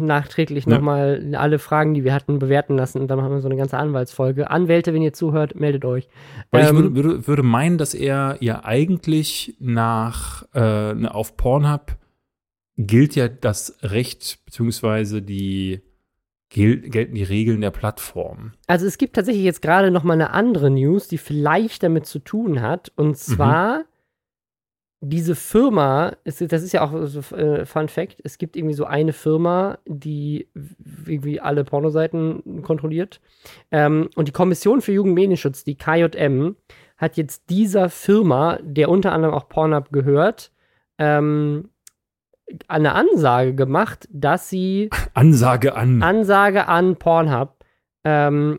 nachträglich 0.00 0.66
ja. 0.66 0.74
nochmal 0.74 1.32
alle 1.36 1.60
Fragen, 1.60 1.94
die 1.94 2.02
wir 2.02 2.12
hatten, 2.12 2.40
bewerten 2.40 2.76
lassen. 2.76 3.00
Und 3.00 3.08
dann 3.08 3.18
machen 3.18 3.30
wir 3.30 3.40
so 3.40 3.48
eine 3.48 3.56
ganze 3.56 3.78
Anwaltsfolge. 3.78 4.50
Anwälte, 4.50 4.92
wenn 4.92 5.02
ihr 5.02 5.12
zuhört, 5.12 5.54
meldet 5.54 5.84
euch. 5.84 6.08
Weil 6.50 6.62
ähm, 6.62 6.66
ich 6.66 6.82
würde, 6.82 6.94
würde, 6.96 7.26
würde 7.28 7.42
meinen, 7.44 7.78
dass 7.78 7.94
er 7.94 8.36
ja 8.40 8.64
eigentlich 8.64 9.54
nach 9.60 10.44
äh, 10.54 10.94
ne, 10.94 11.14
auf 11.14 11.36
Pornhub 11.36 11.96
gilt 12.78 13.16
ja 13.16 13.28
das 13.28 13.76
Recht 13.82 14.38
beziehungsweise 14.46 15.20
die 15.20 15.82
gelten 16.50 17.14
die 17.14 17.24
Regeln 17.24 17.60
der 17.60 17.70
Plattform. 17.70 18.52
Also 18.66 18.86
es 18.86 18.96
gibt 18.96 19.16
tatsächlich 19.16 19.44
jetzt 19.44 19.60
gerade 19.60 19.90
noch 19.90 20.02
mal 20.02 20.14
eine 20.14 20.30
andere 20.30 20.70
News, 20.70 21.08
die 21.08 21.18
vielleicht 21.18 21.82
damit 21.82 22.06
zu 22.06 22.20
tun 22.20 22.62
hat. 22.62 22.90
Und 22.96 23.08
mhm. 23.08 23.14
zwar 23.14 23.78
mhm. 23.80 23.84
diese 25.00 25.34
Firma, 25.34 26.16
das 26.24 26.40
ist 26.40 26.72
ja 26.72 26.82
auch 26.82 27.04
so 27.04 27.36
äh, 27.36 27.66
Fun 27.66 27.88
Fact, 27.88 28.20
es 28.24 28.38
gibt 28.38 28.56
irgendwie 28.56 28.74
so 28.74 28.86
eine 28.86 29.12
Firma, 29.12 29.78
die 29.84 30.48
irgendwie 31.06 31.38
alle 31.38 31.64
Pornoseiten 31.64 32.62
kontrolliert. 32.62 33.20
Ähm, 33.70 34.08
und 34.16 34.28
die 34.28 34.32
Kommission 34.32 34.80
für 34.80 34.92
Jugendmedienschutz, 34.92 35.64
die 35.64 35.76
KJM, 35.76 36.56
hat 36.96 37.16
jetzt 37.18 37.50
dieser 37.50 37.90
Firma, 37.90 38.58
der 38.62 38.88
unter 38.88 39.12
anderem 39.12 39.34
auch 39.34 39.48
Pornhub 39.50 39.92
gehört, 39.92 40.50
ähm, 40.98 41.68
eine 42.66 42.94
Ansage 42.94 43.54
gemacht, 43.54 44.08
dass 44.10 44.48
sie 44.48 44.90
Ansage 45.14 45.74
an 45.74 46.02
Ansage 46.02 46.68
an 46.68 46.96
Pornhub. 46.96 47.64
Ähm, 48.04 48.58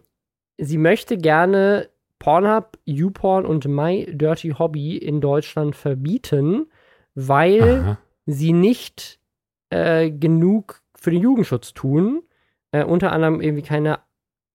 sie 0.57 0.77
möchte 0.77 1.17
gerne 1.17 1.89
Pornhub, 2.19 2.77
YouPorn 2.85 3.45
und 3.45 3.65
My 3.65 4.05
Dirty 4.11 4.51
Hobby 4.51 4.97
in 4.97 5.21
Deutschland 5.21 5.75
verbieten, 5.75 6.67
weil 7.15 7.79
Aha. 7.79 7.97
sie 8.25 8.53
nicht 8.53 9.19
äh, 9.69 10.11
genug 10.11 10.81
für 10.95 11.11
den 11.11 11.21
Jugendschutz 11.21 11.73
tun. 11.73 12.23
Äh, 12.71 12.83
unter 12.83 13.11
anderem 13.11 13.41
irgendwie 13.41 13.63
keine 13.63 13.99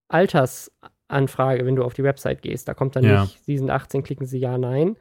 Altersanfrage, 0.07 1.65
wenn 1.65 1.75
du 1.75 1.83
auf 1.83 1.93
die 1.93 2.03
Website 2.03 2.41
gehst. 2.41 2.67
Da 2.67 2.73
kommt 2.73 2.95
dann 2.95 3.03
ja. 3.03 3.23
nicht, 3.23 3.43
sie 3.43 3.57
sind 3.57 3.71
18, 3.71 4.03
klicken 4.03 4.25
sie 4.25 4.39
ja, 4.39 4.57
nein. 4.57 4.95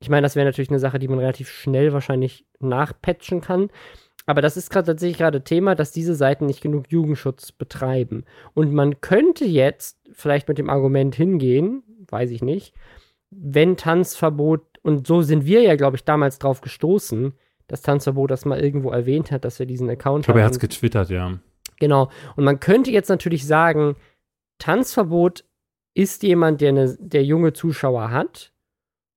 Ich 0.00 0.08
meine, 0.08 0.22
das 0.22 0.36
wäre 0.36 0.46
natürlich 0.46 0.70
eine 0.70 0.78
Sache, 0.78 0.98
die 0.98 1.08
man 1.08 1.18
relativ 1.18 1.48
schnell 1.50 1.92
wahrscheinlich 1.92 2.44
nachpatchen 2.60 3.40
kann. 3.40 3.70
Aber 4.26 4.42
das 4.42 4.56
ist 4.56 4.70
gerade 4.70 4.86
tatsächlich 4.86 5.18
gerade 5.18 5.44
Thema, 5.44 5.74
dass 5.74 5.92
diese 5.92 6.14
Seiten 6.14 6.46
nicht 6.46 6.60
genug 6.60 6.90
Jugendschutz 6.90 7.52
betreiben. 7.52 8.24
Und 8.54 8.72
man 8.72 9.00
könnte 9.00 9.44
jetzt 9.44 9.98
vielleicht 10.12 10.48
mit 10.48 10.58
dem 10.58 10.68
Argument 10.68 11.14
hingehen, 11.14 11.82
weiß 12.08 12.30
ich 12.30 12.42
nicht, 12.42 12.74
wenn 13.30 13.76
Tanzverbot, 13.76 14.62
und 14.82 15.06
so 15.06 15.22
sind 15.22 15.46
wir 15.46 15.62
ja, 15.62 15.76
glaube 15.76 15.96
ich, 15.96 16.04
damals 16.04 16.38
drauf 16.38 16.60
gestoßen, 16.60 17.34
dass 17.68 17.82
Tanzverbot 17.82 18.30
das 18.30 18.44
mal 18.44 18.60
irgendwo 18.60 18.90
erwähnt 18.90 19.30
hat, 19.30 19.44
dass 19.44 19.58
wir 19.58 19.66
diesen 19.66 19.88
Account 19.88 20.22
ich 20.22 20.26
glaube, 20.26 20.40
er 20.40 20.46
hat 20.46 20.52
es 20.52 20.60
getwittert, 20.60 21.10
ja. 21.10 21.38
Genau. 21.78 22.10
Und 22.36 22.44
man 22.44 22.60
könnte 22.60 22.90
jetzt 22.90 23.08
natürlich 23.08 23.46
sagen, 23.46 23.96
Tanzverbot 24.58 25.44
ist 25.94 26.22
jemand, 26.22 26.60
der, 26.60 26.70
eine, 26.70 26.96
der 26.98 27.24
junge 27.24 27.52
Zuschauer 27.52 28.10
hat 28.10 28.52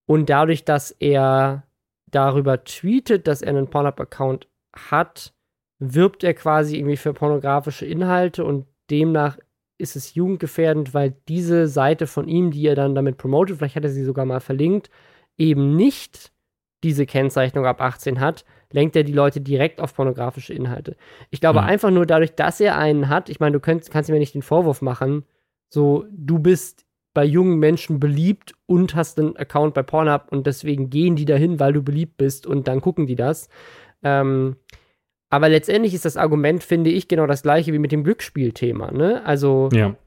und 0.10 0.28
dadurch, 0.28 0.65
dass 0.65 0.89
er 0.89 1.67
darüber 2.08 2.63
tweetet, 2.63 3.28
dass 3.28 3.43
er 3.43 3.50
einen 3.50 3.69
Pornhub-Account 3.69 4.48
hat, 4.76 5.36
wirbt 5.78 6.24
er 6.24 6.34
quasi 6.34 6.78
irgendwie 6.78 6.98
für 6.98 7.13
pornografische 7.13 7.86
Inhalte 7.86 8.43
und 8.43 8.65
demnach 8.89 9.38
ist 9.78 9.95
es 9.95 10.15
jugendgefährdend, 10.15 10.95
weil 10.95 11.13
diese 11.28 11.67
Seite 11.67 12.08
von 12.08 12.28
ihm, 12.28 12.50
die 12.50 12.65
er 12.65 12.74
dann 12.74 12.95
damit 12.95 13.19
promotet, 13.19 13.58
vielleicht 13.58 13.76
hat 13.76 13.84
er 13.84 13.91
sie 13.91 14.04
sogar 14.04 14.26
mal 14.26 14.39
verlinkt, 14.39 14.89
eben 15.38 15.76
nicht 15.76 16.32
diese 16.84 17.06
Kennzeichnung 17.06 17.67
ab 17.67 17.80
18 17.80 18.19
hat, 18.19 18.45
lenkt 18.72 18.95
er 18.95 19.04
die 19.04 19.13
Leute 19.13 19.41
direkt 19.41 19.80
auf 19.80 19.93
pornografische 19.93 20.56
Inhalte. 20.56 20.98
Ich 21.30 21.39
glaube 21.39 21.62
mhm. 21.62 21.67
einfach 21.67 21.91
nur 21.91 22.08
dadurch, 22.08 22.34
dass 22.34 22.60
er 22.60 22.80
einen 22.80 23.10
hat, 23.10 23.30
ich 23.30 23.39
meine, 23.39 23.54
du 23.54 23.60
könnt, 23.60 23.91
kannst 23.91 24.10
mir 24.10 24.17
nicht 24.17 24.34
den 24.34 24.41
Vorwurf 24.41 24.82
machen, 24.82 25.24
so, 25.69 26.08
du 26.10 26.39
bist 26.39 26.88
bei 27.19 27.25
jungen 27.25 27.60
Menschen 27.60 27.99
beliebt 27.99 28.53
und 28.65 28.95
hast 28.95 29.19
einen 29.19 29.36
Account 29.36 29.73
bei 29.73 29.84
Pornhub 29.84 30.27
und 30.29 30.47
deswegen 30.47 30.89
gehen 30.89 31.17
die 31.17 31.25
dahin, 31.25 31.60
weil 31.60 31.73
du 31.73 31.84
beliebt 31.84 32.15
bist 32.15 32.47
und 32.47 32.69
dann 32.69 32.79
gucken 32.79 33.08
die 33.08 33.17
das. 33.17 33.49
Ähm, 34.03 34.55
aber 35.29 35.49
letztendlich 35.49 35.93
ist 35.93 36.05
das 36.05 36.15
Argument, 36.15 36.63
finde 36.63 36.91
ich, 36.91 37.10
genau 37.10 37.27
das 37.27 37.41
gleiche 37.41 37.73
wie 37.73 37.77
mit 37.77 37.91
dem 37.91 38.05
Glücksspielthema. 38.05 38.91
Ne? 38.91 39.21
Also, 39.25 39.67
ja. 39.73 39.97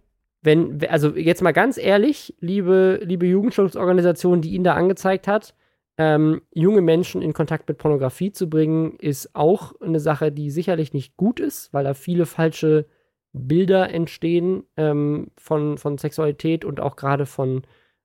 wenn, 0.41 0.83
also 0.89 1.15
jetzt 1.15 1.43
mal 1.43 1.53
ganz 1.53 1.77
ehrlich, 1.77 2.35
liebe, 2.41 3.01
liebe 3.03 3.27
Jugendschutzorganisation, 3.27 4.41
die 4.41 4.55
ihn 4.55 4.65
da 4.65 4.73
angezeigt 4.73 5.29
hat, 5.29 5.55
ähm, 5.99 6.41
junge 6.55 6.81
Menschen 6.81 7.21
in 7.21 7.35
Kontakt 7.35 7.69
mit 7.69 7.77
Pornografie 7.77 8.33
zu 8.33 8.49
bringen, 8.49 8.97
ist 8.99 9.37
auch 9.37 9.79
eine 9.83 10.01
Sache, 10.01 10.33
die 10.33 10.51
sicherlich 10.51 10.95
nicht 10.95 11.19
gut 11.19 11.41
ist, 11.41 11.75
weil 11.75 11.85
da 11.85 11.93
viele 11.93 12.25
falsche 12.25 12.87
Bilder 13.33 13.91
entstehen 13.91 14.65
ähm, 14.77 15.31
von, 15.37 15.79
von 15.79 15.99
Sexualität 15.99 16.65
und 16.65 16.81
auch 16.81 16.97
gerade 16.97 17.27
von 17.27 17.63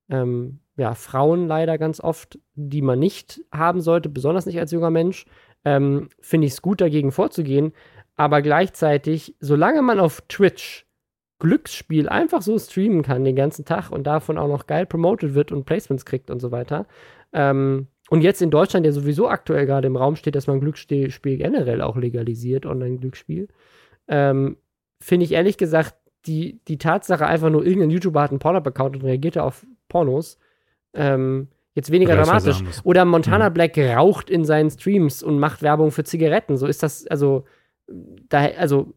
ähm, 0.10 0.60
ja, 0.78 0.94
Frauen 0.94 1.48
leider 1.48 1.78
ganz 1.78 2.00
oft, 2.00 2.40
die 2.56 2.82
man 2.82 3.00
nicht 3.00 3.42
haben 3.52 3.82
sollte, 3.82 4.10
besonders 4.10 4.46
nicht 4.46 4.60
als 4.60 4.72
junger 4.72 4.92
Mensch, 4.92 5.26
ähm, 5.66 6.10
finde 6.22 6.48
ich 6.48 6.54
es 6.54 6.62
gut, 6.62 6.82
dagegen 6.82 7.12
vorzugehen. 7.12 7.74
Aber 8.16 8.42
gleichzeitig, 8.42 9.36
solange 9.40 9.82
man 9.82 10.00
auf 10.00 10.22
Twitch 10.30 10.88
Glücksspiel 11.40 12.10
einfach 12.10 12.42
so 12.42 12.58
streamen 12.58 13.04
kann 13.04 13.24
den 13.24 13.36
ganzen 13.36 13.64
Tag 13.64 13.92
und 13.92 14.08
davon 14.08 14.38
auch 14.38 14.48
noch 14.48 14.66
geil 14.66 14.86
promoted 14.88 15.36
wird 15.36 15.52
und 15.52 15.66
Placements 15.66 16.06
kriegt 16.06 16.32
und 16.32 16.40
so 16.40 16.52
weiter. 16.52 16.88
Ähm, 17.32 17.88
und 18.10 18.22
jetzt 18.22 18.42
in 18.42 18.50
Deutschland 18.50 18.86
ja 18.86 18.92
sowieso 18.92 19.28
aktuell 19.28 19.66
gerade 19.66 19.88
im 19.88 19.98
Raum 19.98 20.16
steht, 20.16 20.36
dass 20.36 20.48
man 20.48 20.60
Glücksspiel 20.62 21.38
generell 21.38 21.82
auch 21.82 21.98
legalisiert, 21.98 22.66
Online-Glücksspiel. 22.66 23.50
Ähm, 24.08 24.58
finde 25.00 25.26
ich 25.26 25.32
ehrlich 25.34 25.58
gesagt, 25.58 25.96
die, 26.26 26.60
die 26.68 26.78
Tatsache 26.78 27.26
einfach 27.26 27.50
nur, 27.50 27.66
irgendein 27.66 27.92
YouTuber 27.92 28.22
hat 28.22 28.32
einen 28.32 28.40
Pornhub-Account 28.40 28.98
und 28.98 29.04
reagiert 29.04 29.38
auf 29.38 29.66
Pornos, 29.88 30.38
ähm, 30.94 31.48
jetzt 31.74 31.92
weniger 31.92 32.14
Oder 32.14 32.24
dramatisch. 32.24 32.64
Oder 32.84 33.06
Montana 33.06 33.50
mhm. 33.50 33.54
Black 33.54 33.78
raucht 33.78 34.30
in 34.30 34.44
seinen 34.44 34.70
Streams 34.70 35.24
und 35.24 35.40
macht 35.40 35.62
Werbung 35.62 35.92
für 35.92 36.04
Zigaretten. 36.04 36.58
So 36.58 36.68
ist 36.68 36.84
das, 36.84 37.08
also, 37.08 37.46
da, 38.30 38.48
also, 38.58 38.94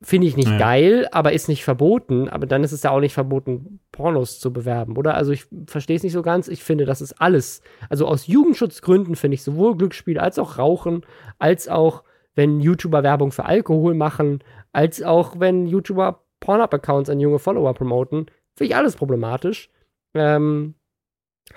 finde 0.00 0.26
ich 0.26 0.36
nicht 0.36 0.48
ja. 0.48 0.58
geil, 0.58 1.08
aber 1.10 1.32
ist 1.32 1.48
nicht 1.48 1.64
verboten. 1.64 2.28
Aber 2.28 2.46
dann 2.46 2.64
ist 2.64 2.72
es 2.72 2.82
ja 2.82 2.90
auch 2.90 3.00
nicht 3.00 3.12
verboten, 3.12 3.80
Pornos 3.92 4.38
zu 4.38 4.52
bewerben, 4.52 4.96
oder? 4.96 5.14
Also, 5.14 5.32
ich 5.32 5.46
verstehe 5.66 5.96
es 5.96 6.02
nicht 6.02 6.12
so 6.12 6.22
ganz. 6.22 6.48
Ich 6.48 6.62
finde, 6.62 6.86
das 6.86 7.00
ist 7.00 7.20
alles. 7.20 7.60
Also, 7.90 8.06
aus 8.06 8.26
Jugendschutzgründen 8.28 9.16
finde 9.16 9.34
ich 9.34 9.42
sowohl 9.42 9.76
Glücksspiel 9.76 10.18
als 10.18 10.38
auch 10.38 10.58
Rauchen, 10.58 11.04
als 11.38 11.68
auch, 11.68 12.04
wenn 12.36 12.60
YouTuber 12.60 13.02
Werbung 13.02 13.32
für 13.32 13.44
Alkohol 13.44 13.94
machen, 13.94 14.44
als 14.72 15.02
auch 15.02 15.40
wenn 15.40 15.66
YouTuber 15.66 16.22
Pornhub-Accounts 16.40 17.10
an 17.10 17.18
junge 17.18 17.38
Follower 17.38 17.74
promoten. 17.74 18.26
Finde 18.54 18.70
ich 18.70 18.76
alles 18.76 18.94
problematisch. 18.94 19.70
Ähm, 20.14 20.74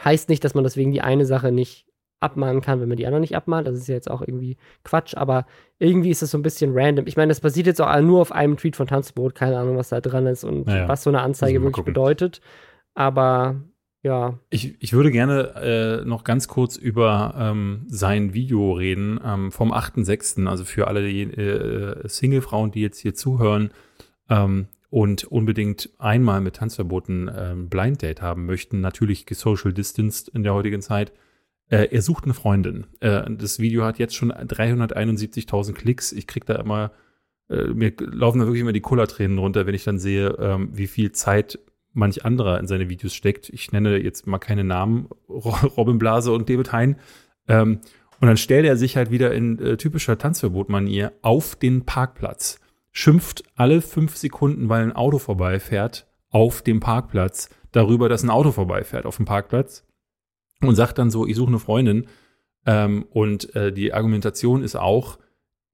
heißt 0.03 0.29
nicht, 0.29 0.43
dass 0.43 0.55
man 0.55 0.63
deswegen 0.63 0.91
die 0.91 1.01
eine 1.01 1.25
Sache 1.25 1.51
nicht 1.51 1.85
abmahnen 2.21 2.61
kann, 2.61 2.81
wenn 2.81 2.89
man 2.89 2.97
die 2.97 3.05
andere 3.05 3.21
nicht 3.21 3.35
abmahnt. 3.35 3.67
Das 3.67 3.77
ist 3.77 3.87
ja 3.87 3.95
jetzt 3.95 4.09
auch 4.09 4.21
irgendwie 4.21 4.57
Quatsch, 4.83 5.15
aber 5.15 5.45
irgendwie 5.77 6.09
ist 6.09 6.21
das 6.21 6.31
so 6.31 6.37
ein 6.37 6.41
bisschen 6.41 6.71
random. 6.73 7.07
Ich 7.07 7.15
meine, 7.15 7.29
das 7.29 7.39
basiert 7.39 7.67
jetzt 7.67 7.81
auch 7.81 8.01
nur 8.01 8.21
auf 8.21 8.31
einem 8.31 8.57
Tweet 8.57 8.75
von 8.75 8.87
Tanzbrot, 8.87 9.35
keine 9.35 9.57
Ahnung, 9.57 9.77
was 9.77 9.89
da 9.89 10.01
dran 10.01 10.27
ist 10.27 10.43
und 10.43 10.67
naja, 10.67 10.87
was 10.87 11.03
so 11.03 11.09
eine 11.09 11.21
Anzeige 11.21 11.61
wirklich 11.61 11.75
gucken. 11.75 11.93
bedeutet. 11.93 12.41
Aber 12.93 13.61
ja. 14.01 14.39
Ich, 14.49 14.81
ich 14.81 14.93
würde 14.93 15.11
gerne 15.11 16.01
äh, 16.03 16.05
noch 16.05 16.23
ganz 16.23 16.47
kurz 16.47 16.77
über 16.77 17.35
ähm, 17.37 17.85
sein 17.87 18.33
Video 18.33 18.73
reden 18.73 19.19
ähm, 19.23 19.51
vom 19.51 19.73
8.6., 19.73 20.47
also 20.47 20.63
für 20.65 20.87
alle 20.87 21.09
äh, 21.09 22.07
Single-Frauen, 22.07 22.71
die 22.71 22.81
jetzt 22.81 22.99
hier 22.99 23.13
zuhören 23.13 23.71
ähm, 24.29 24.67
und 24.89 25.25
unbedingt 25.25 25.89
einmal 25.99 26.41
mit 26.41 26.57
Tanzverboten 26.57 27.29
ähm, 27.35 27.69
Blind 27.69 28.01
Date 28.01 28.21
haben 28.21 28.45
möchten, 28.45 28.81
natürlich 28.81 29.25
gesocial 29.25 29.73
distanced 29.73 30.29
in 30.29 30.43
der 30.43 30.53
heutigen 30.53 30.81
Zeit. 30.81 31.11
Äh, 31.67 31.89
er 31.91 32.01
sucht 32.01 32.23
eine 32.23 32.33
Freundin. 32.33 32.87
Äh, 32.99 33.29
das 33.29 33.59
Video 33.59 33.83
hat 33.83 33.99
jetzt 33.99 34.15
schon 34.15 34.31
371.000 34.31 35.73
Klicks. 35.73 36.11
Ich 36.11 36.25
krieg 36.25 36.45
da 36.45 36.55
immer 36.55 36.91
äh, 37.49 37.67
mir 37.67 37.93
laufen 37.99 38.39
da 38.39 38.45
wirklich 38.45 38.61
immer 38.61 38.73
die 38.73 38.81
Cola-Tränen 38.81 39.37
runter, 39.37 39.65
wenn 39.65 39.75
ich 39.75 39.83
dann 39.83 39.99
sehe, 39.99 40.29
ähm, 40.39 40.69
wie 40.71 40.87
viel 40.87 41.11
Zeit 41.11 41.59
manch 41.93 42.25
anderer 42.25 42.59
in 42.59 42.67
seine 42.67 42.89
Videos 42.89 43.13
steckt. 43.13 43.49
Ich 43.49 43.71
nenne 43.71 43.97
jetzt 43.97 44.27
mal 44.27 44.37
keine 44.39 44.63
Namen, 44.63 45.09
Robin 45.27 45.97
Blase 45.97 46.31
und 46.31 46.49
David 46.49 46.71
Hein. 46.71 46.97
Ähm, 47.47 47.79
und 48.21 48.27
dann 48.27 48.37
stellt 48.37 48.65
er 48.65 48.75
sich 48.75 48.97
halt 48.97 49.11
wieder 49.11 49.33
in 49.33 49.59
äh, 49.59 49.77
typischer 49.77 50.17
Tanzverbot-Manier 50.17 51.13
auf 51.21 51.55
den 51.55 51.85
Parkplatz, 51.85 52.59
schimpft 52.91 53.43
alle 53.55 53.81
fünf 53.81 54.17
Sekunden, 54.17 54.69
weil 54.69 54.83
ein 54.83 54.95
Auto 54.95 55.19
vorbeifährt, 55.19 56.05
auf 56.29 56.61
dem 56.61 56.79
Parkplatz, 56.79 57.49
darüber, 57.71 58.09
dass 58.09 58.23
ein 58.23 58.29
Auto 58.29 58.51
vorbeifährt 58.51 59.05
auf 59.05 59.17
dem 59.17 59.25
Parkplatz 59.25 59.85
und 60.61 60.75
sagt 60.75 60.97
dann 60.97 61.09
so, 61.09 61.25
ich 61.25 61.35
suche 61.35 61.49
eine 61.49 61.59
Freundin. 61.59 62.07
Ähm, 62.65 63.05
und 63.09 63.55
äh, 63.55 63.71
die 63.71 63.93
Argumentation 63.93 64.63
ist 64.63 64.75
auch, 64.75 65.17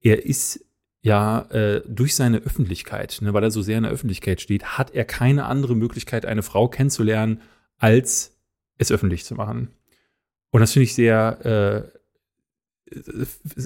er 0.00 0.24
ist 0.24 0.65
ja 1.06 1.42
äh, 1.50 1.82
durch 1.86 2.16
seine 2.16 2.38
Öffentlichkeit, 2.38 3.18
ne, 3.20 3.32
weil 3.32 3.44
er 3.44 3.52
so 3.52 3.62
sehr 3.62 3.76
in 3.76 3.84
der 3.84 3.92
Öffentlichkeit 3.92 4.40
steht, 4.40 4.76
hat 4.76 4.92
er 4.92 5.04
keine 5.04 5.44
andere 5.46 5.76
Möglichkeit, 5.76 6.26
eine 6.26 6.42
Frau 6.42 6.66
kennenzulernen, 6.66 7.42
als 7.78 8.36
es 8.76 8.90
öffentlich 8.90 9.24
zu 9.24 9.36
machen. 9.36 9.68
Und 10.50 10.62
das 10.62 10.72
finde 10.72 10.84
ich 10.84 10.94
sehr, 10.96 11.86
äh, 12.90 12.96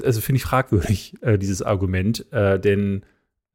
also 0.04 0.20
finde 0.20 0.36
ich 0.36 0.42
fragwürdig, 0.42 1.14
äh, 1.22 1.38
dieses 1.38 1.62
Argument, 1.62 2.30
äh, 2.30 2.60
denn 2.60 3.06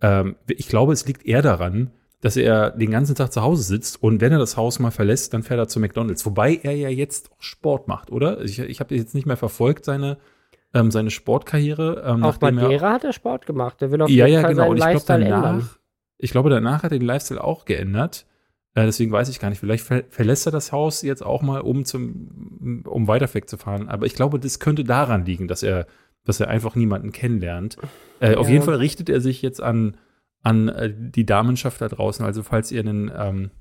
ähm, 0.02 0.36
ich 0.48 0.68
glaube, 0.68 0.92
es 0.92 1.06
liegt 1.06 1.24
eher 1.24 1.44
daran, 1.44 1.92
dass 2.22 2.38
er 2.38 2.72
den 2.72 2.90
ganzen 2.90 3.14
Tag 3.14 3.32
zu 3.32 3.44
Hause 3.44 3.62
sitzt 3.62 4.02
und 4.02 4.20
wenn 4.20 4.32
er 4.32 4.40
das 4.40 4.58
Haus 4.58 4.80
mal 4.80 4.90
verlässt, 4.90 5.36
dann 5.36 5.44
fährt 5.44 5.60
er 5.60 5.68
zu 5.68 5.80
McDonalds. 5.80 6.26
Wobei 6.26 6.60
er 6.64 6.76
ja 6.76 6.90
jetzt 6.90 7.32
auch 7.32 7.44
Sport 7.44 7.88
macht, 7.88 8.12
oder? 8.12 8.42
Ich, 8.42 8.58
ich 8.58 8.80
habe 8.80 8.96
jetzt 8.96 9.14
nicht 9.14 9.28
mehr 9.28 9.38
verfolgt, 9.38 9.86
seine 9.86 10.18
ähm, 10.76 10.92
seine 10.92 11.10
Sportkarriere. 11.10 12.04
Ähm, 12.06 12.24
Auch 12.24 12.40
Madeira 12.42 12.92
hat 12.92 13.04
er 13.04 13.14
Sport 13.14 13.46
gemacht. 13.46 13.82
Der 13.82 13.92
will 13.92 14.02
auf 14.02 14.10
ja, 14.10 14.28
jeden 14.28 14.36
ja, 14.36 14.42
Fall 14.42 14.52
genau. 14.52 14.68
seinen 14.68 14.78
Lifestyle 14.78 15.20
glaub, 15.20 15.32
danach, 15.32 15.50
ändern. 15.54 15.70
Ich 16.18 16.32
glaube, 16.32 16.50
danach 16.50 16.84
hat 16.84 16.92
er 16.92 17.00
den 17.00 17.08
Lifestyle 17.08 17.44
auch 17.44 17.66
geändert. 17.66 18.26
Äh, 18.74 18.86
deswegen 18.86 19.12
weiß 19.12 19.30
ich 19.30 19.40
gar 19.40 19.50
nicht. 19.50 19.60
Vielleicht 19.60 19.86
ver 19.86 20.04
verlässt 20.10 20.46
er 20.46 20.52
das 20.52 20.72
Haus 20.72 21.02
jetzt 21.02 21.26
auch 21.26 21.42
mal, 21.42 21.62
um 21.62 21.86
zum, 21.86 22.84
um 22.86 23.08
weiter 23.08 23.34
wegzufahren. 23.34 23.88
Aber 23.88 24.06
ich 24.06 24.16
glaube, 24.16 24.38
das 24.38 24.60
könnte 24.60 24.84
daran 24.84 25.26
liegen, 25.26 25.48
dass 25.48 25.64
er, 25.64 25.88
dass 26.26 26.42
er 26.42 26.50
einfach 26.50 26.76
niemanden 26.76 27.14
kennenlernt. 27.14 27.78
Äh, 28.20 28.34
ja. 28.34 28.38
Auf 28.38 28.50
jeden 28.50 28.64
Fall 28.64 28.76
richtet 28.76 29.10
er 29.10 29.22
sich 29.22 29.42
jetzt 29.42 29.62
an, 29.62 29.96
an 30.44 30.68
äh, 30.68 30.94
die 30.94 31.26
Damenschaft 31.26 31.80
da 31.80 31.88
draußen. 31.88 32.26
Also 32.26 32.44
falls 32.44 32.72
ihr 32.74 32.82
einen 32.82 33.10
ähm, 33.18 33.52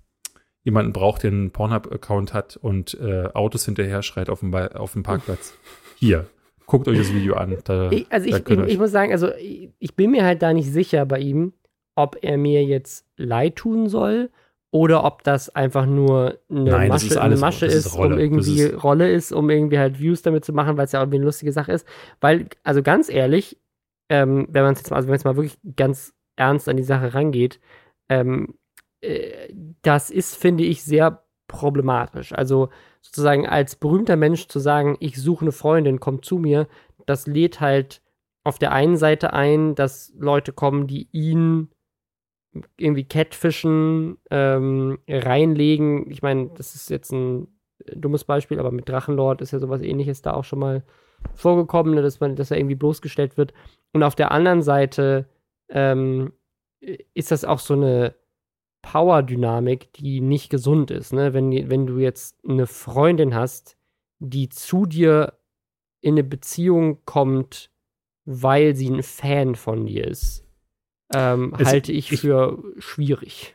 jemanden 0.65 0.93
braucht, 0.93 1.23
der 1.23 1.31
einen 1.31 1.53
Pornhub-Account 1.53 2.35
hat 2.35 2.57
und 2.57 2.95
äh, 2.95 3.29
Autos 3.35 3.67
hinterher 3.67 4.03
schreit 4.03 4.29
auf 4.29 4.41
dem, 4.41 4.53
auf 4.53 4.95
dem 4.95 5.05
Parkplatz. 5.05 5.55
Hier, 5.97 6.27
guckt 6.67 6.89
euch 6.89 6.99
das 6.99 7.13
Video 7.13 7.35
an. 7.35 7.57
Da, 7.65 7.91
ich, 7.91 8.07
also 8.11 8.29
ich, 8.29 8.49
ich, 8.49 8.59
ich, 8.59 8.79
muss 8.79 8.91
sagen, 8.91 9.13
also 9.13 9.33
ich, 9.35 9.71
ich 9.79 9.95
bin 9.95 10.11
mir 10.11 10.25
halt 10.25 10.43
da 10.43 10.53
nicht 10.53 10.71
sicher 10.71 11.07
bei 11.07 11.19
ihm, 11.19 11.53
ob 11.95 12.17
er 12.23 12.39
mir 12.39 12.65
jetzt 12.65 13.07
leid 13.17 13.57
tun 13.57 13.89
soll 13.89 14.31
oder 14.71 15.05
ob 15.05 15.23
das 15.23 15.55
einfach 15.55 15.87
nur 15.87 16.39
eine 16.51 16.71
Nein, 16.71 16.89
Masche, 16.89 17.07
ist, 17.07 17.17
eine 17.17 17.37
Masche 17.37 17.67
ist, 17.67 17.87
ist 17.87 17.95
um 17.95 18.19
irgendwie 18.19 18.61
ist 18.61 18.83
Rolle 18.83 19.11
ist, 19.11 19.33
um 19.33 19.49
irgendwie 19.49 19.79
halt 19.79 20.01
Views 20.01 20.23
damit 20.23 20.45
zu 20.45 20.53
machen, 20.53 20.77
weil 20.77 20.87
es 20.87 20.93
ja 20.93 21.01
irgendwie 21.01 21.19
eine 21.19 21.27
lustige 21.27 21.53
Sache 21.53 21.73
ist. 21.73 21.87
Weil, 22.21 22.49
also 22.65 22.83
ganz 22.83 23.09
ehrlich, 23.09 23.57
ähm, 24.09 24.49
wenn 24.51 24.65
man 24.65 24.73
es 24.73 24.81
jetzt 24.81 24.91
mal, 24.91 24.97
also 24.97 25.09
wenn 25.09 25.21
mal 25.25 25.37
wirklich 25.37 25.59
ganz 25.77 26.13
ernst 26.37 26.69
an 26.69 26.77
die 26.77 26.83
Sache 26.83 27.15
rangeht, 27.15 27.61
ähm, 28.09 28.55
äh, 29.01 29.53
das 29.83 30.11
ist, 30.11 30.35
finde 30.35 30.65
ich, 30.65 30.83
sehr 30.83 31.23
problematisch. 31.47 32.33
Also 32.33 32.71
sozusagen 33.05 33.47
als 33.47 33.77
berühmter 33.77 34.17
Mensch 34.17 34.49
zu 34.49 34.59
sagen, 34.59 34.97
ich 35.01 35.21
suche 35.21 35.43
eine 35.43 35.53
Freundin, 35.53 36.01
komm 36.01 36.23
zu 36.23 36.39
mir, 36.39 36.67
das 37.07 37.27
lädt 37.27 37.61
halt 37.61 38.01
auf 38.45 38.59
der 38.59 38.73
einen 38.73 38.97
Seite 38.97 39.33
ein, 39.33 39.75
dass 39.75 40.13
Leute 40.19 40.53
kommen, 40.53 40.87
die 40.87 41.09
ihn 41.13 41.69
irgendwie 42.77 43.05
Catfischen 43.05 44.17
ähm, 44.31 44.99
reinlegen. 45.09 46.11
Ich 46.11 46.23
meine, 46.23 46.51
das 46.55 46.75
ist 46.75 46.89
jetzt 46.89 47.13
ein 47.13 47.49
dummes 47.95 48.25
Beispiel, 48.25 48.59
aber 48.59 48.71
mit 48.71 48.89
Drachenlord 48.89 49.43
ist 49.43 49.53
ja 49.53 49.59
sowas 49.59 49.83
ähnliches 49.83 50.23
da 50.23 50.33
auch 50.33 50.45
schon 50.45 50.61
mal 50.61 50.83
vorgekommen, 51.35 51.95
ne, 51.95 52.03
dass 52.03 52.21
man, 52.21 52.37
dass 52.37 52.51
er 52.51 52.59
irgendwie 52.59 52.75
bloßgestellt 52.75 53.37
wird. 53.37 53.53
Und 53.93 54.03
auf 54.03 54.15
der 54.15 54.31
anderen 54.31 54.63
Seite 54.63 55.29
ähm, 55.69 56.33
ist 56.81 57.31
das 57.31 57.45
auch 57.45 57.59
so 57.59 57.75
eine 57.75 58.15
Power-Dynamik, 58.85 59.93
die 59.95 60.21
nicht 60.21 60.51
gesund 60.51 60.91
ist. 60.91 61.13
Ne? 61.13 61.33
Wenn, 61.33 61.51
wenn 61.71 61.87
du 61.87 61.99
jetzt 61.99 62.37
eine 62.47 62.67
Freundin 62.67 63.35
hast, 63.35 63.77
die 64.19 64.49
zu 64.49 64.87
dir 64.87 65.35
in 66.01 66.15
eine 66.15 66.25
Beziehung 66.25 66.99
kommt, 67.05 67.71
weil 68.25 68.77
sie 68.77 68.91
ein 68.91 69.03
Fan 69.03 69.55
von 69.55 69.87
dir 69.87 70.07
ist, 70.07 70.45
ähm, 71.15 71.55
halte 71.57 71.93
ich, 71.93 72.13
ich 72.13 72.21
für 72.21 72.63
schwierig. 72.79 73.55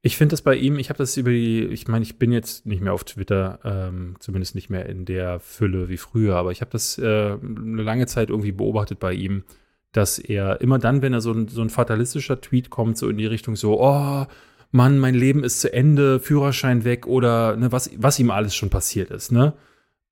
Ich 0.00 0.16
finde 0.16 0.32
das 0.32 0.42
bei 0.42 0.54
ihm, 0.54 0.78
ich 0.78 0.90
habe 0.90 0.98
das 0.98 1.16
über 1.16 1.30
die, 1.30 1.64
ich 1.64 1.88
meine, 1.88 2.04
ich 2.04 2.18
bin 2.18 2.30
jetzt 2.30 2.66
nicht 2.66 2.80
mehr 2.80 2.92
auf 2.92 3.02
Twitter, 3.02 3.58
ähm, 3.64 4.14
zumindest 4.20 4.54
nicht 4.54 4.70
mehr 4.70 4.86
in 4.86 5.04
der 5.04 5.40
Fülle 5.40 5.88
wie 5.88 5.96
früher, 5.96 6.36
aber 6.36 6.52
ich 6.52 6.60
habe 6.60 6.70
das 6.70 6.98
äh, 6.98 7.02
eine 7.02 7.82
lange 7.82 8.06
Zeit 8.06 8.30
irgendwie 8.30 8.52
beobachtet 8.52 9.00
bei 9.00 9.12
ihm, 9.12 9.42
dass 9.90 10.20
er 10.20 10.60
immer 10.60 10.78
dann, 10.78 11.02
wenn 11.02 11.14
er 11.14 11.20
so 11.20 11.32
ein, 11.32 11.48
so 11.48 11.62
ein 11.62 11.70
fatalistischer 11.70 12.40
Tweet 12.40 12.70
kommt, 12.70 12.96
so 12.96 13.08
in 13.08 13.18
die 13.18 13.26
Richtung 13.26 13.56
so, 13.56 13.80
oh, 13.80 14.26
Mann, 14.70 14.98
mein 14.98 15.14
Leben 15.14 15.44
ist 15.44 15.60
zu 15.60 15.72
Ende, 15.72 16.20
Führerschein 16.20 16.84
weg 16.84 17.06
oder 17.06 17.56
ne, 17.56 17.72
was, 17.72 17.90
was 17.96 18.18
ihm 18.18 18.30
alles 18.30 18.54
schon 18.54 18.70
passiert 18.70 19.10
ist, 19.10 19.32
ne? 19.32 19.54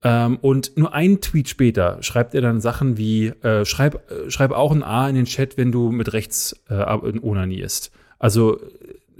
Ähm, 0.02 0.38
und 0.40 0.76
nur 0.76 0.92
einen 0.92 1.20
Tweet 1.20 1.48
später 1.48 2.02
schreibt 2.02 2.34
er 2.34 2.42
dann 2.42 2.60
Sachen 2.60 2.98
wie, 2.98 3.28
äh, 3.28 3.64
schreib, 3.64 4.10
äh, 4.10 4.30
schreib 4.30 4.52
auch 4.52 4.72
ein 4.72 4.82
A 4.82 5.08
in 5.08 5.14
den 5.14 5.24
Chat, 5.24 5.56
wenn 5.56 5.72
du 5.72 5.90
mit 5.90 6.12
rechts 6.12 6.54
äh, 6.68 6.74
onanierst. 7.22 7.90
Also 8.18 8.60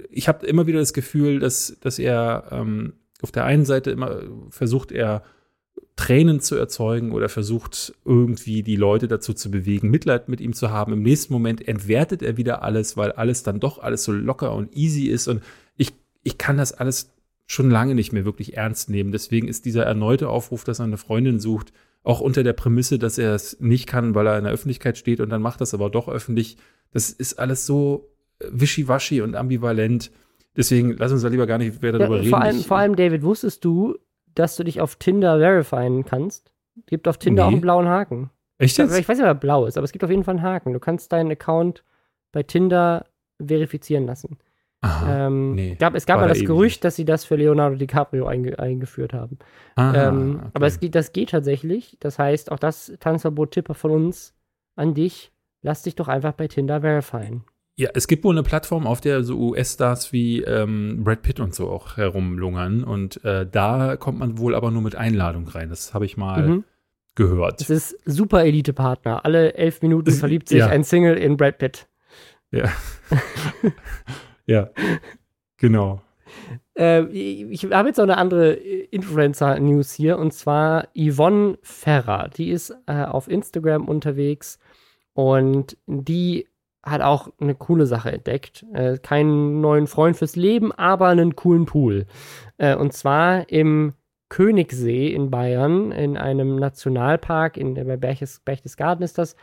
ich 0.09 0.27
habe 0.27 0.45
immer 0.45 0.67
wieder 0.67 0.79
das 0.79 0.93
Gefühl, 0.93 1.39
dass, 1.39 1.77
dass 1.81 1.99
er 1.99 2.45
ähm, 2.51 2.93
auf 3.21 3.31
der 3.31 3.45
einen 3.45 3.65
Seite 3.65 3.91
immer 3.91 4.21
versucht, 4.49 4.91
er 4.91 5.23
Tränen 5.97 6.39
zu 6.39 6.55
erzeugen 6.55 7.11
oder 7.11 7.27
versucht 7.27 7.93
irgendwie 8.05 8.61
die 8.61 8.75
Leute 8.75 9.07
dazu 9.07 9.33
zu 9.33 9.49
bewegen, 9.51 9.89
Mitleid 9.89 10.29
mit 10.29 10.39
ihm 10.39 10.53
zu 10.53 10.69
haben. 10.69 10.93
Im 10.93 11.01
nächsten 11.01 11.33
Moment 11.33 11.67
entwertet 11.67 12.21
er 12.21 12.37
wieder 12.37 12.61
alles, 12.61 12.95
weil 12.95 13.11
alles 13.11 13.43
dann 13.43 13.59
doch 13.59 13.79
alles 13.79 14.03
so 14.03 14.11
locker 14.13 14.53
und 14.53 14.73
easy 14.77 15.07
ist. 15.07 15.27
Und 15.27 15.41
ich, 15.75 15.93
ich 16.23 16.37
kann 16.37 16.55
das 16.55 16.71
alles 16.71 17.09
schon 17.47 17.71
lange 17.71 17.95
nicht 17.95 18.13
mehr 18.13 18.25
wirklich 18.25 18.55
ernst 18.55 18.91
nehmen. 18.91 19.11
Deswegen 19.11 19.47
ist 19.47 19.65
dieser 19.65 19.83
erneute 19.85 20.29
Aufruf, 20.29 20.63
dass 20.63 20.79
er 20.79 20.85
eine 20.85 20.97
Freundin 20.97 21.39
sucht, 21.39 21.73
auch 22.03 22.21
unter 22.21 22.43
der 22.43 22.53
Prämisse, 22.53 22.99
dass 22.99 23.17
er 23.17 23.33
es 23.33 23.59
nicht 23.59 23.87
kann, 23.87 24.13
weil 24.13 24.27
er 24.27 24.37
in 24.37 24.43
der 24.43 24.53
Öffentlichkeit 24.53 24.99
steht 24.99 25.19
und 25.19 25.29
dann 25.29 25.41
macht 25.41 25.61
das 25.61 25.73
aber 25.73 25.89
doch 25.89 26.07
öffentlich. 26.07 26.57
Das 26.91 27.09
ist 27.09 27.39
alles 27.39 27.65
so 27.65 28.11
wischiwaschi 28.39 29.21
und 29.21 29.35
ambivalent. 29.35 30.11
Deswegen 30.55 30.91
lass 30.91 31.11
uns 31.11 31.23
da 31.23 31.27
lieber 31.27 31.47
gar 31.47 31.57
nicht 31.57 31.81
mehr 31.81 31.91
darüber 31.91 32.17
ja, 32.17 32.21
reden. 32.21 32.29
Vor 32.29 32.41
allem, 32.41 32.59
vor 32.59 32.77
allem, 32.77 32.95
David, 32.95 33.23
wusstest 33.23 33.65
du, 33.65 33.97
dass 34.39 34.55
du 34.55 34.63
dich 34.63 34.81
auf 34.81 34.95
Tinder 34.95 35.39
verifieren 35.39 36.05
kannst. 36.05 36.51
Gibt 36.85 37.07
auf 37.07 37.17
Tinder 37.17 37.43
nee. 37.43 37.47
auch 37.47 37.51
einen 37.53 37.61
blauen 37.61 37.87
Haken. 37.87 38.29
Echt 38.59 38.77
jetzt? 38.77 38.97
Ich 38.97 39.07
weiß 39.07 39.17
nicht, 39.17 39.25
ob 39.25 39.31
er 39.31 39.35
blau 39.35 39.65
ist, 39.65 39.77
aber 39.77 39.85
es 39.85 39.91
gibt 39.91 40.03
auf 40.03 40.09
jeden 40.09 40.23
Fall 40.23 40.35
einen 40.35 40.43
Haken. 40.43 40.73
Du 40.73 40.79
kannst 40.79 41.11
deinen 41.11 41.31
Account 41.31 41.83
bei 42.31 42.43
Tinder 42.43 43.05
verifizieren 43.43 44.05
lassen. 44.05 44.37
Aha, 44.81 45.27
ähm, 45.27 45.55
nee, 45.55 45.75
gab, 45.75 45.95
es 45.95 46.05
gab 46.05 46.19
mal 46.19 46.27
das 46.27 46.39
Gerücht, 46.45 46.83
dass 46.83 46.95
sie 46.95 47.05
das 47.05 47.25
für 47.25 47.35
Leonardo 47.35 47.75
DiCaprio 47.77 48.27
einge 48.27 48.59
eingeführt 48.59 49.11
haben. 49.11 49.39
Aha, 49.75 50.09
ähm, 50.09 50.35
okay. 50.39 50.49
Aber 50.53 50.67
es, 50.67 50.79
das 50.79 51.13
geht 51.13 51.31
tatsächlich. 51.31 51.97
Das 51.99 52.19
heißt, 52.19 52.51
auch 52.51 52.59
das 52.59 52.93
Tanzverbot-Tipper 52.99 53.73
von 53.73 53.91
uns 53.91 54.35
an 54.75 54.93
dich. 54.93 55.31
Lass 55.63 55.81
dich 55.81 55.95
doch 55.95 56.07
einfach 56.07 56.33
bei 56.33 56.47
Tinder 56.47 56.81
verifieren. 56.81 57.43
Ja, 57.79 57.91
es 57.93 58.07
gibt 58.07 58.23
wohl 58.23 58.33
eine 58.33 58.41
Plattform, 58.41 58.87
auf 58.87 59.01
der 59.01 59.23
so 59.23 59.37
US-Stars 59.37 60.11
wie 60.11 60.41
ähm, 60.41 61.03
Brad 61.03 61.21
Pitt 61.21 61.39
und 61.39 61.53
so 61.53 61.69
auch 61.69 61.95
herumlungern. 61.95 62.83
Und 62.83 63.23
äh, 63.23 63.45
da 63.45 63.97
kommt 63.97 64.17
man 64.17 64.39
wohl 64.39 64.55
aber 64.55 64.71
nur 64.71 64.81
mit 64.81 64.95
Einladung 64.95 65.47
rein. 65.47 65.69
Das 65.69 65.93
habe 65.93 66.05
ich 66.05 66.17
mal 66.17 66.47
mhm. 66.47 66.63
gehört. 67.13 67.61
Das 67.61 67.69
ist 67.69 67.99
super 68.03 68.43
Elite-Partner. 68.43 69.23
Alle 69.25 69.53
elf 69.53 69.83
Minuten 69.83 70.11
verliebt 70.11 70.49
sich 70.49 70.59
ja. 70.59 70.67
ein 70.69 70.83
Single 70.83 71.17
in 71.17 71.37
Brad 71.37 71.59
Pitt. 71.59 71.87
Ja. 72.49 72.71
ja, 74.47 74.71
genau. 75.57 76.01
Äh, 76.75 77.05
ich 77.05 77.63
habe 77.65 77.89
jetzt 77.89 77.97
noch 77.97 78.05
eine 78.05 78.17
andere 78.17 78.53
Influencer-News 78.53 79.93
hier 79.93 80.17
und 80.17 80.33
zwar 80.33 80.87
Yvonne 80.97 81.59
Ferrer. 81.61 82.29
Die 82.35 82.49
ist 82.49 82.75
äh, 82.87 83.03
auf 83.03 83.27
Instagram 83.27 83.87
unterwegs 83.87 84.57
und 85.13 85.77
die 85.85 86.47
hat 86.89 87.01
auch 87.01 87.29
eine 87.39 87.55
coole 87.55 87.85
Sache 87.85 88.11
entdeckt. 88.11 88.65
Äh, 88.73 88.97
keinen 88.97 89.61
neuen 89.61 89.87
Freund 89.87 90.17
fürs 90.17 90.35
Leben, 90.35 90.71
aber 90.71 91.07
einen 91.07 91.35
coolen 91.35 91.65
Pool. 91.65 92.05
Äh, 92.57 92.75
und 92.75 92.93
zwar 92.93 93.49
im 93.49 93.93
Königssee 94.29 95.13
in 95.13 95.29
Bayern, 95.29 95.91
in 95.91 96.17
einem 96.17 96.55
Nationalpark, 96.55 97.57
in, 97.57 97.75
bei 97.75 97.97
Berches, 97.97 98.41
Berchtesgaden 98.43 99.03
ist 99.03 99.17
das. 99.17 99.35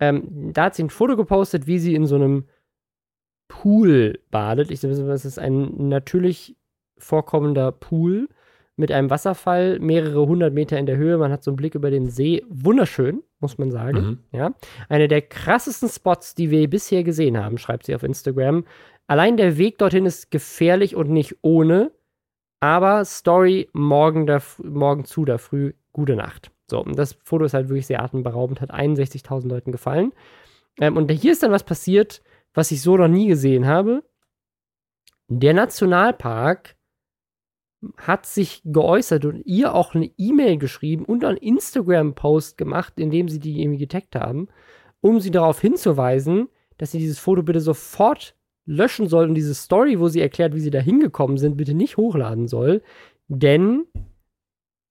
Ähm, 0.00 0.52
da 0.52 0.64
hat 0.64 0.74
sie 0.74 0.84
ein 0.84 0.90
Foto 0.90 1.16
gepostet, 1.16 1.66
wie 1.66 1.78
sie 1.78 1.94
in 1.94 2.06
so 2.06 2.16
einem 2.16 2.44
Pool 3.48 4.18
badet. 4.30 4.70
Ich 4.70 4.82
weiß, 4.82 5.04
das 5.06 5.24
ist 5.24 5.38
ein 5.38 5.88
natürlich 5.88 6.56
vorkommender 6.98 7.70
Pool 7.72 8.28
mit 8.76 8.90
einem 8.90 9.10
Wasserfall, 9.10 9.78
mehrere 9.78 10.26
hundert 10.26 10.52
Meter 10.52 10.78
in 10.78 10.86
der 10.86 10.96
Höhe. 10.96 11.16
Man 11.18 11.30
hat 11.30 11.44
so 11.44 11.52
einen 11.52 11.56
Blick 11.56 11.76
über 11.76 11.90
den 11.90 12.08
See. 12.08 12.42
Wunderschön, 12.48 13.22
muss 13.44 13.58
man 13.58 13.70
sagen. 13.70 13.98
Mhm. 13.98 14.18
Ja. 14.32 14.54
Eine 14.88 15.06
der 15.06 15.20
krassesten 15.20 15.90
Spots, 15.90 16.34
die 16.34 16.50
wir 16.50 16.68
bisher 16.68 17.04
gesehen 17.04 17.36
haben, 17.36 17.58
schreibt 17.58 17.84
sie 17.84 17.94
auf 17.94 18.02
Instagram. 18.02 18.64
Allein 19.06 19.36
der 19.36 19.58
Weg 19.58 19.76
dorthin 19.76 20.06
ist 20.06 20.30
gefährlich 20.30 20.96
und 20.96 21.10
nicht 21.10 21.36
ohne. 21.42 21.92
Aber 22.60 23.04
Story 23.04 23.68
morgen, 23.74 24.26
da, 24.26 24.40
morgen 24.62 25.04
zu 25.04 25.26
da 25.26 25.36
früh, 25.36 25.74
gute 25.92 26.16
Nacht. 26.16 26.50
So, 26.70 26.82
und 26.82 26.98
das 26.98 27.12
Foto 27.22 27.44
ist 27.44 27.52
halt 27.52 27.68
wirklich 27.68 27.86
sehr 27.86 28.02
atemberaubend, 28.02 28.62
hat 28.62 28.72
61.000 28.72 29.46
Leuten 29.46 29.72
gefallen. 29.72 30.14
Ähm, 30.80 30.96
und 30.96 31.12
hier 31.12 31.32
ist 31.32 31.42
dann 31.42 31.52
was 31.52 31.64
passiert, 31.64 32.22
was 32.54 32.70
ich 32.70 32.80
so 32.80 32.96
noch 32.96 33.08
nie 33.08 33.26
gesehen 33.26 33.66
habe. 33.66 34.02
Der 35.28 35.52
Nationalpark 35.52 36.73
hat 37.96 38.26
sich 38.26 38.62
geäußert 38.64 39.24
und 39.24 39.42
ihr 39.46 39.74
auch 39.74 39.94
eine 39.94 40.10
E-Mail 40.16 40.58
geschrieben 40.58 41.04
und 41.04 41.24
einen 41.24 41.36
Instagram-Post 41.36 42.58
gemacht, 42.58 42.94
in 42.98 43.10
dem 43.10 43.28
sie 43.28 43.40
die 43.40 43.60
irgendwie 43.60 43.78
getaggt 43.78 44.16
haben, 44.16 44.48
um 45.00 45.20
sie 45.20 45.30
darauf 45.30 45.60
hinzuweisen, 45.60 46.48
dass 46.78 46.92
sie 46.92 46.98
dieses 46.98 47.18
Foto 47.18 47.42
bitte 47.42 47.60
sofort 47.60 48.34
löschen 48.66 49.08
soll 49.08 49.28
und 49.28 49.34
diese 49.34 49.54
Story, 49.54 50.00
wo 50.00 50.08
sie 50.08 50.20
erklärt, 50.20 50.54
wie 50.54 50.60
sie 50.60 50.70
da 50.70 50.80
hingekommen 50.80 51.36
sind, 51.36 51.56
bitte 51.56 51.74
nicht 51.74 51.96
hochladen 51.96 52.48
soll. 52.48 52.82
Denn 53.28 53.86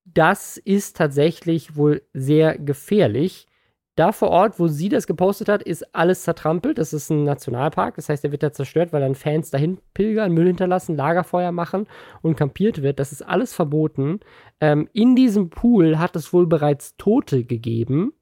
das 0.05 0.57
ist 0.57 0.97
tatsächlich 0.97 1.75
wohl 1.75 2.03
sehr 2.13 2.57
gefährlich. 2.57 3.47
Da 3.95 4.11
vor 4.11 4.29
Ort, 4.29 4.59
wo 4.59 4.67
sie 4.67 4.89
das 4.89 5.05
gepostet 5.05 5.49
hat, 5.49 5.61
ist 5.61 5.93
alles 5.93 6.23
zertrampelt. 6.23 6.79
Das 6.79 6.93
ist 6.93 7.11
ein 7.11 7.23
Nationalpark. 7.25 7.95
Das 7.95 8.09
heißt, 8.09 8.23
der 8.23 8.31
wird 8.31 8.41
da 8.41 8.51
zerstört, 8.51 8.91
weil 8.91 9.01
dann 9.01 9.13
Fans 9.13 9.51
dahin 9.51 9.77
pilgern, 9.93 10.31
Müll 10.31 10.47
hinterlassen, 10.47 10.95
Lagerfeuer 10.95 11.51
machen 11.51 11.85
und 12.23 12.35
kampiert 12.35 12.81
wird. 12.81 12.99
Das 12.99 13.11
ist 13.11 13.21
alles 13.21 13.53
verboten. 13.53 14.19
Ähm, 14.59 14.89
in 14.93 15.15
diesem 15.15 15.51
Pool 15.51 15.99
hat 15.99 16.15
es 16.15 16.33
wohl 16.33 16.47
bereits 16.47 16.97
Tote 16.97 17.43
gegeben. 17.43 18.13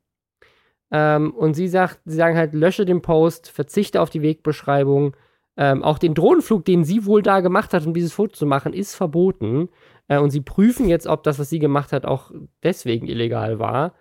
Ähm, 0.92 1.32
und 1.34 1.54
sie 1.54 1.70
sagt, 1.70 2.02
sie 2.04 2.18
sagen 2.18 2.36
halt, 2.36 2.54
lösche 2.54 2.84
den 2.84 3.02
Post, 3.02 3.50
verzichte 3.50 4.02
auf 4.02 4.10
die 4.10 4.22
Wegbeschreibung. 4.22 5.16
Ähm, 5.56 5.84
auch 5.84 6.00
den 6.00 6.16
Drohnenflug, 6.16 6.66
den 6.66 6.84
sie 6.84 7.06
wohl 7.06 7.22
da 7.22 7.40
gemacht 7.40 7.74
hat, 7.74 7.86
um 7.86 7.94
dieses 7.94 8.12
Foto 8.12 8.34
zu 8.34 8.46
machen, 8.46 8.74
ist 8.74 8.96
verboten. 8.96 9.70
Äh, 10.10 10.20
und 10.20 10.32
sie 10.32 10.42
prüfen 10.42 10.90
jetzt, 10.90 11.08
ob 11.08 11.24
das, 11.24 11.40
was 11.40 11.50
sie 11.50 11.60
gemacht 11.60 11.94
hat, 11.94 12.06
auch 12.06 12.32
deswegen 12.62 13.08
illegal 13.08 13.58
war. 13.58 13.94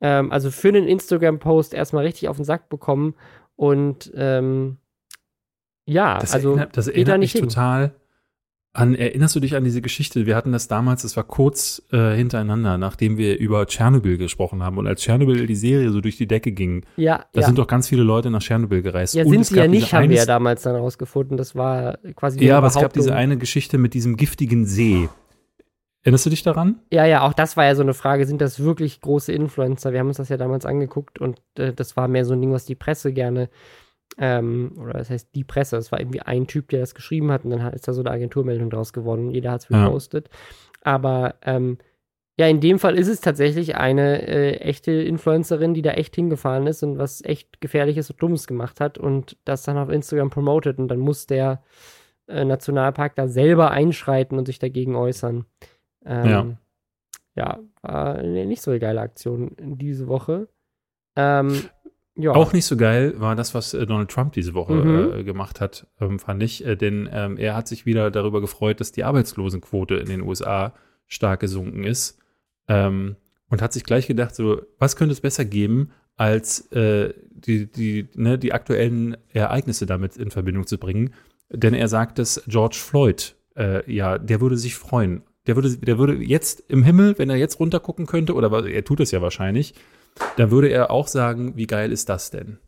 Ähm, 0.00 0.30
also 0.32 0.50
für 0.50 0.68
einen 0.68 0.86
Instagram-Post 0.86 1.74
erstmal 1.74 2.04
richtig 2.04 2.28
auf 2.28 2.36
den 2.36 2.44
Sack 2.44 2.68
bekommen 2.68 3.14
und 3.56 4.12
ähm, 4.14 4.76
ja, 5.86 6.18
das 6.18 6.34
also 6.34 6.50
erinnert, 6.50 6.76
das 6.76 6.86
erinnert 6.88 7.18
mich 7.18 7.32
hin. 7.32 7.42
total 7.48 7.94
An, 8.74 8.94
erinnerst 8.94 9.34
du 9.34 9.40
dich 9.40 9.56
an 9.56 9.64
diese 9.64 9.80
Geschichte? 9.80 10.26
Wir 10.26 10.36
hatten 10.36 10.52
das 10.52 10.68
damals, 10.68 11.02
es 11.02 11.16
war 11.16 11.24
kurz 11.24 11.82
äh, 11.90 12.14
hintereinander, 12.14 12.76
nachdem 12.78 13.16
wir 13.16 13.38
über 13.38 13.66
Tschernobyl 13.66 14.18
gesprochen 14.18 14.62
haben. 14.62 14.76
Und 14.78 14.86
als 14.86 15.00
Tschernobyl 15.00 15.46
die 15.46 15.56
Serie 15.56 15.90
so 15.90 16.00
durch 16.00 16.16
die 16.18 16.26
Decke 16.28 16.52
ging, 16.52 16.84
Ja, 16.96 17.24
da 17.32 17.40
ja. 17.40 17.46
sind 17.46 17.58
doch 17.58 17.66
ganz 17.66 17.88
viele 17.88 18.02
Leute 18.02 18.30
nach 18.30 18.40
Tschernobyl 18.42 18.82
gereist. 18.82 19.14
ja, 19.14 19.24
Und 19.24 19.30
sind 19.30 19.46
sie 19.46 19.56
ja 19.56 19.66
nicht, 19.66 19.92
haben 19.94 20.10
wir 20.10 20.16
ja 20.18 20.26
damals 20.26 20.62
dann 20.62 20.76
rausgefunden. 20.76 21.36
Das 21.38 21.56
war 21.56 21.98
quasi 22.14 22.44
Ja, 22.44 22.58
aber 22.58 22.68
es 22.68 22.74
gab 22.74 22.92
diese 22.92 23.14
eine 23.14 23.38
Geschichte 23.38 23.78
mit 23.78 23.94
diesem 23.94 24.16
giftigen 24.16 24.66
See. 24.66 25.08
Erinnerst 26.02 26.26
du 26.26 26.30
dich 26.30 26.42
daran? 26.42 26.80
Ja, 26.92 27.04
ja, 27.04 27.22
auch 27.22 27.32
das 27.32 27.56
war 27.56 27.64
ja 27.64 27.74
so 27.74 27.82
eine 27.82 27.94
Frage, 27.94 28.24
sind 28.26 28.40
das 28.40 28.60
wirklich 28.62 29.00
große 29.00 29.32
Influencer? 29.32 29.92
Wir 29.92 30.00
haben 30.00 30.08
uns 30.08 30.18
das 30.18 30.28
ja 30.28 30.36
damals 30.36 30.64
angeguckt 30.64 31.20
und 31.20 31.40
äh, 31.58 31.72
das 31.72 31.96
war 31.96 32.08
mehr 32.08 32.24
so 32.24 32.34
ein 32.34 32.40
Ding, 32.40 32.52
was 32.52 32.64
die 32.64 32.76
Presse 32.76 33.12
gerne, 33.12 33.50
ähm, 34.16 34.72
oder 34.80 34.94
das 34.94 35.10
heißt 35.10 35.34
die 35.34 35.44
Presse, 35.44 35.76
es 35.76 35.90
war 35.92 36.00
irgendwie 36.00 36.20
ein 36.22 36.46
Typ, 36.46 36.68
der 36.68 36.80
das 36.80 36.94
geschrieben 36.94 37.30
hat 37.32 37.44
und 37.44 37.50
dann 37.50 37.72
ist 37.72 37.88
da 37.88 37.92
so 37.92 38.00
eine 38.00 38.10
Agenturmeldung 38.10 38.70
draus 38.70 38.92
geworden 38.92 39.28
und 39.28 39.34
jeder 39.34 39.50
hat 39.50 39.62
es 39.62 39.68
Ja. 39.68 39.84
repostet. 39.84 40.30
Aber 40.82 41.34
ähm, 41.42 41.78
ja, 42.38 42.46
in 42.46 42.60
dem 42.60 42.78
Fall 42.78 42.96
ist 42.96 43.08
es 43.08 43.20
tatsächlich 43.20 43.76
eine 43.76 44.22
äh, 44.26 44.56
echte 44.58 44.92
Influencerin, 44.92 45.74
die 45.74 45.82
da 45.82 45.90
echt 45.90 46.14
hingefahren 46.14 46.68
ist 46.68 46.84
und 46.84 46.96
was 46.96 47.24
echt 47.24 47.60
Gefährliches 47.60 48.10
und 48.10 48.22
Dummes 48.22 48.46
gemacht 48.46 48.80
hat 48.80 48.96
und 48.96 49.36
das 49.44 49.64
dann 49.64 49.76
auf 49.76 49.90
Instagram 49.90 50.30
promotet 50.30 50.78
und 50.78 50.86
dann 50.86 51.00
muss 51.00 51.26
der 51.26 51.64
äh, 52.28 52.44
Nationalpark 52.44 53.16
da 53.16 53.26
selber 53.26 53.72
einschreiten 53.72 54.38
und 54.38 54.46
sich 54.46 54.60
dagegen 54.60 54.94
äußern. 54.94 55.46
Ähm, 56.08 56.26
Ja. 56.28 56.46
ja, 57.34 57.58
war 57.82 58.14
eine 58.16 58.46
nicht 58.46 58.62
so 58.62 58.70
eine 58.70 58.80
geile 58.80 59.00
Aktion 59.00 59.54
diese 59.60 60.08
Woche. 60.08 60.48
Ähm, 61.16 61.52
ja. 62.16 62.32
Auch 62.32 62.52
nicht 62.52 62.64
so 62.64 62.76
geil 62.76 63.14
war 63.20 63.36
das, 63.36 63.54
was 63.54 63.74
äh, 63.74 63.86
Donald 63.86 64.10
Trump 64.10 64.32
diese 64.32 64.54
Woche 64.54 64.72
Mhm. 64.74 65.12
äh, 65.20 65.24
gemacht 65.24 65.60
hat, 65.60 65.86
ähm, 66.00 66.18
fand 66.18 66.42
ich. 66.42 66.64
Äh, 66.66 66.74
denn 66.76 67.08
ähm, 67.12 67.36
er 67.36 67.54
hat 67.54 67.68
sich 67.68 67.86
wieder 67.86 68.10
darüber 68.10 68.40
gefreut, 68.40 68.80
dass 68.80 68.90
die 68.90 69.04
Arbeitslosenquote 69.04 69.94
in 69.94 70.06
den 70.08 70.22
USA 70.22 70.74
stark 71.06 71.40
gesunken 71.40 71.84
ist. 71.84 72.18
Ähm, 72.66 73.16
und 73.50 73.62
hat 73.62 73.72
sich 73.72 73.84
gleich 73.84 74.06
gedacht, 74.06 74.34
so, 74.34 74.60
was 74.78 74.96
könnte 74.96 75.12
es 75.12 75.20
besser 75.22 75.44
geben, 75.44 75.90
als 76.16 76.70
äh, 76.72 77.14
die, 77.30 77.70
die, 77.70 78.08
ne, 78.14 78.36
die 78.38 78.52
aktuellen 78.52 79.16
Ereignisse 79.32 79.86
damit 79.86 80.16
in 80.16 80.30
Verbindung 80.30 80.66
zu 80.66 80.76
bringen. 80.76 81.14
Denn 81.48 81.72
er 81.72 81.88
sagt, 81.88 82.18
dass 82.18 82.42
George 82.46 82.76
Floyd, 82.78 83.36
äh, 83.56 83.90
ja, 83.90 84.18
der 84.18 84.40
würde 84.42 84.56
sich 84.58 84.74
freuen. 84.74 85.22
Der 85.48 85.56
würde, 85.56 85.76
der 85.78 85.98
würde 85.98 86.14
jetzt 86.14 86.62
im 86.68 86.82
Himmel, 86.82 87.18
wenn 87.18 87.30
er 87.30 87.36
jetzt 87.36 87.58
runtergucken 87.58 88.06
könnte, 88.06 88.34
oder 88.34 88.66
er 88.68 88.84
tut 88.84 89.00
es 89.00 89.10
ja 89.10 89.22
wahrscheinlich, 89.22 89.74
da 90.36 90.50
würde 90.50 90.68
er 90.68 90.90
auch 90.90 91.08
sagen, 91.08 91.56
wie 91.56 91.66
geil 91.66 91.90
ist 91.90 92.08
das 92.08 92.30
denn? 92.30 92.58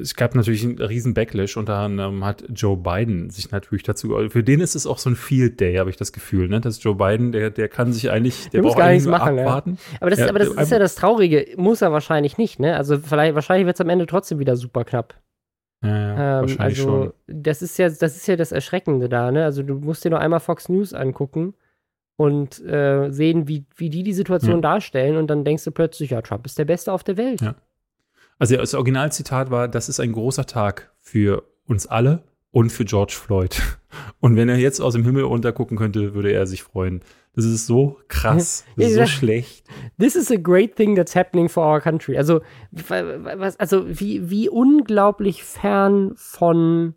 Es 0.00 0.14
gab 0.14 0.34
natürlich 0.34 0.64
einen 0.64 0.78
riesen 0.78 1.14
Backlash, 1.14 1.56
unter 1.56 1.76
anderem 1.76 2.24
hat 2.24 2.44
Joe 2.48 2.76
Biden 2.76 3.30
sich 3.30 3.50
natürlich 3.50 3.82
dazu, 3.82 4.16
für 4.30 4.42
den 4.42 4.60
ist 4.60 4.74
es 4.74 4.86
auch 4.86 4.98
so 4.98 5.10
ein 5.10 5.16
Field 5.16 5.60
Day, 5.60 5.76
habe 5.76 5.90
ich 5.90 5.96
das 5.96 6.12
Gefühl, 6.12 6.48
ne? 6.48 6.60
dass 6.60 6.82
Joe 6.82 6.94
Biden, 6.94 7.32
der, 7.32 7.50
der 7.50 7.68
kann 7.68 7.92
sich 7.92 8.10
eigentlich, 8.10 8.44
der, 8.44 8.50
Der 8.50 8.62
muss 8.62 8.72
braucht 8.72 8.78
gar 8.80 8.90
nichts 8.90 9.06
machen, 9.06 9.36
ja. 9.36 9.42
abwarten. 9.44 9.78
aber 10.00 10.10
das, 10.10 10.20
ja, 10.20 10.28
aber 10.28 10.38
das 10.38 10.48
ist 10.48 10.72
ja 10.72 10.78
das 10.78 10.94
Traurige. 10.94 11.46
Muss 11.56 11.82
er 11.82 11.92
wahrscheinlich 11.92 12.38
nicht, 12.38 12.58
ne? 12.58 12.76
Also 12.76 12.98
vielleicht, 12.98 13.34
wahrscheinlich 13.34 13.66
wird 13.66 13.76
es 13.76 13.80
am 13.80 13.90
Ende 13.90 14.06
trotzdem 14.06 14.38
wieder 14.38 14.56
super 14.56 14.84
knapp. 14.84 15.20
Ja, 15.84 15.90
ja, 15.90 16.12
Ähm, 16.12 16.48
wahrscheinlich 16.48 16.78
also, 16.80 16.82
schon. 17.02 17.12
das 17.26 17.60
ist 17.60 17.78
ja, 17.78 17.90
das 17.90 18.16
ist 18.16 18.26
ja 18.26 18.36
das 18.36 18.52
Erschreckende 18.52 19.10
da, 19.10 19.30
ne? 19.30 19.44
Also 19.44 19.62
du 19.62 19.74
musst 19.74 20.02
dir 20.04 20.10
nur 20.10 20.20
einmal 20.20 20.40
Fox 20.40 20.70
News 20.70 20.94
angucken 20.94 21.54
und 22.16 22.64
äh, 22.64 23.10
sehen, 23.10 23.48
wie, 23.48 23.64
wie 23.76 23.90
die 23.90 24.02
die 24.02 24.12
Situation 24.12 24.56
Ja. 24.56 24.60
darstellen 24.60 25.16
und 25.16 25.26
dann 25.28 25.44
denkst 25.44 25.64
du 25.64 25.70
plötzlich, 25.72 26.10
ja, 26.10 26.22
Trump 26.22 26.46
ist 26.46 26.58
der 26.58 26.64
Beste 26.64 26.92
auf 26.92 27.02
der 27.04 27.16
Welt. 27.16 27.40
Ja. 27.40 27.54
Also 28.38 28.56
das 28.56 28.74
Originalzitat 28.74 29.50
war, 29.50 29.68
das 29.68 29.88
ist 29.88 30.00
ein 30.00 30.12
großer 30.12 30.46
Tag 30.46 30.92
für 31.00 31.42
uns 31.66 31.86
alle 31.86 32.22
und 32.50 32.70
für 32.70 32.84
George 32.84 33.14
Floyd. 33.20 33.60
Und 34.18 34.34
wenn 34.36 34.48
er 34.48 34.56
jetzt 34.56 34.80
aus 34.80 34.94
dem 34.94 35.04
Himmel 35.04 35.22
runtergucken 35.22 35.76
könnte, 35.76 36.14
würde 36.14 36.32
er 36.32 36.46
sich 36.48 36.64
freuen. 36.64 37.00
Das 37.36 37.44
ist 37.44 37.66
so 37.68 37.98
krass, 38.08 38.64
das 38.76 38.88
ist 38.88 38.94
so 38.96 39.06
schlecht. 39.06 39.64
This 40.00 40.16
is 40.16 40.32
a 40.32 40.36
great 40.36 40.74
thing 40.74 40.96
that's 40.96 41.14
happening 41.14 41.48
for 41.48 41.64
our 41.64 41.80
country. 41.80 42.16
Also, 42.16 42.40
wa- 42.72 43.04
wa- 43.22 43.34
was, 43.38 43.58
also 43.60 43.84
wie, 43.88 44.28
wie 44.30 44.48
unglaublich 44.48 45.44
fern 45.44 46.12
von 46.16 46.94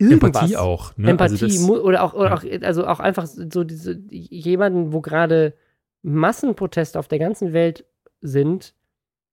irgendwas. 0.00 0.28
Empathie 0.28 0.56
auch. 0.56 0.96
Ne? 0.96 1.10
Empathie 1.10 1.44
Also 1.44 1.46
das, 1.46 1.68
oder 1.68 2.02
auch, 2.02 2.14
oder 2.14 2.28
ja. 2.30 2.34
auch, 2.36 2.62
also 2.66 2.86
auch 2.86 3.00
einfach 3.00 3.26
so 3.26 3.64
diese, 3.64 3.98
jemanden, 4.10 4.92
wo 4.92 5.00
gerade 5.00 5.54
Massenproteste 6.02 6.98
auf 6.98 7.08
der 7.08 7.18
ganzen 7.18 7.52
Welt 7.52 7.84
sind, 8.20 8.74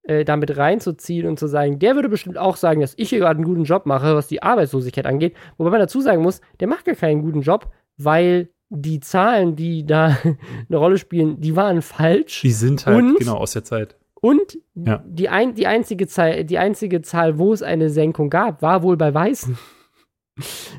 äh, 0.02 0.24
damit 0.24 0.56
reinzuziehen 0.56 1.26
und 1.26 1.38
zu 1.38 1.46
sagen, 1.46 1.78
der 1.78 1.94
würde 1.94 2.08
bestimmt 2.08 2.38
auch 2.38 2.56
sagen, 2.56 2.80
dass 2.80 2.94
ich 2.96 3.10
hier 3.10 3.18
gerade 3.18 3.36
einen 3.38 3.44
guten 3.44 3.64
Job 3.64 3.86
mache, 3.86 4.14
was 4.14 4.28
die 4.28 4.42
Arbeitslosigkeit 4.42 5.06
angeht. 5.06 5.34
Wobei 5.56 5.70
man 5.70 5.80
dazu 5.80 6.00
sagen 6.00 6.22
muss, 6.22 6.40
der 6.60 6.68
macht 6.68 6.84
gar 6.84 6.94
keinen 6.94 7.22
guten 7.22 7.42
Job, 7.42 7.70
weil 7.96 8.48
die 8.70 9.00
Zahlen, 9.00 9.56
die 9.56 9.86
da 9.86 10.16
eine 10.68 10.76
Rolle 10.76 10.98
spielen, 10.98 11.40
die 11.40 11.56
waren 11.56 11.82
falsch. 11.82 12.42
die 12.42 12.52
sind 12.52 12.86
halt 12.86 12.98
Und- 12.98 13.18
genau 13.18 13.36
aus 13.36 13.52
der 13.52 13.64
Zeit. 13.64 13.96
Und 14.20 14.58
Ja. 14.74 15.02
die, 15.06 15.28
ein, 15.28 15.54
die, 15.54 15.68
einzige 15.68 16.08
Zahl, 16.08 16.42
die 16.44 16.58
einzige 16.58 17.02
Zahl, 17.02 17.38
wo 17.38 17.52
es 17.52 17.62
eine 17.62 17.88
Senkung 17.88 18.30
gab, 18.30 18.62
war 18.62 18.82
wohl 18.82 18.96
bei 18.96 19.14
Weißen. 19.14 19.56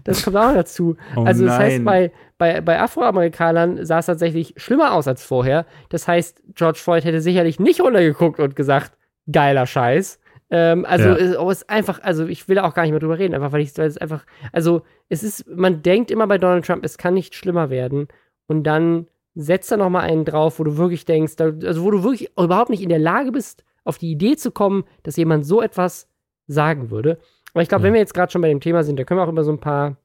Das 0.04 0.24
kommt 0.24 0.38
auch 0.38 0.54
dazu. 0.54 0.96
Oh 1.16 1.24
also 1.24 1.46
das 1.46 1.58
heißt, 1.58 1.82
nein. 1.82 1.86
bei, 1.86 2.12
bei, 2.38 2.62
bei 2.62 2.80
Afroamerikanern 2.80 3.86
sah 3.86 4.00
es 4.00 4.06
tatsächlich 4.06 4.54
schlimmer 4.58 4.94
aus 4.94 5.08
als 5.08 5.24
vorher. 5.24 5.66
Das 5.90 6.08
heißt, 6.08 6.42
George 6.56 6.80
Floyd 6.80 7.04
hätte 7.04 7.22
sicherlich 7.22 7.60
nicht 7.60 7.82
runtergeguckt 7.82 8.40
und 8.40 8.56
gesagt, 8.56 8.98
geiler 9.32 9.66
Scheiß. 9.66 10.20
Ähm, 10.52 10.86
also 10.86 11.10
Ja. 11.10 11.16
es 11.16 11.38
oh, 11.38 11.52
es 11.52 11.62
ist 11.62 11.70
einfach, 11.70 12.02
also 12.02 12.26
ich 12.26 12.48
will 12.48 12.60
auch 12.60 12.74
gar 12.74 12.84
nicht 12.84 12.92
mehr 12.92 13.00
drüber 13.00 13.20
reden, 13.20 13.36
einfach 13.36 13.52
weil 13.52 13.62
ich 13.62 13.78
es 13.78 13.98
einfach, 13.98 14.26
also 14.52 14.82
es 15.10 15.24
ist, 15.24 15.48
man 15.48 15.82
denkt 15.82 16.12
immer 16.12 16.28
bei 16.28 16.38
Donald 16.38 16.66
Trump, 16.66 16.84
es 16.84 16.98
kann 16.98 17.14
nicht 17.14 17.36
schlimmer 17.36 17.70
werden. 17.70 18.08
Und 18.48 18.64
dann 18.64 19.08
setzt 19.36 19.72
er 19.72 19.78
noch 19.78 19.90
mal 19.90 20.02
einen 20.02 20.26
drauf, 20.26 20.60
wo 20.60 20.64
du 20.64 20.78
wirklich 20.78 21.06
denkst, 21.06 21.36
da, 21.36 21.46
also 21.46 21.84
wo 21.84 21.92
du 21.92 22.04
wirklich 22.04 22.32
überhaupt 22.38 22.70
nicht 22.70 22.82
in 22.82 22.90
der 22.90 23.00
Lage 23.00 23.32
bist, 23.32 23.64
auf 23.84 23.98
die 23.98 24.12
Idee 24.12 24.36
zu 24.36 24.52
kommen, 24.52 24.84
dass 25.04 25.18
jemand 25.18 25.46
so 25.46 25.62
etwas 25.62 26.08
sagen 26.48 26.90
würde. 26.90 27.20
Aber 27.54 27.62
ich 27.62 27.70
glaube, 27.70 27.82
Ja. 27.82 27.86
wenn 27.88 27.94
wir 27.94 28.00
jetzt 28.00 28.14
gerade 28.14 28.32
schon 28.32 28.42
bei 28.42 28.50
dem 28.50 28.60
Thema 28.62 28.84
sind, 28.84 29.00
da 29.00 29.04
können 29.04 29.20
wir 29.20 29.24
auch 29.24 29.32
über 29.32 29.44
so 29.44 29.52
ein 29.52 29.60
paar 29.60 29.98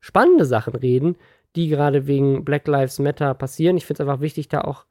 spannende 0.00 0.44
Sachen 0.44 0.74
reden, 0.74 1.16
die 1.56 1.68
gerade 1.68 2.06
wegen 2.06 2.44
Black 2.44 2.66
Lives 2.68 2.98
Matter 2.98 3.34
passieren. 3.34 3.76
Ich 3.76 3.86
finde 3.86 4.02
es 4.02 4.08
einfach 4.08 4.20
wichtig, 4.20 4.48
da 4.48 4.60
auch 4.62 4.84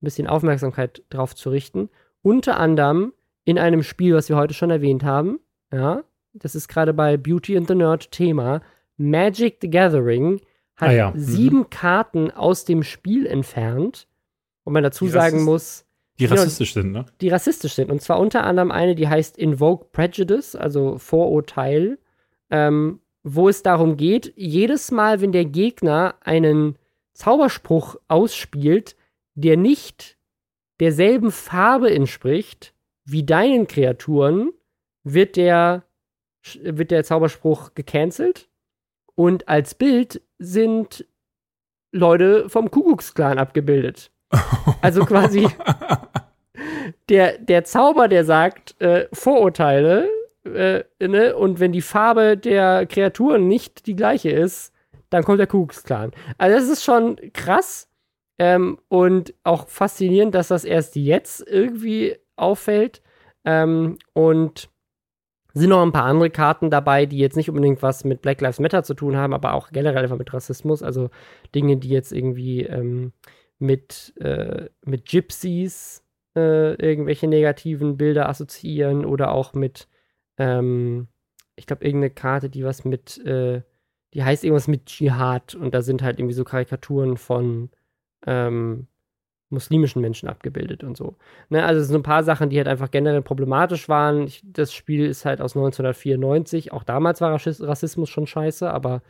ein 0.00 0.04
bisschen 0.04 0.26
Aufmerksamkeit 0.26 1.02
drauf 1.10 1.34
zu 1.34 1.50
richten. 1.50 1.90
Unter 2.22 2.58
anderem 2.58 3.12
in 3.44 3.58
einem 3.58 3.82
Spiel, 3.82 4.14
was 4.14 4.28
wir 4.28 4.36
heute 4.36 4.54
schon 4.54 4.70
erwähnt 4.70 5.04
haben. 5.04 5.40
Ja, 5.72 6.02
das 6.32 6.54
ist 6.54 6.68
gerade 6.68 6.92
bei 6.94 7.16
Beauty 7.16 7.56
and 7.56 7.68
the 7.68 7.74
Nerd 7.74 8.10
Thema. 8.10 8.62
Magic 8.96 9.58
the 9.60 9.70
Gathering 9.70 10.40
hat 10.76 10.90
Ah 10.90 10.92
ja, 10.92 11.10
mhm. 11.10 11.18
sieben 11.18 11.70
Karten 11.70 12.30
aus 12.30 12.64
dem 12.64 12.82
Spiel 12.82 13.26
entfernt. 13.26 14.06
Und 14.64 14.72
man 14.72 14.82
dazu 14.82 15.06
sagen 15.08 15.44
muss, 15.44 15.84
Die 16.18 16.26
Genau. 16.26 16.40
rassistisch 16.40 16.74
sind, 16.74 16.92
ne? 16.92 17.06
die 17.20 17.28
rassistisch 17.28 17.74
sind. 17.74 17.90
Und 17.90 18.02
zwar 18.02 18.18
unter 18.18 18.44
anderem 18.44 18.70
eine, 18.70 18.94
die 18.94 19.08
heißt 19.08 19.38
Invoke 19.38 19.86
Prejudice, 19.92 20.56
also 20.56 20.98
Vorurteil, 20.98 21.98
ähm, 22.50 23.00
wo 23.22 23.48
es 23.48 23.62
darum 23.62 23.96
geht, 23.96 24.32
jedes 24.36 24.90
Mal, 24.90 25.20
wenn 25.20 25.32
der 25.32 25.44
Gegner 25.44 26.16
einen 26.20 26.76
Zauberspruch 27.12 27.96
ausspielt, 28.08 28.96
der 29.34 29.56
nicht 29.56 30.16
derselben 30.80 31.30
Farbe 31.30 31.92
entspricht 31.92 32.74
wie 33.04 33.24
deinen 33.24 33.66
Kreaturen, 33.66 34.52
wird 35.04 35.36
der, 35.36 35.84
wird 36.62 36.90
der 36.90 37.04
Zauberspruch 37.04 37.74
gecancelt. 37.74 38.48
Und 39.14 39.48
als 39.48 39.74
Bild 39.74 40.22
sind 40.38 41.06
Leute 41.90 42.48
vom 42.48 42.70
Kuckucksklan 42.70 43.38
abgebildet. 43.38 44.10
Also 44.80 45.04
quasi 45.04 45.48
der, 47.08 47.38
der 47.38 47.64
Zauber, 47.64 48.08
der 48.08 48.24
sagt, 48.24 48.80
äh, 48.80 49.08
Vorurteile, 49.12 50.08
äh, 50.44 50.84
ne? 51.00 51.36
und 51.36 51.60
wenn 51.60 51.72
die 51.72 51.82
Farbe 51.82 52.36
der 52.36 52.86
Kreaturen 52.86 53.48
nicht 53.48 53.86
die 53.86 53.96
gleiche 53.96 54.30
ist, 54.30 54.72
dann 55.10 55.24
kommt 55.24 55.40
der 55.40 55.46
Kuckucksklan. 55.46 56.12
Also 56.36 56.56
das 56.56 56.68
ist 56.68 56.84
schon 56.84 57.16
krass 57.32 57.88
ähm, 58.38 58.78
und 58.88 59.34
auch 59.42 59.68
faszinierend, 59.68 60.34
dass 60.34 60.48
das 60.48 60.64
erst 60.64 60.96
jetzt 60.96 61.46
irgendwie 61.46 62.16
auffällt. 62.36 63.02
Ähm, 63.44 63.98
und 64.12 64.68
sind 65.54 65.70
noch 65.70 65.82
ein 65.82 65.92
paar 65.92 66.04
andere 66.04 66.30
Karten 66.30 66.70
dabei, 66.70 67.06
die 67.06 67.18
jetzt 67.18 67.36
nicht 67.36 67.48
unbedingt 67.48 67.82
was 67.82 68.04
mit 68.04 68.22
Black 68.22 68.40
Lives 68.40 68.60
Matter 68.60 68.82
zu 68.82 68.94
tun 68.94 69.16
haben, 69.16 69.32
aber 69.32 69.54
auch 69.54 69.70
generell 69.70 70.02
einfach 70.02 70.18
mit 70.18 70.32
Rassismus. 70.32 70.82
Also 70.82 71.10
Dinge, 71.54 71.76
die 71.78 71.88
jetzt 71.88 72.12
irgendwie 72.12 72.62
ähm, 72.64 73.12
mit, 73.58 74.14
äh, 74.20 74.68
mit 74.84 75.08
Gypsies 75.08 76.04
äh, 76.36 76.74
irgendwelche 76.74 77.26
negativen 77.26 77.96
Bilder 77.96 78.28
assoziieren 78.28 79.04
oder 79.04 79.32
auch 79.32 79.54
mit, 79.54 79.88
ähm, 80.36 81.08
ich 81.56 81.66
glaube, 81.66 81.84
irgendeine 81.84 82.10
Karte, 82.10 82.50
die 82.50 82.64
was 82.64 82.84
mit, 82.84 83.18
äh, 83.24 83.62
die 84.14 84.24
heißt 84.24 84.44
irgendwas 84.44 84.68
mit 84.68 84.86
Dschihad 84.86 85.54
und 85.54 85.74
da 85.74 85.82
sind 85.82 86.02
halt 86.02 86.18
irgendwie 86.18 86.34
so 86.34 86.44
Karikaturen 86.44 87.16
von, 87.16 87.70
ähm, 88.26 88.86
muslimischen 89.50 90.02
Menschen 90.02 90.28
abgebildet 90.28 90.84
und 90.84 90.96
so. 90.96 91.16
Ne, 91.48 91.64
also 91.64 91.82
sind 91.82 91.96
ein 91.96 92.02
paar 92.02 92.22
Sachen, 92.22 92.50
die 92.50 92.58
halt 92.58 92.68
einfach 92.68 92.90
generell 92.90 93.22
problematisch 93.22 93.88
waren. 93.88 94.24
Ich, 94.24 94.42
das 94.44 94.72
Spiel 94.72 95.06
ist 95.06 95.24
halt 95.24 95.40
aus 95.40 95.56
1994. 95.56 96.72
Auch 96.72 96.84
damals 96.84 97.20
war 97.20 97.32
Rassismus 97.32 98.08
schon 98.10 98.26
scheiße, 98.26 98.70
aber 98.70 99.02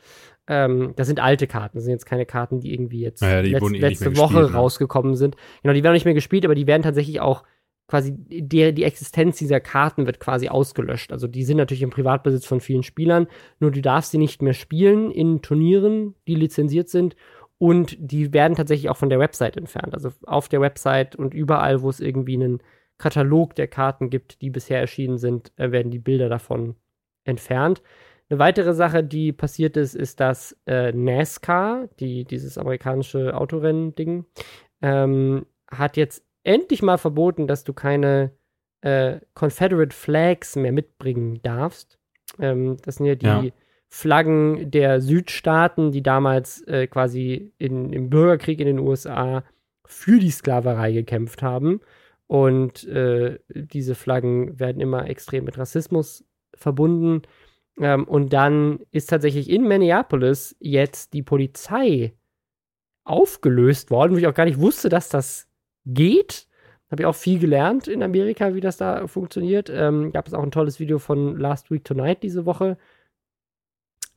ähm, 0.48 0.94
das 0.96 1.06
sind 1.06 1.20
alte 1.20 1.46
Karten. 1.46 1.76
Das 1.76 1.84
sind 1.84 1.92
jetzt 1.92 2.06
keine 2.06 2.26
Karten, 2.26 2.60
die 2.60 2.72
irgendwie 2.72 3.00
jetzt 3.00 3.22
naja, 3.22 3.42
die 3.42 3.50
letzt, 3.50 3.72
eh 3.74 3.78
letzte 3.78 4.16
Woche 4.16 4.34
gespielt, 4.34 4.50
ne? 4.50 4.56
rausgekommen 4.56 5.14
sind. 5.14 5.36
Genau, 5.62 5.74
die 5.74 5.84
werden 5.84 5.92
nicht 5.92 6.06
mehr 6.06 6.14
gespielt, 6.14 6.44
aber 6.44 6.54
die 6.54 6.66
werden 6.66 6.82
tatsächlich 6.82 7.20
auch 7.20 7.44
quasi 7.86 8.14
die, 8.16 8.72
die 8.72 8.84
Existenz 8.84 9.38
dieser 9.38 9.60
Karten 9.60 10.06
wird 10.06 10.20
quasi 10.20 10.48
ausgelöscht. 10.48 11.12
Also 11.12 11.26
die 11.26 11.44
sind 11.44 11.56
natürlich 11.56 11.82
im 11.82 11.90
Privatbesitz 11.90 12.46
von 12.46 12.60
vielen 12.60 12.82
Spielern, 12.82 13.28
nur 13.60 13.70
du 13.70 13.80
darfst 13.80 14.10
sie 14.10 14.18
nicht 14.18 14.42
mehr 14.42 14.52
spielen 14.52 15.10
in 15.10 15.42
Turnieren, 15.42 16.14
die 16.26 16.34
lizenziert 16.34 16.88
sind 16.88 17.16
und 17.56 17.96
die 17.98 18.32
werden 18.32 18.56
tatsächlich 18.56 18.90
auch 18.90 18.96
von 18.96 19.08
der 19.08 19.18
Website 19.18 19.56
entfernt. 19.56 19.94
Also 19.94 20.10
auf 20.26 20.48
der 20.48 20.60
Website 20.60 21.16
und 21.16 21.34
überall, 21.34 21.82
wo 21.82 21.88
es 21.88 22.00
irgendwie 22.00 22.34
einen 22.34 22.62
Katalog 22.98 23.54
der 23.54 23.68
Karten 23.68 24.10
gibt, 24.10 24.42
die 24.42 24.50
bisher 24.50 24.80
erschienen 24.80 25.18
sind, 25.18 25.52
äh, 25.56 25.70
werden 25.70 25.90
die 25.90 25.98
Bilder 25.98 26.28
davon 26.28 26.76
entfernt. 27.24 27.82
Eine 28.30 28.38
weitere 28.38 28.74
Sache, 28.74 29.02
die 29.02 29.32
passiert 29.32 29.76
ist, 29.76 29.94
ist, 29.94 30.20
dass 30.20 30.56
äh, 30.66 30.92
NASCAR, 30.92 31.88
die, 31.98 32.24
dieses 32.24 32.58
amerikanische 32.58 33.34
Autorennen-Ding, 33.34 34.26
ähm, 34.82 35.46
hat 35.70 35.96
jetzt 35.96 36.24
endlich 36.44 36.82
mal 36.82 36.98
verboten, 36.98 37.46
dass 37.46 37.64
du 37.64 37.72
keine 37.72 38.32
äh, 38.82 39.20
Confederate 39.34 39.94
Flags 39.94 40.56
mehr 40.56 40.72
mitbringen 40.72 41.40
darfst. 41.42 41.98
Ähm, 42.38 42.76
das 42.84 42.96
sind 42.96 43.06
ja 43.06 43.14
die 43.14 43.26
ja. 43.26 43.52
Flaggen 43.88 44.70
der 44.70 45.00
Südstaaten, 45.00 45.92
die 45.92 46.02
damals 46.02 46.62
äh, 46.66 46.86
quasi 46.86 47.52
in, 47.58 47.92
im 47.92 48.10
Bürgerkrieg 48.10 48.60
in 48.60 48.66
den 48.66 48.78
USA 48.78 49.42
für 49.86 50.18
die 50.18 50.30
Sklaverei 50.30 50.92
gekämpft 50.92 51.42
haben. 51.42 51.80
Und 52.26 52.86
äh, 52.86 53.38
diese 53.48 53.94
Flaggen 53.94 54.60
werden 54.60 54.82
immer 54.82 55.08
extrem 55.08 55.44
mit 55.44 55.56
Rassismus 55.56 56.24
verbunden. 56.54 57.22
Ähm, 57.80 58.04
und 58.04 58.32
dann 58.32 58.80
ist 58.90 59.10
tatsächlich 59.10 59.50
in 59.50 59.66
Minneapolis 59.66 60.56
jetzt 60.60 61.12
die 61.12 61.22
Polizei 61.22 62.14
aufgelöst 63.04 63.90
worden, 63.90 64.12
wo 64.12 64.18
ich 64.18 64.26
auch 64.26 64.34
gar 64.34 64.44
nicht 64.44 64.60
wusste, 64.60 64.88
dass 64.88 65.08
das 65.08 65.48
geht. 65.86 66.46
Habe 66.90 67.02
ich 67.02 67.06
auch 67.06 67.14
viel 67.14 67.38
gelernt 67.38 67.86
in 67.88 68.02
Amerika, 68.02 68.54
wie 68.54 68.60
das 68.60 68.78
da 68.78 69.06
funktioniert. 69.06 69.70
Ähm, 69.70 70.12
gab 70.12 70.26
es 70.26 70.34
auch 70.34 70.42
ein 70.42 70.50
tolles 70.50 70.80
Video 70.80 70.98
von 70.98 71.36
Last 71.36 71.70
Week 71.70 71.84
Tonight 71.84 72.22
diese 72.22 72.46
Woche, 72.46 72.78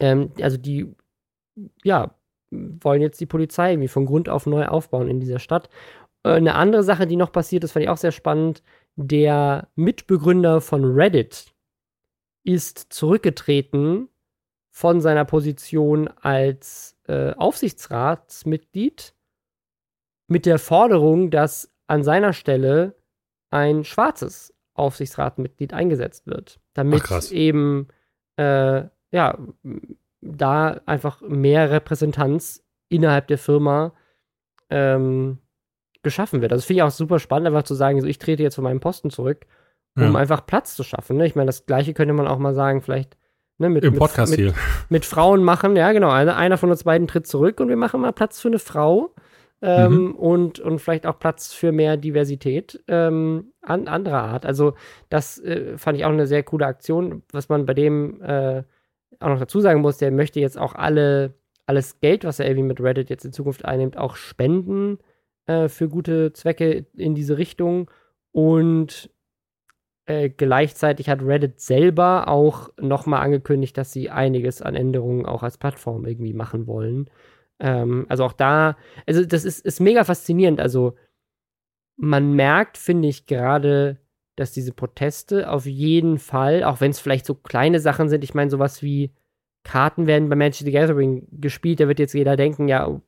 ähm, 0.01 0.31
also 0.41 0.57
die, 0.57 0.93
ja, 1.83 2.15
wollen 2.49 3.01
jetzt 3.01 3.21
die 3.21 3.25
Polizei 3.25 3.73
irgendwie 3.73 3.87
von 3.87 4.05
Grund 4.05 4.27
auf 4.27 4.45
neu 4.45 4.65
aufbauen 4.65 5.07
in 5.07 5.19
dieser 5.21 5.39
Stadt. 5.39 5.69
Äh, 6.23 6.31
eine 6.31 6.55
andere 6.55 6.83
Sache, 6.83 7.07
die 7.07 7.15
noch 7.15 7.31
passiert 7.31 7.63
ist, 7.63 7.71
fand 7.73 7.83
ich 7.83 7.89
auch 7.89 7.97
sehr 7.97 8.11
spannend. 8.11 8.63
Der 8.95 9.69
Mitbegründer 9.75 10.59
von 10.59 10.83
Reddit 10.83 11.50
ist 12.43 12.93
zurückgetreten 12.93 14.09
von 14.69 15.01
seiner 15.01 15.25
Position 15.25 16.07
als 16.21 16.97
äh, 17.07 17.33
Aufsichtsratsmitglied 17.33 19.13
mit 20.27 20.45
der 20.45 20.59
Forderung, 20.59 21.29
dass 21.29 21.69
an 21.87 22.03
seiner 22.03 22.33
Stelle 22.33 22.95
ein 23.49 23.83
schwarzes 23.83 24.53
Aufsichtsratmitglied 24.73 25.73
eingesetzt 25.73 26.25
wird, 26.25 26.61
damit 26.73 27.03
Ach, 27.09 27.31
eben 27.31 27.89
äh, 28.37 28.83
ja, 29.11 29.37
da 30.21 30.81
einfach 30.85 31.21
mehr 31.21 31.69
Repräsentanz 31.69 32.63
innerhalb 32.87 33.27
der 33.27 33.37
Firma 33.37 33.93
ähm, 34.69 35.39
geschaffen 36.01 36.41
wird. 36.41 36.53
Also 36.53 36.65
finde 36.65 36.79
ich 36.79 36.83
auch 36.83 36.91
super 36.91 37.19
spannend, 37.19 37.47
einfach 37.47 37.63
zu 37.63 37.75
sagen, 37.75 37.99
so 38.01 38.07
ich 38.07 38.17
trete 38.17 38.41
jetzt 38.41 38.55
von 38.55 38.63
meinem 38.63 38.79
Posten 38.79 39.09
zurück, 39.09 39.45
um 39.95 40.13
ja. 40.13 40.15
einfach 40.15 40.45
Platz 40.45 40.75
zu 40.75 40.83
schaffen. 40.83 41.17
Ne? 41.17 41.25
Ich 41.25 41.35
meine, 41.35 41.47
das 41.47 41.65
gleiche 41.65 41.93
könnte 41.93 42.13
man 42.13 42.27
auch 42.27 42.39
mal 42.39 42.53
sagen, 42.53 42.81
vielleicht 42.81 43.17
ne, 43.57 43.69
mit, 43.69 43.83
Im 43.83 43.95
Podcast 43.95 44.31
mit, 44.31 44.39
hier. 44.39 44.53
mit 44.89 45.05
Frauen 45.05 45.43
machen, 45.43 45.75
ja 45.75 45.91
genau, 45.91 46.09
einer, 46.09 46.37
einer 46.37 46.57
von 46.57 46.69
uns 46.69 46.83
beiden 46.83 47.07
tritt 47.07 47.27
zurück 47.27 47.59
und 47.59 47.69
wir 47.69 47.77
machen 47.77 48.01
mal 48.01 48.13
Platz 48.13 48.39
für 48.39 48.49
eine 48.49 48.59
Frau. 48.59 49.13
Ähm, 49.63 49.93
mhm. 49.93 50.15
und, 50.15 50.59
und 50.59 50.79
vielleicht 50.79 51.05
auch 51.05 51.19
Platz 51.19 51.53
für 51.53 51.71
mehr 51.71 51.95
Diversität 51.95 52.83
ähm, 52.87 53.53
an 53.61 53.87
anderer 53.87 54.23
Art. 54.23 54.43
Also, 54.43 54.73
das 55.09 55.37
äh, 55.37 55.77
fand 55.77 55.99
ich 55.99 56.05
auch 56.05 56.09
eine 56.09 56.25
sehr 56.25 56.41
coole 56.41 56.65
Aktion, 56.65 57.21
was 57.31 57.47
man 57.47 57.67
bei 57.67 57.75
dem 57.75 58.19
äh, 58.23 58.63
auch 59.19 59.29
noch 59.29 59.39
dazu 59.39 59.59
sagen 59.59 59.81
muss, 59.81 59.97
der 59.97 60.09
möchte 60.09 60.39
jetzt 60.39 60.57
auch 60.57 60.73
alle, 60.73 61.35
alles 61.67 61.99
Geld, 61.99 62.23
was 62.25 62.39
er 62.39 62.47
irgendwie 62.47 62.69
mit 62.69 62.81
Reddit 62.81 63.11
jetzt 63.11 63.23
in 63.23 63.33
Zukunft 63.33 63.63
einnimmt, 63.63 63.97
auch 63.97 64.15
spenden 64.15 64.97
äh, 65.45 65.67
für 65.67 65.89
gute 65.89 66.33
Zwecke 66.33 66.87
in 66.95 67.13
diese 67.13 67.37
Richtung. 67.37 67.89
Und 68.31 69.11
äh, 70.05 70.29
gleichzeitig 70.29 71.09
hat 71.09 71.21
Reddit 71.21 71.59
selber 71.59 72.27
auch 72.27 72.69
nochmal 72.79 73.23
angekündigt, 73.23 73.77
dass 73.77 73.91
sie 73.91 74.09
einiges 74.09 74.61
an 74.61 74.75
Änderungen 74.75 75.25
auch 75.25 75.43
als 75.43 75.57
Plattform 75.57 76.05
irgendwie 76.05 76.33
machen 76.33 76.67
wollen. 76.67 77.09
Ähm, 77.59 78.05
also 78.09 78.25
auch 78.25 78.33
da, 78.33 78.77
also 79.05 79.25
das 79.25 79.45
ist, 79.45 79.65
ist 79.65 79.79
mega 79.79 80.03
faszinierend. 80.03 80.59
Also 80.59 80.95
man 81.97 82.33
merkt, 82.33 82.77
finde 82.77 83.07
ich, 83.07 83.25
gerade 83.27 83.97
dass 84.35 84.51
diese 84.51 84.73
Proteste 84.73 85.49
auf 85.49 85.65
jeden 85.65 86.17
Fall, 86.17 86.63
auch 86.63 86.81
wenn 86.81 86.91
es 86.91 86.99
vielleicht 86.99 87.25
so 87.25 87.35
kleine 87.35 87.79
Sachen 87.79 88.09
sind, 88.09 88.23
ich 88.23 88.33
meine, 88.33 88.49
sowas 88.49 88.81
wie 88.81 89.11
Karten 89.63 90.07
werden 90.07 90.29
bei 90.29 90.35
Magic 90.35 90.65
the 90.65 90.71
Gathering 90.71 91.27
gespielt, 91.31 91.79
da 91.79 91.87
wird 91.87 91.99
jetzt 91.99 92.13
jeder 92.13 92.35
denken, 92.35 92.67
ja, 92.67 92.99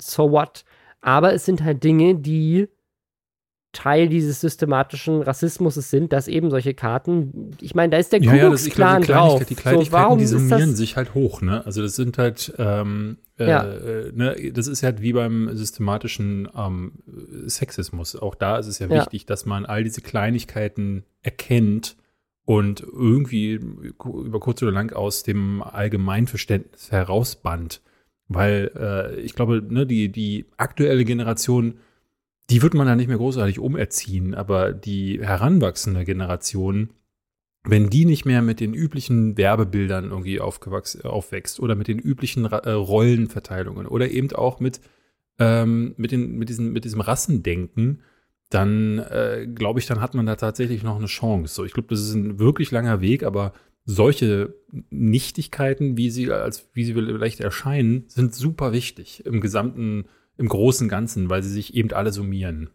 so 0.00 0.30
what? 0.30 0.64
Aber 1.00 1.32
es 1.32 1.44
sind 1.44 1.64
halt 1.64 1.82
Dinge, 1.82 2.14
die 2.14 2.68
Teil 3.72 4.08
dieses 4.08 4.40
systematischen 4.40 5.22
Rassismus 5.22 5.74
sind, 5.74 6.12
dass 6.12 6.26
eben 6.26 6.50
solche 6.50 6.74
Karten, 6.74 7.52
ich 7.60 7.74
meine, 7.74 7.90
da 7.90 7.98
ist 7.98 8.12
der 8.12 8.20
ja, 8.20 8.34
ja, 8.34 8.50
das, 8.50 8.68
Clan 8.68 9.02
drauf. 9.02 9.44
Die 9.44 9.54
Kleinigkeiten, 9.54 10.10
so, 10.10 10.16
die 10.16 10.26
summieren 10.26 10.74
sich 10.74 10.96
halt 10.96 11.14
hoch, 11.14 11.40
ne? 11.40 11.64
Also 11.64 11.80
das 11.80 11.94
sind 11.94 12.18
halt, 12.18 12.52
ähm, 12.58 13.18
äh, 13.38 13.48
ja. 13.48 13.62
äh, 13.62 14.12
ne, 14.12 14.52
das 14.52 14.66
ist 14.66 14.82
halt 14.82 15.02
wie 15.02 15.12
beim 15.12 15.56
systematischen 15.56 16.48
ähm, 16.56 16.94
Sexismus. 17.46 18.16
Auch 18.16 18.34
da 18.34 18.58
ist 18.58 18.66
es 18.66 18.80
ja, 18.80 18.88
ja 18.88 19.02
wichtig, 19.02 19.26
dass 19.26 19.46
man 19.46 19.64
all 19.64 19.84
diese 19.84 20.00
Kleinigkeiten 20.00 21.04
erkennt 21.22 21.96
und 22.44 22.80
irgendwie 22.80 23.52
über 23.52 24.40
kurz 24.40 24.60
oder 24.62 24.72
lang 24.72 24.92
aus 24.92 25.22
dem 25.22 25.62
Allgemeinverständnis 25.62 26.90
herausbandt. 26.90 27.82
Weil 28.26 28.72
äh, 28.76 29.20
ich 29.20 29.34
glaube, 29.34 29.62
ne, 29.68 29.86
die, 29.86 30.10
die 30.10 30.46
aktuelle 30.56 31.04
Generation 31.04 31.74
die 32.50 32.62
wird 32.62 32.74
man 32.74 32.86
dann 32.86 32.98
nicht 32.98 33.08
mehr 33.08 33.16
großartig 33.16 33.58
umerziehen, 33.60 34.34
aber 34.34 34.72
die 34.72 35.20
heranwachsende 35.22 36.04
Generation, 36.04 36.90
wenn 37.62 37.90
die 37.90 38.04
nicht 38.04 38.24
mehr 38.24 38.42
mit 38.42 38.58
den 38.58 38.74
üblichen 38.74 39.36
Werbebildern 39.36 40.10
irgendwie 40.10 40.40
aufwächst 40.40 41.60
oder 41.60 41.74
mit 41.76 41.88
den 41.88 41.98
üblichen 41.98 42.46
äh, 42.46 42.70
Rollenverteilungen 42.70 43.86
oder 43.86 44.10
eben 44.10 44.32
auch 44.32 44.58
mit, 44.58 44.80
ähm, 45.38 45.94
mit, 45.96 46.10
den, 46.10 46.38
mit, 46.38 46.48
diesen, 46.48 46.72
mit 46.72 46.84
diesem 46.84 47.00
Rassendenken, 47.00 48.02
dann 48.48 48.98
äh, 48.98 49.46
glaube 49.54 49.78
ich, 49.78 49.86
dann 49.86 50.00
hat 50.00 50.14
man 50.14 50.26
da 50.26 50.34
tatsächlich 50.34 50.82
noch 50.82 50.96
eine 50.96 51.06
Chance. 51.06 51.54
So, 51.54 51.64
ich 51.64 51.72
glaube, 51.72 51.88
das 51.88 52.00
ist 52.00 52.14
ein 52.14 52.40
wirklich 52.40 52.72
langer 52.72 53.00
Weg, 53.00 53.22
aber 53.22 53.52
solche 53.84 54.54
Nichtigkeiten, 54.90 55.96
wie 55.96 56.10
sie 56.10 56.32
als 56.32 56.68
wie 56.74 56.84
sie 56.84 56.94
vielleicht 56.94 57.40
erscheinen, 57.40 58.04
sind 58.08 58.34
super 58.34 58.72
wichtig 58.72 59.24
im 59.24 59.40
gesamten 59.40 60.06
im 60.40 60.48
großen 60.48 60.88
Ganzen, 60.88 61.28
weil 61.28 61.42
sie 61.42 61.50
sich 61.50 61.74
eben 61.74 61.92
alle 61.92 62.12
summieren. 62.12 62.70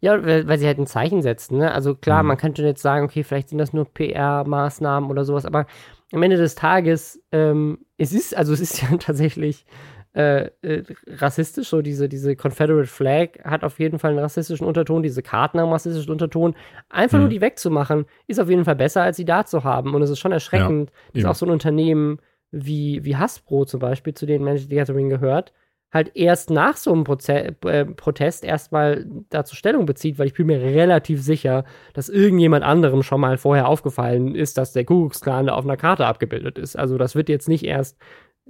Ja, 0.00 0.24
weil, 0.24 0.46
weil 0.46 0.58
sie 0.58 0.66
halt 0.66 0.78
ein 0.78 0.86
Zeichen 0.86 1.22
setzen. 1.22 1.58
Ne? 1.58 1.72
Also 1.72 1.94
klar, 1.94 2.22
mhm. 2.22 2.28
man 2.28 2.36
könnte 2.36 2.62
jetzt 2.62 2.82
sagen, 2.82 3.04
okay, 3.04 3.24
vielleicht 3.24 3.48
sind 3.48 3.58
das 3.58 3.72
nur 3.72 3.92
PR-Maßnahmen 3.92 5.10
oder 5.10 5.24
sowas, 5.24 5.44
aber 5.44 5.66
am 6.12 6.22
Ende 6.22 6.36
des 6.36 6.54
Tages, 6.54 7.20
ähm, 7.32 7.78
es 7.98 8.12
ist, 8.12 8.36
also 8.36 8.52
es 8.52 8.60
ist 8.60 8.80
ja 8.82 8.96
tatsächlich 8.98 9.66
äh, 10.12 10.50
äh, 10.62 10.84
rassistisch, 11.08 11.68
so 11.68 11.82
diese, 11.82 12.08
diese 12.08 12.36
Confederate 12.36 12.86
Flag 12.86 13.30
hat 13.42 13.64
auf 13.64 13.80
jeden 13.80 13.98
Fall 13.98 14.12
einen 14.12 14.20
rassistischen 14.20 14.64
Unterton, 14.64 15.02
diese 15.02 15.22
Karten 15.22 15.58
haben 15.58 15.66
einen 15.66 15.72
rassistischen 15.72 16.12
Unterton. 16.12 16.54
Einfach 16.88 17.18
mhm. 17.18 17.24
nur 17.24 17.30
die 17.30 17.40
wegzumachen, 17.40 18.04
ist 18.28 18.38
auf 18.38 18.48
jeden 18.48 18.64
Fall 18.64 18.76
besser, 18.76 19.02
als 19.02 19.16
sie 19.16 19.24
da 19.24 19.44
zu 19.44 19.64
haben. 19.64 19.94
Und 19.94 20.02
es 20.02 20.10
ist 20.10 20.20
schon 20.20 20.30
erschreckend, 20.30 20.92
ja, 21.12 21.22
dass 21.22 21.30
auch 21.30 21.34
so 21.34 21.46
ein 21.46 21.50
Unternehmen 21.50 22.20
wie, 22.52 23.04
wie 23.04 23.16
Hasbro 23.16 23.64
zum 23.64 23.80
Beispiel, 23.80 24.14
zu 24.14 24.26
denen 24.26 24.44
Magic 24.44 24.68
the 24.68 24.76
Gathering 24.76 25.08
gehört, 25.08 25.52
halt 25.94 26.10
erst 26.16 26.50
nach 26.50 26.76
so 26.76 26.92
einem 26.92 27.04
Proze 27.04 27.54
äh, 27.64 27.84
Protest 27.86 28.44
erstmal 28.44 29.06
dazu 29.30 29.54
Stellung 29.54 29.86
bezieht, 29.86 30.18
weil 30.18 30.26
ich 30.26 30.34
bin 30.34 30.48
mir 30.48 30.60
relativ 30.60 31.22
sicher, 31.22 31.64
dass 31.94 32.08
irgendjemand 32.08 32.64
anderem 32.64 33.04
schon 33.04 33.20
mal 33.20 33.38
vorher 33.38 33.68
aufgefallen 33.68 34.34
ist, 34.34 34.58
dass 34.58 34.72
der 34.72 34.84
Kuckucksklan 34.84 35.46
da 35.46 35.54
auf 35.54 35.64
einer 35.64 35.76
Karte 35.76 36.06
abgebildet 36.06 36.58
ist. 36.58 36.76
Also 36.76 36.98
das 36.98 37.14
wird 37.14 37.28
jetzt 37.28 37.48
nicht 37.48 37.64
erst 37.64 37.96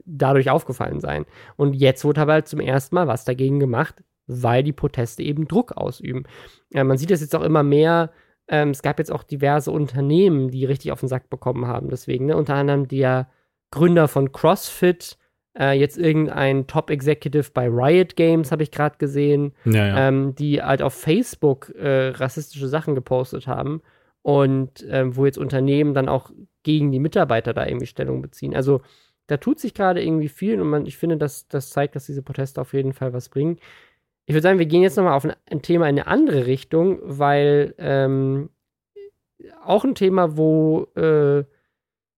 dadurch 0.07 0.49
aufgefallen 0.49 1.01
sein. 1.01 1.27
Und 1.57 1.75
jetzt 1.75 2.05
wurde 2.05 2.23
aber 2.23 2.33
halt 2.33 2.49
zum 2.49 2.61
ersten 2.61 2.95
Mal 2.95 3.07
was 3.07 3.27
dagegen 3.27 3.61
gemacht, 3.61 4.03
weil 4.27 4.63
die 4.63 4.73
Proteste 4.73 5.23
eben 5.23 5.47
Druck 5.47 5.73
ausüben. 5.73 6.25
Ja, 6.71 6.83
man 6.83 6.97
sieht 6.97 7.11
das 7.11 7.21
jetzt 7.21 7.37
auch 7.37 7.43
immer 7.43 7.63
mehr. 7.63 8.11
Ähm, 8.49 8.71
es 8.71 8.83
gab 8.83 8.99
jetzt 8.99 9.13
auch 9.13 9.23
diverse 9.23 9.71
Unternehmen, 9.71 10.51
die 10.51 10.65
richtig 10.65 10.93
auf 10.93 11.01
den 11.01 11.11
Sack 11.11 11.29
bekommen 11.29 11.67
haben. 11.67 11.91
Deswegen, 11.91 12.27
ne? 12.27 12.37
unter 12.37 12.55
anderem 12.55 12.89
der 12.89 13.29
Gründer 13.71 14.09
von 14.09 14.33
CrossFit, 14.33 15.19
Äh, 15.59 15.79
jetzt 15.79 15.99
irgendein 15.99 16.67
Top-Executive 16.67 17.51
bei 17.55 17.69
Riot 17.69 18.17
Games, 18.17 18.51
habe 18.51 18.65
ich 18.65 18.71
gerade 18.73 18.99
gesehen, 18.99 19.53
Ja, 19.65 19.87
ja. 19.87 20.09
ähm, 20.09 20.35
die 20.35 20.61
halt 20.63 20.83
auf 20.83 20.95
Facebook 20.95 21.71
äh, 21.77 22.09
rassistische 22.09 22.67
Sachen 22.67 22.95
gepostet 22.95 23.47
haben 23.47 23.81
und 24.23 24.85
ähm, 24.89 25.17
wo 25.17 25.27
jetzt 25.27 25.39
Unternehmen 25.39 25.95
dann 25.95 26.09
auch 26.09 26.31
gegen 26.65 26.91
die 26.91 26.99
Mitarbeiter 26.99 27.53
da 27.53 27.67
irgendwie 27.67 27.87
Stellung 27.87 28.21
beziehen. 28.23 28.55
Also 28.57 28.81
da 29.27 29.37
tut 29.37 29.61
sich 29.61 29.75
gerade 29.75 30.03
irgendwie 30.03 30.29
viel 30.29 30.61
und 30.61 30.69
man, 30.69 30.87
ich 30.87 30.97
finde, 30.99 31.17
dass 31.17 31.47
das 31.47 31.71
zeigt, 31.71 31.95
dass 31.95 32.07
diese 32.07 32.23
Proteste 32.23 32.61
auf 32.61 32.73
jeden 32.73 32.93
Fall 32.93 33.13
was 33.13 33.29
bringen. 33.29 33.59
Ich 34.27 34.35
würde 34.35 34.43
sagen, 34.43 34.59
wir 34.59 34.67
gehen 34.67 34.83
jetzt 34.83 34.97
nochmal 34.97 35.15
auf 35.15 35.25
ein, 35.25 35.35
ein 35.51 35.63
Thema 35.63 35.89
in 35.89 35.99
eine 35.99 36.07
andere 36.07 36.47
Richtung, 36.47 36.99
weil 37.03 37.75
ähm, 37.79 38.49
auch 39.63 39.85
ein 39.85 39.95
Thema, 39.95 40.37
wo 40.37 40.89
äh, 40.97 41.45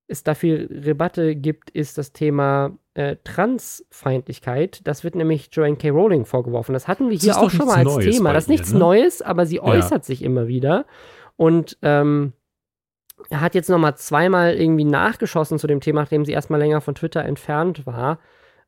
es 0.07 0.23
da 0.23 0.35
viel 0.35 0.69
Rebatte 0.85 1.35
gibt, 1.37 1.71
ist 1.71 1.99
das 1.99 2.13
Thema 2.13 2.79
äh, 2.97 3.17
Transfeindlichkeit. 3.25 4.81
Das 4.85 5.05
wird 5.05 5.15
nämlich 5.15 5.51
Joanne 5.53 5.77
K. 5.77 5.91
Rowling 5.91 6.25
vorgeworfen. 6.25 6.73
Das 6.73 6.89
hatten 6.89 7.11
wir 7.11 7.17
Das 7.17 7.25
hier 7.25 7.39
auch 7.39 7.51
schon 7.51 7.67
mal 7.67 7.77
als 7.77 7.85
Neues 7.85 8.17
Thema. 8.17 8.33
Das 8.33 8.45
ist 8.45 8.49
ihr, 8.49 8.53
nichts 8.53 8.73
ne? 8.73 8.79
Neues, 8.79 9.21
aber 9.21 9.45
sie 9.45 9.61
äußert 9.61 10.05
sich 10.05 10.23
immer 10.23 10.49
wieder. 10.49 10.87
Und 11.37 11.77
ähm, 11.83 12.33
er 13.29 13.43
hat 13.43 13.55
jetzt 13.55 13.69
noch 13.69 13.79
mal 13.79 13.97
zweimal 13.97 14.55
irgendwie 14.55 14.85
nachgeschossen 14.85 15.59
zu 15.59 15.67
dem 15.67 15.81
Thema, 15.81 16.01
nachdem 16.01 16.25
sie 16.25 16.33
erstmal 16.33 16.59
länger 16.59 16.81
von 16.81 16.95
Twitter 16.95 17.23
entfernt 17.23 17.85
war. 17.85 18.19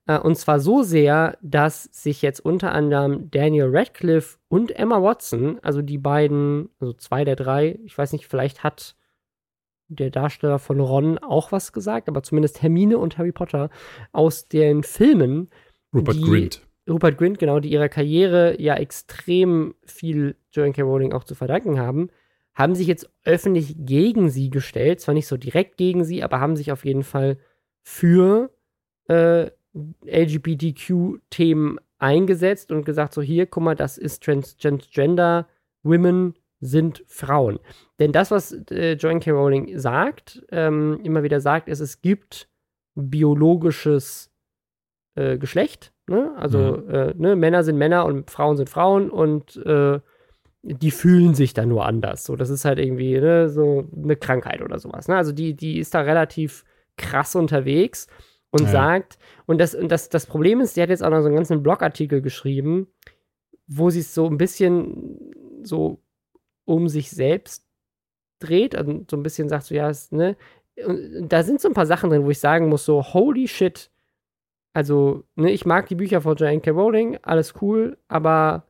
Äh, 0.06 0.18
und 0.18 0.36
zwar 0.36 0.60
so 0.60 0.82
sehr, 0.82 1.38
dass 1.40 1.84
sich 1.84 2.20
jetzt 2.20 2.40
unter 2.40 2.72
anderem 2.72 3.30
Daniel 3.30 3.70
Radcliffe 3.72 4.36
und 4.48 4.76
Emma 4.76 5.02
Watson, 5.02 5.58
also 5.62 5.80
die 5.80 5.98
beiden, 5.98 6.68
also 6.80 6.92
zwei 6.92 7.24
der 7.24 7.36
drei, 7.36 7.78
ich 7.86 7.96
weiß 7.96 8.12
nicht, 8.12 8.26
vielleicht 8.26 8.62
hat 8.62 8.94
der 9.88 10.10
Darsteller 10.10 10.58
von 10.58 10.80
Ron 10.80 11.18
auch 11.18 11.50
was 11.52 11.72
gesagt, 11.72 12.08
aber 12.08 12.22
zumindest 12.22 12.62
Hermine 12.62 12.98
und 12.98 13.18
Harry 13.18 13.32
Potter 13.32 13.70
aus 14.12 14.48
den 14.48 14.82
Filmen, 14.82 15.48
Rupert 15.94 16.16
die- 16.16 16.20
Grint. 16.22 16.62
Rupert 16.88 17.18
Grint, 17.18 17.38
genau, 17.38 17.60
die 17.60 17.70
ihrer 17.70 17.88
Karriere 17.90 18.60
ja 18.60 18.74
extrem 18.74 19.74
viel 19.84 20.36
Joanne 20.52 20.72
K. 20.72 20.82
Rowling 20.82 21.12
auch 21.12 21.24
zu 21.24 21.34
verdanken 21.34 21.78
haben, 21.78 22.08
haben 22.54 22.74
sich 22.74 22.86
jetzt 22.86 23.10
öffentlich 23.24 23.76
gegen 23.78 24.30
sie 24.30 24.48
gestellt. 24.50 25.00
Zwar 25.00 25.14
nicht 25.14 25.26
so 25.26 25.36
direkt 25.36 25.76
gegen 25.76 26.04
sie, 26.04 26.22
aber 26.22 26.40
haben 26.40 26.56
sich 26.56 26.72
auf 26.72 26.84
jeden 26.86 27.02
Fall 27.04 27.36
für 27.82 28.50
äh, 29.08 29.50
LGBTQ-Themen 30.06 31.78
eingesetzt 31.98 32.72
und 32.72 32.84
gesagt: 32.84 33.14
So, 33.14 33.22
hier, 33.22 33.46
guck 33.46 33.62
mal, 33.62 33.74
das 33.76 33.98
ist 33.98 34.22
Trans 34.24 34.56
Transgender, 34.56 35.46
Women 35.82 36.34
sind 36.60 37.04
Frauen. 37.06 37.58
Denn 37.98 38.12
das, 38.12 38.30
was 38.30 38.52
äh, 38.70 38.94
Joanne 38.94 39.20
K. 39.20 39.30
Rowling 39.30 39.78
sagt, 39.78 40.44
ähm, 40.50 41.00
immer 41.04 41.22
wieder 41.22 41.40
sagt, 41.40 41.68
ist, 41.68 41.80
es 41.80 42.00
gibt 42.00 42.48
biologisches 42.94 44.30
äh, 45.14 45.38
Geschlecht. 45.38 45.92
Ne? 46.08 46.32
Also 46.36 46.76
äh, 46.88 47.14
ne, 47.16 47.36
Männer 47.36 47.62
sind 47.62 47.76
Männer 47.78 48.04
und 48.06 48.30
Frauen 48.30 48.56
sind 48.56 48.68
Frauen 48.68 49.10
und 49.10 49.56
äh, 49.64 50.00
die 50.62 50.90
fühlen 50.90 51.34
sich 51.34 51.54
dann 51.54 51.68
nur 51.68 51.86
anders. 51.86 52.24
So, 52.24 52.34
das 52.34 52.50
ist 52.50 52.64
halt 52.64 52.78
irgendwie 52.78 53.18
ne, 53.20 53.48
so 53.48 53.88
eine 53.96 54.16
Krankheit 54.16 54.62
oder 54.62 54.78
sowas. 54.78 55.06
Ne? 55.08 55.16
Also 55.16 55.32
die, 55.32 55.54
die 55.54 55.78
ist 55.78 55.94
da 55.94 56.00
relativ 56.00 56.64
krass 56.96 57.36
unterwegs 57.36 58.08
und 58.50 58.62
Ja. 58.62 58.68
sagt, 58.68 59.18
und 59.46 59.58
das, 59.60 59.74
und 59.74 59.92
das, 59.92 60.08
das 60.08 60.26
Problem 60.26 60.60
ist, 60.60 60.74
sie 60.74 60.82
hat 60.82 60.88
jetzt 60.88 61.04
auch 61.04 61.10
noch 61.10 61.20
so 61.20 61.26
einen 61.26 61.36
ganzen 61.36 61.62
Blogartikel 61.62 62.20
geschrieben, 62.22 62.88
wo 63.66 63.90
sie 63.90 64.00
es 64.00 64.14
so 64.14 64.26
ein 64.26 64.38
bisschen 64.38 65.30
so 65.62 66.00
um 66.68 66.88
sich 66.88 67.10
selbst 67.10 67.64
dreht 68.40 68.74
und 68.74 69.10
so 69.10 69.16
ein 69.16 69.22
bisschen 69.22 69.48
sagt 69.48 69.64
so, 69.64 69.74
ja, 69.74 69.88
es, 69.88 70.12
ne, 70.12 70.36
und 70.86 71.28
da 71.28 71.42
sind 71.42 71.60
so 71.60 71.68
ein 71.68 71.74
paar 71.74 71.86
Sachen 71.86 72.10
drin, 72.10 72.24
wo 72.24 72.30
ich 72.30 72.38
sagen 72.38 72.68
muss, 72.68 72.84
so, 72.84 73.02
holy 73.02 73.48
shit, 73.48 73.90
also, 74.74 75.24
ne, 75.34 75.50
ich 75.50 75.66
mag 75.66 75.88
die 75.88 75.96
Bücher 75.96 76.20
von 76.20 76.36
Joanne 76.36 76.60
K. 76.60 76.70
Rowling, 76.70 77.18
alles 77.22 77.54
cool, 77.60 77.96
aber 78.06 78.64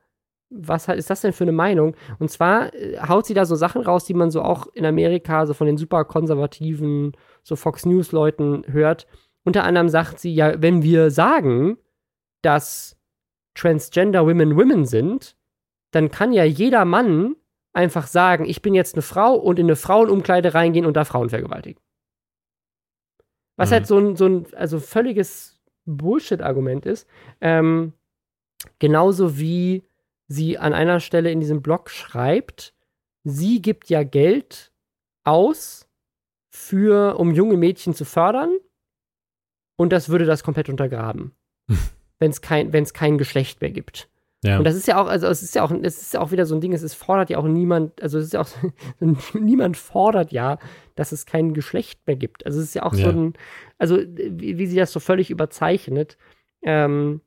was 0.49 0.87
ist 0.87 1.11
das 1.11 1.21
denn 1.21 1.33
für 1.33 1.43
eine 1.43 1.51
Meinung? 1.51 1.95
Und 2.17 2.31
zwar 2.31 2.73
äh, 2.73 2.97
haut 2.99 3.27
sie 3.27 3.35
da 3.35 3.45
so 3.45 3.55
Sachen 3.55 3.83
raus, 3.83 4.05
die 4.05 4.15
man 4.15 4.31
so 4.31 4.41
auch 4.41 4.65
in 4.73 4.85
Amerika, 4.85 5.45
so 5.45 5.53
von 5.53 5.67
den 5.67 5.77
super 5.77 6.05
konservativen, 6.05 7.11
so 7.43 7.55
Fox 7.55 7.85
News-Leuten 7.85 8.63
hört. 8.67 9.05
Unter 9.43 9.65
anderem 9.65 9.89
sagt 9.89 10.19
sie 10.19 10.33
ja, 10.33 10.59
wenn 10.61 10.81
wir 10.81 11.11
sagen, 11.11 11.77
dass 12.41 12.97
Transgender 13.53 14.25
Women 14.25 14.55
Women 14.57 14.85
sind, 14.85 15.35
dann 15.91 16.09
kann 16.09 16.33
ja 16.33 16.45
jeder 16.45 16.85
Mann 16.85 17.35
einfach 17.73 18.07
sagen, 18.07 18.45
ich 18.45 18.61
bin 18.61 18.73
jetzt 18.73 18.95
eine 18.95 19.01
Frau 19.01 19.35
und 19.35 19.59
in 19.59 19.67
eine 19.67 19.75
Frauenumkleide 19.75 20.53
reingehen 20.53 20.85
und 20.85 20.95
da 20.95 21.05
Frauen 21.05 21.29
vergewaltigen. 21.29 21.81
Was 23.57 23.69
Mhm. 23.69 23.73
halt 23.73 23.87
so 23.87 23.97
ein, 23.99 24.15
so 24.15 24.25
ein 24.25 24.53
also 24.55 24.79
völliges 24.79 25.61
Bullshit-Argument 25.85 26.85
ist. 26.85 27.07
Ähm, 27.41 27.93
genauso 28.79 29.37
wie 29.37 29.83
sie 30.27 30.57
an 30.57 30.73
einer 30.73 30.99
Stelle 30.99 31.31
in 31.31 31.39
diesem 31.39 31.61
Blog 31.61 31.89
schreibt, 31.89 32.73
sie 33.23 33.61
gibt 33.61 33.89
ja 33.89 34.03
Geld 34.03 34.71
aus 35.23 35.87
für, 36.51 37.17
um 37.17 37.33
junge 37.33 37.57
Mädchen 37.57 37.93
zu 37.93 38.05
fördern 38.05 38.55
und 39.77 39.91
das 39.91 40.09
würde 40.09 40.25
das 40.25 40.43
komplett 40.43 40.69
untergraben. 40.69 41.33
wenn 42.19 42.31
es 42.31 42.41
kein, 42.41 42.73
wenn's 42.73 42.93
kein 42.93 43.17
Geschlecht 43.17 43.61
mehr 43.61 43.71
gibt. 43.71 44.08
Ja. 44.43 44.57
Und 44.57 44.63
das 44.63 44.75
ist 44.75 44.87
ja 44.87 45.01
auch, 45.01 45.07
also 45.07 45.27
es 45.27 45.43
ist 45.43 45.53
ja 45.55 45.63
auch, 45.63 45.71
es 45.81 46.01
ist 46.01 46.13
ja 46.13 46.21
auch 46.21 46.31
wieder 46.31 46.45
so 46.45 46.55
ein 46.55 46.61
Ding, 46.61 46.71
es 46.71 46.81
ist, 46.83 46.93
fordert 46.93 47.29
ja 47.29 47.37
auch 47.39 47.47
niemand, 47.47 48.01
also 48.01 48.17
es 48.19 48.25
ist 48.27 48.33
ja 48.33 48.41
auch, 48.41 48.47
niemand 49.33 49.75
fordert 49.75 50.31
ja, 50.31 50.59
dass 50.95 51.11
es 51.11 51.25
kein 51.25 51.53
Geschlecht 51.53 51.99
mehr 52.07 52.15
gibt. 52.15 52.45
Also 52.45 52.59
es 52.59 52.65
ist 52.65 52.73
ja 52.75 52.83
auch 52.83 52.93
so 52.93 53.01
Ja. 53.01 53.09
ein, 53.09 53.33
also 53.77 53.97
wie, 53.97 54.57
wie 54.57 54.65
sie 54.67 54.77
das 54.77 54.91
so 54.93 54.99
völlig 55.01 55.29
überzeichnet. 55.29 56.17
Ähm, 56.63 57.21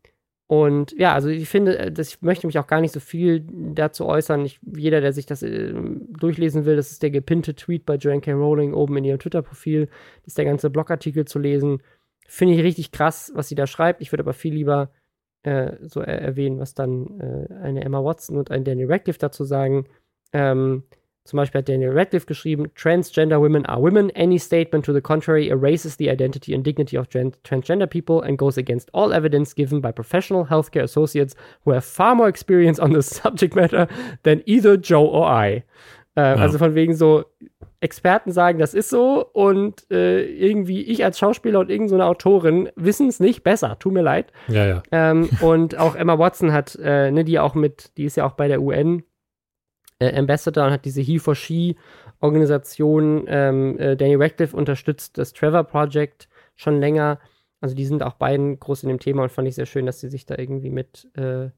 und 0.46 0.92
ja, 0.98 1.14
also 1.14 1.28
ich 1.28 1.48
finde, 1.48 1.78
äh, 1.78 1.92
das, 1.92 2.08
ich 2.14 2.22
möchte 2.22 2.46
mich 2.46 2.58
auch 2.58 2.66
gar 2.66 2.80
nicht 2.80 2.92
so 2.92 3.00
viel 3.00 3.46
dazu 3.74 4.06
äußern. 4.06 4.44
Ich, 4.44 4.60
jeder, 4.76 5.00
der 5.00 5.12
sich 5.12 5.24
das 5.26 5.42
äh, 5.42 5.72
durchlesen 6.18 6.64
will, 6.66 6.76
das 6.76 6.92
ist 6.92 7.02
der 7.02 7.10
gepinnte 7.10 7.54
Tweet 7.54 7.86
bei 7.86 7.96
Joanne 7.96 8.20
K. 8.20 8.32
Rowling 8.32 8.74
oben 8.74 8.96
in 8.98 9.04
ihrem 9.04 9.18
Twitter-Profil, 9.18 9.88
ist 10.26 10.36
der 10.36 10.44
ganze 10.44 10.68
Blogartikel 10.70 11.24
zu 11.26 11.38
lesen. 11.38 11.82
Finde 12.26 12.54
ich 12.54 12.62
richtig 12.62 12.90
krass, 12.92 13.32
was 13.34 13.48
sie 13.48 13.54
da 13.54 13.66
schreibt. 13.66 14.00
Ich 14.02 14.12
würde 14.12 14.22
aber 14.24 14.34
viel 14.34 14.54
lieber 14.54 14.90
äh, 15.42 15.72
so 15.82 16.00
er 16.00 16.20
erwähnen, 16.20 16.58
was 16.58 16.74
dann 16.74 17.20
äh, 17.20 17.54
eine 17.62 17.84
Emma 17.84 18.02
Watson 18.02 18.36
und 18.36 18.50
ein 18.50 18.64
Daniel 18.64 18.90
Radcliffe 18.90 19.18
dazu 19.18 19.44
sagen. 19.44 19.86
Ähm, 20.32 20.84
zum 21.24 21.36
Beispiel 21.36 21.60
hat 21.60 21.68
Daniel 21.68 21.96
Radcliffe 21.96 22.26
geschrieben: 22.26 22.66
Transgender 22.74 23.40
women 23.40 23.64
are 23.66 23.80
women. 23.80 24.10
Any 24.16 24.38
statement 24.38 24.84
to 24.84 24.92
the 24.92 25.00
contrary 25.00 25.48
erases 25.48 25.96
the 25.96 26.10
identity 26.10 26.52
and 26.54 26.64
dignity 26.66 26.98
of 26.98 27.08
tran 27.08 27.32
transgender 27.44 27.86
people 27.86 28.22
and 28.22 28.36
goes 28.36 28.58
against 28.58 28.92
all 28.92 29.12
evidence 29.12 29.54
given 29.54 29.80
by 29.80 29.92
professional 29.92 30.46
healthcare 30.46 30.82
associates 30.82 31.36
who 31.64 31.72
have 31.72 31.84
far 31.84 32.14
more 32.16 32.28
experience 32.28 32.80
on 32.80 32.92
the 32.92 33.02
subject 33.02 33.54
matter 33.54 33.86
than 34.24 34.42
either 34.46 34.76
Joe 34.76 35.06
or 35.06 35.26
I. 35.28 35.64
Äh, 36.16 36.20
Also 36.20 36.58
von 36.58 36.74
wegen 36.74 36.94
so, 36.94 37.24
Experten 37.82 38.30
sagen, 38.30 38.60
das 38.60 38.74
ist 38.74 38.90
so 38.90 39.26
und 39.32 39.90
äh, 39.90 40.24
irgendwie 40.24 40.82
ich 40.82 41.04
als 41.04 41.18
Schauspieler 41.18 41.58
und 41.58 41.68
irgendeine 41.68 41.88
so 41.88 41.94
eine 41.96 42.06
Autorin 42.06 42.70
wissen 42.76 43.08
es 43.08 43.18
nicht 43.18 43.42
besser. 43.42 43.76
Tut 43.80 43.92
mir 43.92 44.02
leid. 44.02 44.32
ja, 44.46 44.66
ja. 44.66 44.82
Ähm, 44.92 45.28
und 45.40 45.76
auch 45.76 45.96
Emma 45.96 46.16
Watson 46.16 46.52
hat, 46.52 46.78
äh, 46.80 47.10
ne, 47.10 47.24
die 47.24 47.40
auch 47.40 47.54
mit, 47.54 47.96
die 47.96 48.04
ist 48.04 48.16
ja 48.16 48.24
auch 48.24 48.32
bei 48.32 48.46
der 48.46 48.62
UN 48.62 49.02
äh, 49.98 50.16
Ambassador 50.16 50.66
und 50.66 50.72
hat 50.72 50.84
diese 50.84 51.00
He 51.00 51.18
for 51.18 51.34
She 51.34 51.76
Organisation. 52.20 53.24
Ähm, 53.26 53.76
äh, 53.80 53.96
Danny 53.96 54.14
Radcliffe 54.14 54.56
unterstützt 54.56 55.18
das 55.18 55.32
Trevor 55.32 55.64
Project 55.64 56.28
schon 56.54 56.78
länger. 56.78 57.18
Also 57.60 57.74
die 57.74 57.84
sind 57.84 58.04
auch 58.04 58.14
beiden 58.14 58.60
groß 58.60 58.84
in 58.84 58.90
dem 58.90 59.00
Thema 59.00 59.24
und 59.24 59.32
fand 59.32 59.48
ich 59.48 59.56
sehr 59.56 59.66
schön, 59.66 59.86
dass 59.86 59.98
sie 59.98 60.08
sich 60.08 60.24
da 60.24 60.36
irgendwie 60.38 60.70
mit 60.70 61.10
äh, 61.14 61.50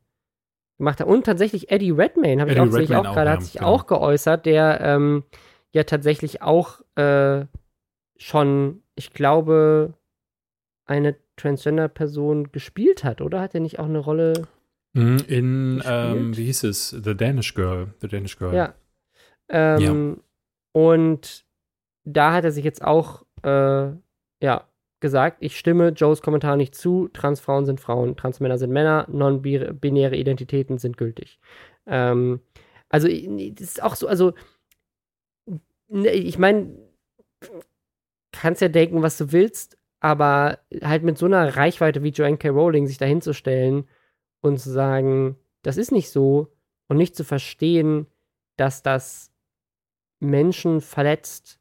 gemacht 0.78 1.00
haben. 1.00 1.10
Und 1.10 1.26
tatsächlich 1.26 1.70
Eddie 1.70 1.90
Redmayne, 1.90 2.40
habe 2.40 2.52
ich 2.52 2.58
auch, 2.94 3.04
auch 3.04 3.14
gerade, 3.14 3.30
hat 3.30 3.42
sich 3.42 3.54
genau. 3.54 3.66
auch 3.66 3.86
geäußert, 3.86 4.46
der 4.46 4.80
ähm, 4.80 5.24
ja 5.74 5.84
tatsächlich 5.84 6.40
auch 6.40 6.80
äh, 6.96 7.44
schon, 8.16 8.82
ich 8.94 9.12
glaube, 9.12 9.94
eine 10.86 11.16
Transgender-Person 11.36 12.52
gespielt 12.52 13.04
hat, 13.04 13.20
oder? 13.20 13.40
Hat 13.40 13.54
er 13.54 13.60
nicht 13.60 13.78
auch 13.78 13.86
eine 13.86 13.98
Rolle? 13.98 14.46
Mhm, 14.92 15.18
In, 15.26 15.82
ähm, 15.84 16.36
wie 16.36 16.44
hieß 16.44 16.64
es? 16.64 16.90
The 16.90 17.16
Danish 17.16 17.54
Girl. 17.54 17.92
The 18.00 18.08
Danish 18.08 18.38
Girl. 18.38 18.54
Ja. 18.54 18.74
Ähm, 19.48 20.20
Und 20.72 21.44
da 22.04 22.32
hat 22.32 22.44
er 22.44 22.52
sich 22.52 22.64
jetzt 22.64 22.82
auch, 22.82 23.24
äh, 23.42 23.90
ja, 24.42 24.68
gesagt, 25.00 25.38
ich 25.40 25.58
stimme 25.58 25.88
Joes 25.90 26.22
Kommentar 26.22 26.56
nicht 26.56 26.74
zu, 26.74 27.08
Transfrauen 27.12 27.66
sind 27.66 27.80
Frauen, 27.80 28.16
Transmänner 28.16 28.58
sind 28.58 28.72
Männer, 28.72 29.06
non-binäre 29.10 30.16
Identitäten 30.16 30.78
sind 30.78 30.96
gültig. 30.96 31.38
Ähm, 31.86 32.40
also, 32.88 33.08
das 33.08 33.60
ist 33.60 33.82
auch 33.82 33.96
so, 33.96 34.06
also, 34.08 34.34
ich 35.88 36.38
meine, 36.38 36.76
kannst 38.32 38.60
ja 38.60 38.68
denken, 38.68 39.02
was 39.02 39.16
du 39.16 39.32
willst, 39.32 39.78
aber 40.00 40.58
halt 40.82 41.02
mit 41.02 41.18
so 41.18 41.26
einer 41.26 41.56
Reichweite 41.56 42.02
wie 42.02 42.10
Joanne 42.10 42.36
K. 42.36 42.50
Rowling 42.50 42.86
sich 42.86 42.98
dahinzustellen 42.98 43.88
und 44.40 44.58
zu 44.58 44.70
sagen, 44.70 45.36
das 45.62 45.76
ist 45.76 45.92
nicht 45.92 46.10
so 46.10 46.52
und 46.88 46.96
nicht 46.96 47.16
zu 47.16 47.24
verstehen, 47.24 48.06
dass 48.56 48.82
das 48.82 49.32
Menschen 50.20 50.80
verletzt 50.80 51.60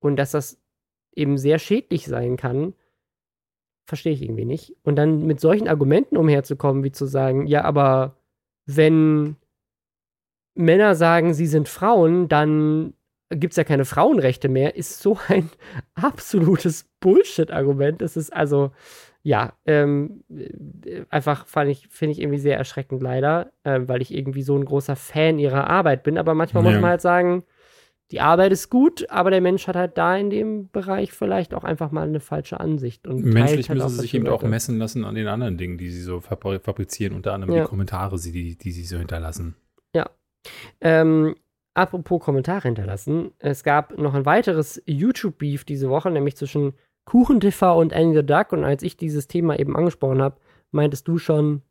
und 0.00 0.16
dass 0.16 0.32
das 0.32 0.60
eben 1.14 1.38
sehr 1.38 1.58
schädlich 1.58 2.06
sein 2.06 2.36
kann, 2.36 2.74
verstehe 3.86 4.12
ich 4.12 4.22
irgendwie 4.22 4.44
nicht. 4.44 4.76
Und 4.82 4.96
dann 4.96 5.26
mit 5.26 5.40
solchen 5.40 5.68
Argumenten 5.68 6.16
umherzukommen, 6.16 6.84
wie 6.84 6.92
zu 6.92 7.06
sagen, 7.06 7.46
ja, 7.46 7.64
aber 7.64 8.16
wenn 8.66 9.36
Männer 10.54 10.94
sagen, 10.94 11.34
sie 11.34 11.46
sind 11.46 11.68
Frauen, 11.68 12.28
dann 12.28 12.94
gibt 13.30 13.52
es 13.52 13.56
ja 13.56 13.64
keine 13.64 13.84
Frauenrechte 13.84 14.48
mehr, 14.48 14.76
ist 14.76 15.00
so 15.00 15.18
ein 15.28 15.50
absolutes 15.94 16.86
Bullshit-Argument. 17.00 18.00
Das 18.02 18.16
ist 18.16 18.32
also, 18.32 18.72
ja, 19.22 19.52
ähm, 19.66 20.24
äh, 20.30 21.04
einfach 21.08 21.46
ich, 21.66 21.88
finde 21.88 22.12
ich 22.12 22.20
irgendwie 22.20 22.38
sehr 22.38 22.58
erschreckend 22.58 23.02
leider, 23.02 23.52
äh, 23.64 23.80
weil 23.86 24.02
ich 24.02 24.14
irgendwie 24.14 24.42
so 24.42 24.56
ein 24.56 24.64
großer 24.64 24.96
Fan 24.96 25.38
ihrer 25.38 25.68
Arbeit 25.68 26.02
bin. 26.02 26.18
Aber 26.18 26.34
manchmal 26.34 26.64
ja. 26.64 26.70
muss 26.70 26.80
man 26.80 26.90
halt 26.90 27.00
sagen, 27.00 27.44
die 28.10 28.20
Arbeit 28.20 28.52
ist 28.52 28.68
gut, 28.68 29.08
aber 29.08 29.30
der 29.30 29.40
Mensch 29.40 29.66
hat 29.66 29.74
halt 29.74 29.96
da 29.96 30.14
in 30.16 30.28
dem 30.28 30.68
Bereich 30.68 31.12
vielleicht 31.12 31.54
auch 31.54 31.64
einfach 31.64 31.92
mal 31.92 32.06
eine 32.06 32.20
falsche 32.20 32.60
Ansicht. 32.60 33.08
Und 33.08 33.24
Menschlich 33.24 33.70
halt 33.70 33.78
müssen 33.78 33.88
sie 33.88 34.00
sich 34.02 34.14
eben 34.14 34.28
auch 34.28 34.42
messen 34.42 34.78
lassen 34.78 35.04
an 35.06 35.14
den 35.14 35.28
anderen 35.28 35.56
Dingen, 35.56 35.78
die 35.78 35.88
sie 35.88 36.02
so 36.02 36.20
fabrizieren, 36.20 37.14
unter 37.14 37.32
anderem 37.32 37.54
ja. 37.54 37.62
die 37.62 37.68
Kommentare, 37.68 38.20
die, 38.20 38.58
die 38.58 38.72
sie 38.72 38.84
so 38.84 38.98
hinterlassen. 38.98 39.56
Ja. 39.94 40.10
Ähm, 40.80 41.36
apropos 41.74 42.22
Kommentare 42.22 42.62
hinterlassen, 42.62 43.32
es 43.38 43.64
gab 43.64 43.98
noch 43.98 44.14
ein 44.14 44.26
weiteres 44.26 44.82
YouTube-Beef 44.86 45.64
diese 45.64 45.88
Woche, 45.88 46.10
nämlich 46.10 46.36
zwischen 46.36 46.74
KuchenTV 47.04 47.78
und 47.78 47.92
Annie 47.92 48.14
the 48.14 48.26
Duck. 48.26 48.52
Und 48.52 48.64
als 48.64 48.82
ich 48.82 48.96
dieses 48.96 49.28
Thema 49.28 49.58
eben 49.58 49.76
angesprochen 49.76 50.22
habe, 50.22 50.36
meintest 50.70 51.08
du 51.08 51.18
schon, 51.18 51.62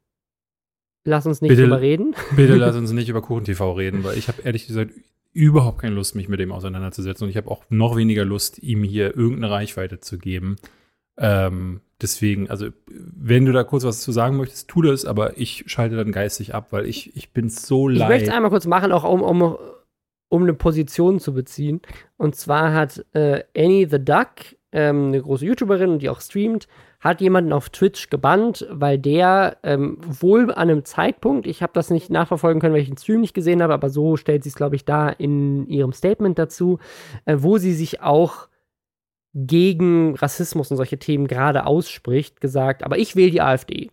lass 1.04 1.26
uns 1.26 1.42
nicht 1.42 1.50
bitte, 1.50 1.64
drüber 1.64 1.82
reden. 1.82 2.16
Bitte 2.36 2.56
lass 2.56 2.76
uns 2.76 2.92
nicht 2.92 3.10
über 3.10 3.22
KuchenTV 3.22 3.78
reden, 3.78 4.04
weil 4.04 4.18
ich 4.18 4.28
habe 4.28 4.42
ehrlich 4.44 4.68
gesagt 4.68 4.92
überhaupt 5.34 5.80
keine 5.80 5.96
Lust, 5.96 6.16
mich 6.16 6.28
mit 6.28 6.40
dem 6.40 6.52
auseinanderzusetzen. 6.52 7.26
Und 7.26 7.30
ich 7.30 7.38
habe 7.38 7.50
auch 7.50 7.64
noch 7.70 7.96
weniger 7.96 8.26
Lust, 8.26 8.60
ihm 8.60 8.84
hier 8.84 9.16
irgendeine 9.16 9.52
Reichweite 9.52 10.00
zu 10.00 10.18
geben. 10.18 10.58
Ähm, 11.18 11.82
deswegen, 12.02 12.50
also, 12.50 12.68
wenn 12.88 13.46
du 13.46 13.52
da 13.52 13.64
kurz 13.64 13.84
was 13.84 14.02
zu 14.02 14.12
sagen 14.12 14.38
möchtest, 14.38 14.68
tu 14.68 14.82
das, 14.82 15.06
aber 15.06 15.38
ich 15.38 15.64
schalte 15.68 15.96
dann 15.96 16.12
geistig 16.12 16.54
ab, 16.56 16.68
weil 16.72 16.86
ich, 16.86 17.16
ich 17.16 17.32
bin 17.32 17.50
so 17.50 17.88
leid. 17.88 18.02
Ich 18.02 18.08
möchte 18.08 18.30
es 18.30 18.36
einmal 18.36 18.52
kurz 18.52 18.66
machen, 18.66 18.92
auch 18.92 19.04
um, 19.04 19.22
um, 19.22 19.58
um 20.30 20.44
eine 20.44 20.54
Position 20.54 21.20
zu 21.20 21.34
beziehen. 21.34 21.82
Und 22.18 22.36
zwar 22.36 22.74
hat 22.74 23.06
äh, 23.14 23.44
Annie 23.56 23.88
the 23.90 24.04
Duck, 24.04 24.56
ähm, 24.72 25.08
eine 25.08 25.22
große 25.22 25.46
YouTuberin, 25.46 26.00
die 26.00 26.10
auch 26.10 26.22
streamt, 26.22 26.68
hat 27.00 27.20
jemanden 27.20 27.52
auf 27.52 27.70
Twitch 27.70 28.10
gebannt, 28.10 28.66
weil 28.70 29.00
der 29.00 29.58
ähm, 29.64 29.98
wohl 30.02 30.52
an 30.52 30.70
einem 30.70 30.86
Zeitpunkt, 30.86 31.48
ich 31.48 31.64
habe 31.64 31.74
das 31.74 31.90
nicht 31.90 32.10
nachverfolgen 32.10 32.62
können, 32.62 32.74
weil 32.74 32.82
ich 32.82 32.90
den 32.90 32.98
Stream 32.98 33.22
nicht 33.22 33.34
gesehen 33.34 33.62
habe, 33.64 33.74
aber 33.74 33.90
so 33.90 34.18
stellt 34.18 34.44
sie 34.44 34.50
es, 34.50 34.56
glaube 34.56 34.76
ich, 34.76 34.86
da 34.86 35.10
in 35.10 35.68
ihrem 35.68 35.94
Statement 35.94 36.38
dazu, 36.38 36.80
äh, 37.26 37.38
wo 37.40 37.58
sie 37.58 37.74
sich 37.74 38.02
auch 38.02 38.48
gegen 39.34 40.16
Rassismus 40.16 40.72
und 40.72 40.78
solche 40.78 41.00
Themen 41.00 41.28
gerade 41.28 41.66
ausspricht, 41.66 42.42
gesagt, 42.42 42.84
aber 42.84 42.98
ich 42.98 43.16
wähle 43.16 43.32
die 43.32 43.42
AfD. 43.42 43.90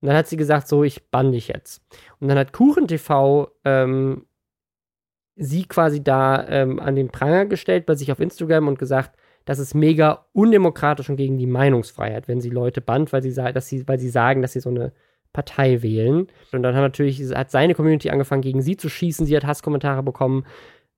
Und 0.00 0.08
dann 0.08 0.16
hat 0.16 0.28
sie 0.28 0.36
gesagt, 0.36 0.68
so, 0.68 0.84
ich 0.84 1.10
bann 1.10 1.32
dich 1.32 1.48
jetzt. 1.48 1.82
Und 2.20 2.28
dann 2.28 2.38
hat 2.38 2.52
KuchenTV 2.52 3.48
ähm, 3.64 4.26
sie 5.36 5.64
quasi 5.64 6.02
da 6.02 6.46
ähm, 6.48 6.78
an 6.78 6.94
den 6.94 7.08
Pranger 7.08 7.46
gestellt 7.46 7.86
bei 7.86 7.94
sich 7.94 8.12
auf 8.12 8.20
Instagram 8.20 8.68
und 8.68 8.78
gesagt, 8.78 9.16
das 9.46 9.58
ist 9.58 9.74
mega 9.74 10.26
undemokratisch 10.32 11.08
und 11.10 11.16
gegen 11.16 11.38
die 11.38 11.46
Meinungsfreiheit, 11.46 12.28
wenn 12.28 12.40
sie 12.40 12.50
Leute 12.50 12.80
bannt, 12.80 13.12
weil 13.12 13.22
sie, 13.22 13.32
dass 13.32 13.68
sie, 13.68 13.86
weil 13.88 13.98
sie 13.98 14.08
sagen, 14.08 14.42
dass 14.42 14.52
sie 14.52 14.60
so 14.60 14.70
eine 14.70 14.92
Partei 15.32 15.82
wählen. 15.82 16.28
Und 16.52 16.62
dann 16.62 16.74
hat 16.74 16.82
natürlich 16.82 17.20
hat 17.34 17.50
seine 17.50 17.74
Community 17.74 18.08
angefangen, 18.08 18.42
gegen 18.42 18.62
sie 18.62 18.76
zu 18.76 18.88
schießen. 18.88 19.26
Sie 19.26 19.36
hat 19.36 19.44
Hasskommentare 19.44 20.02
bekommen. 20.02 20.46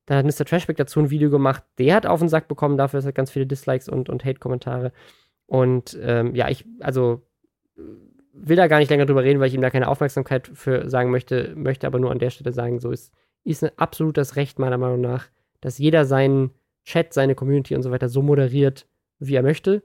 Dann 0.07 0.17
hat 0.17 0.25
Mr. 0.25 0.45
Trashback 0.45 0.77
dazu 0.77 0.99
ein 0.99 1.11
Video 1.11 1.29
gemacht. 1.29 1.63
Der 1.77 1.93
hat 1.93 2.07
auf 2.07 2.19
den 2.19 2.29
Sack 2.29 2.47
bekommen 2.47 2.77
dafür, 2.77 2.99
es 2.99 3.05
hat 3.05 3.13
ganz 3.13 3.29
viele 3.29 3.45
Dislikes 3.45 3.87
und, 3.87 4.09
und 4.09 4.25
Hate-Kommentare. 4.25 4.91
Und 5.45 5.97
ähm, 6.01 6.33
ja, 6.33 6.49
ich, 6.49 6.65
also 6.79 7.21
will 8.33 8.55
da 8.55 8.67
gar 8.67 8.79
nicht 8.79 8.89
länger 8.89 9.05
drüber 9.05 9.23
reden, 9.23 9.39
weil 9.39 9.49
ich 9.49 9.53
ihm 9.53 9.61
da 9.61 9.69
keine 9.69 9.89
Aufmerksamkeit 9.89 10.49
für 10.53 10.89
sagen 10.89 11.11
möchte, 11.11 11.53
möchte 11.55 11.87
aber 11.87 11.99
nur 11.99 12.11
an 12.11 12.19
der 12.19 12.29
Stelle 12.29 12.53
sagen, 12.53 12.79
so 12.79 12.91
ist, 12.91 13.13
ist 13.43 13.63
ein 13.63 13.71
absolutes 13.75 14.35
Recht 14.35 14.59
meiner 14.59 14.77
Meinung 14.77 15.01
nach, 15.01 15.27
dass 15.61 15.77
jeder 15.77 16.05
seinen 16.05 16.51
Chat, 16.85 17.13
seine 17.13 17.35
Community 17.35 17.75
und 17.75 17.83
so 17.83 17.91
weiter 17.91 18.07
so 18.07 18.21
moderiert, 18.21 18.87
wie 19.19 19.35
er 19.35 19.43
möchte. 19.43 19.83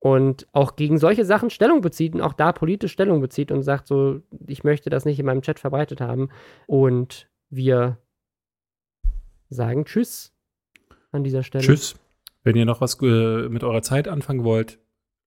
Und 0.00 0.48
auch 0.52 0.76
gegen 0.76 0.98
solche 0.98 1.24
Sachen 1.24 1.48
Stellung 1.48 1.80
bezieht 1.80 2.14
und 2.14 2.20
auch 2.20 2.32
da 2.32 2.52
politisch 2.52 2.92
Stellung 2.92 3.20
bezieht 3.20 3.52
und 3.52 3.62
sagt 3.62 3.86
so, 3.86 4.20
ich 4.46 4.64
möchte 4.64 4.90
das 4.90 5.04
nicht 5.04 5.18
in 5.18 5.26
meinem 5.26 5.42
Chat 5.42 5.60
verbreitet 5.60 6.00
haben. 6.00 6.28
Und 6.66 7.30
wir 7.50 7.98
sagen 9.52 9.84
Tschüss 9.84 10.32
an 11.10 11.24
dieser 11.24 11.42
Stelle. 11.42 11.64
Tschüss. 11.64 11.94
Wenn 12.44 12.56
ihr 12.56 12.64
noch 12.64 12.80
was 12.80 13.00
äh, 13.02 13.48
mit 13.48 13.62
eurer 13.62 13.82
Zeit 13.82 14.08
anfangen 14.08 14.44
wollt, 14.44 14.78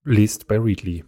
lest 0.03 0.47
bei 0.47 0.59
Readly. 0.59 1.05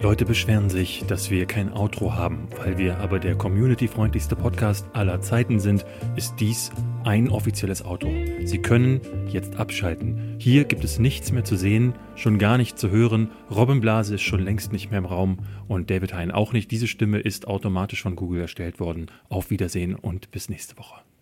Leute 0.00 0.24
beschweren 0.24 0.70
sich, 0.70 1.02
dass 1.08 1.28
wir 1.28 1.46
kein 1.46 1.72
Outro 1.72 2.14
haben. 2.14 2.46
Weil 2.56 2.78
wir 2.78 2.98
aber 2.98 3.18
der 3.18 3.34
community-freundlichste 3.34 4.36
Podcast 4.36 4.86
aller 4.92 5.20
Zeiten 5.20 5.58
sind, 5.58 5.84
ist 6.14 6.36
dies 6.38 6.70
ein 7.02 7.28
offizielles 7.28 7.84
Outro. 7.84 8.12
Sie 8.44 8.62
können 8.62 9.00
jetzt 9.28 9.56
abschalten. 9.56 10.36
Hier 10.38 10.64
gibt 10.64 10.84
es 10.84 11.00
nichts 11.00 11.32
mehr 11.32 11.42
zu 11.42 11.56
sehen, 11.56 11.94
schon 12.14 12.38
gar 12.38 12.58
nicht 12.58 12.78
zu 12.78 12.90
hören. 12.90 13.32
Robin 13.50 13.80
Blase 13.80 14.14
ist 14.14 14.22
schon 14.22 14.44
längst 14.44 14.72
nicht 14.72 14.90
mehr 14.90 14.98
im 14.98 15.06
Raum 15.06 15.38
und 15.66 15.90
David 15.90 16.14
Hein 16.14 16.30
auch 16.30 16.52
nicht. 16.52 16.70
Diese 16.70 16.86
Stimme 16.86 17.18
ist 17.18 17.48
automatisch 17.48 18.02
von 18.02 18.14
Google 18.14 18.42
erstellt 18.42 18.78
worden. 18.78 19.06
Auf 19.28 19.50
Wiedersehen 19.50 19.96
und 19.96 20.30
bis 20.30 20.48
nächste 20.48 20.78
Woche. 20.78 21.08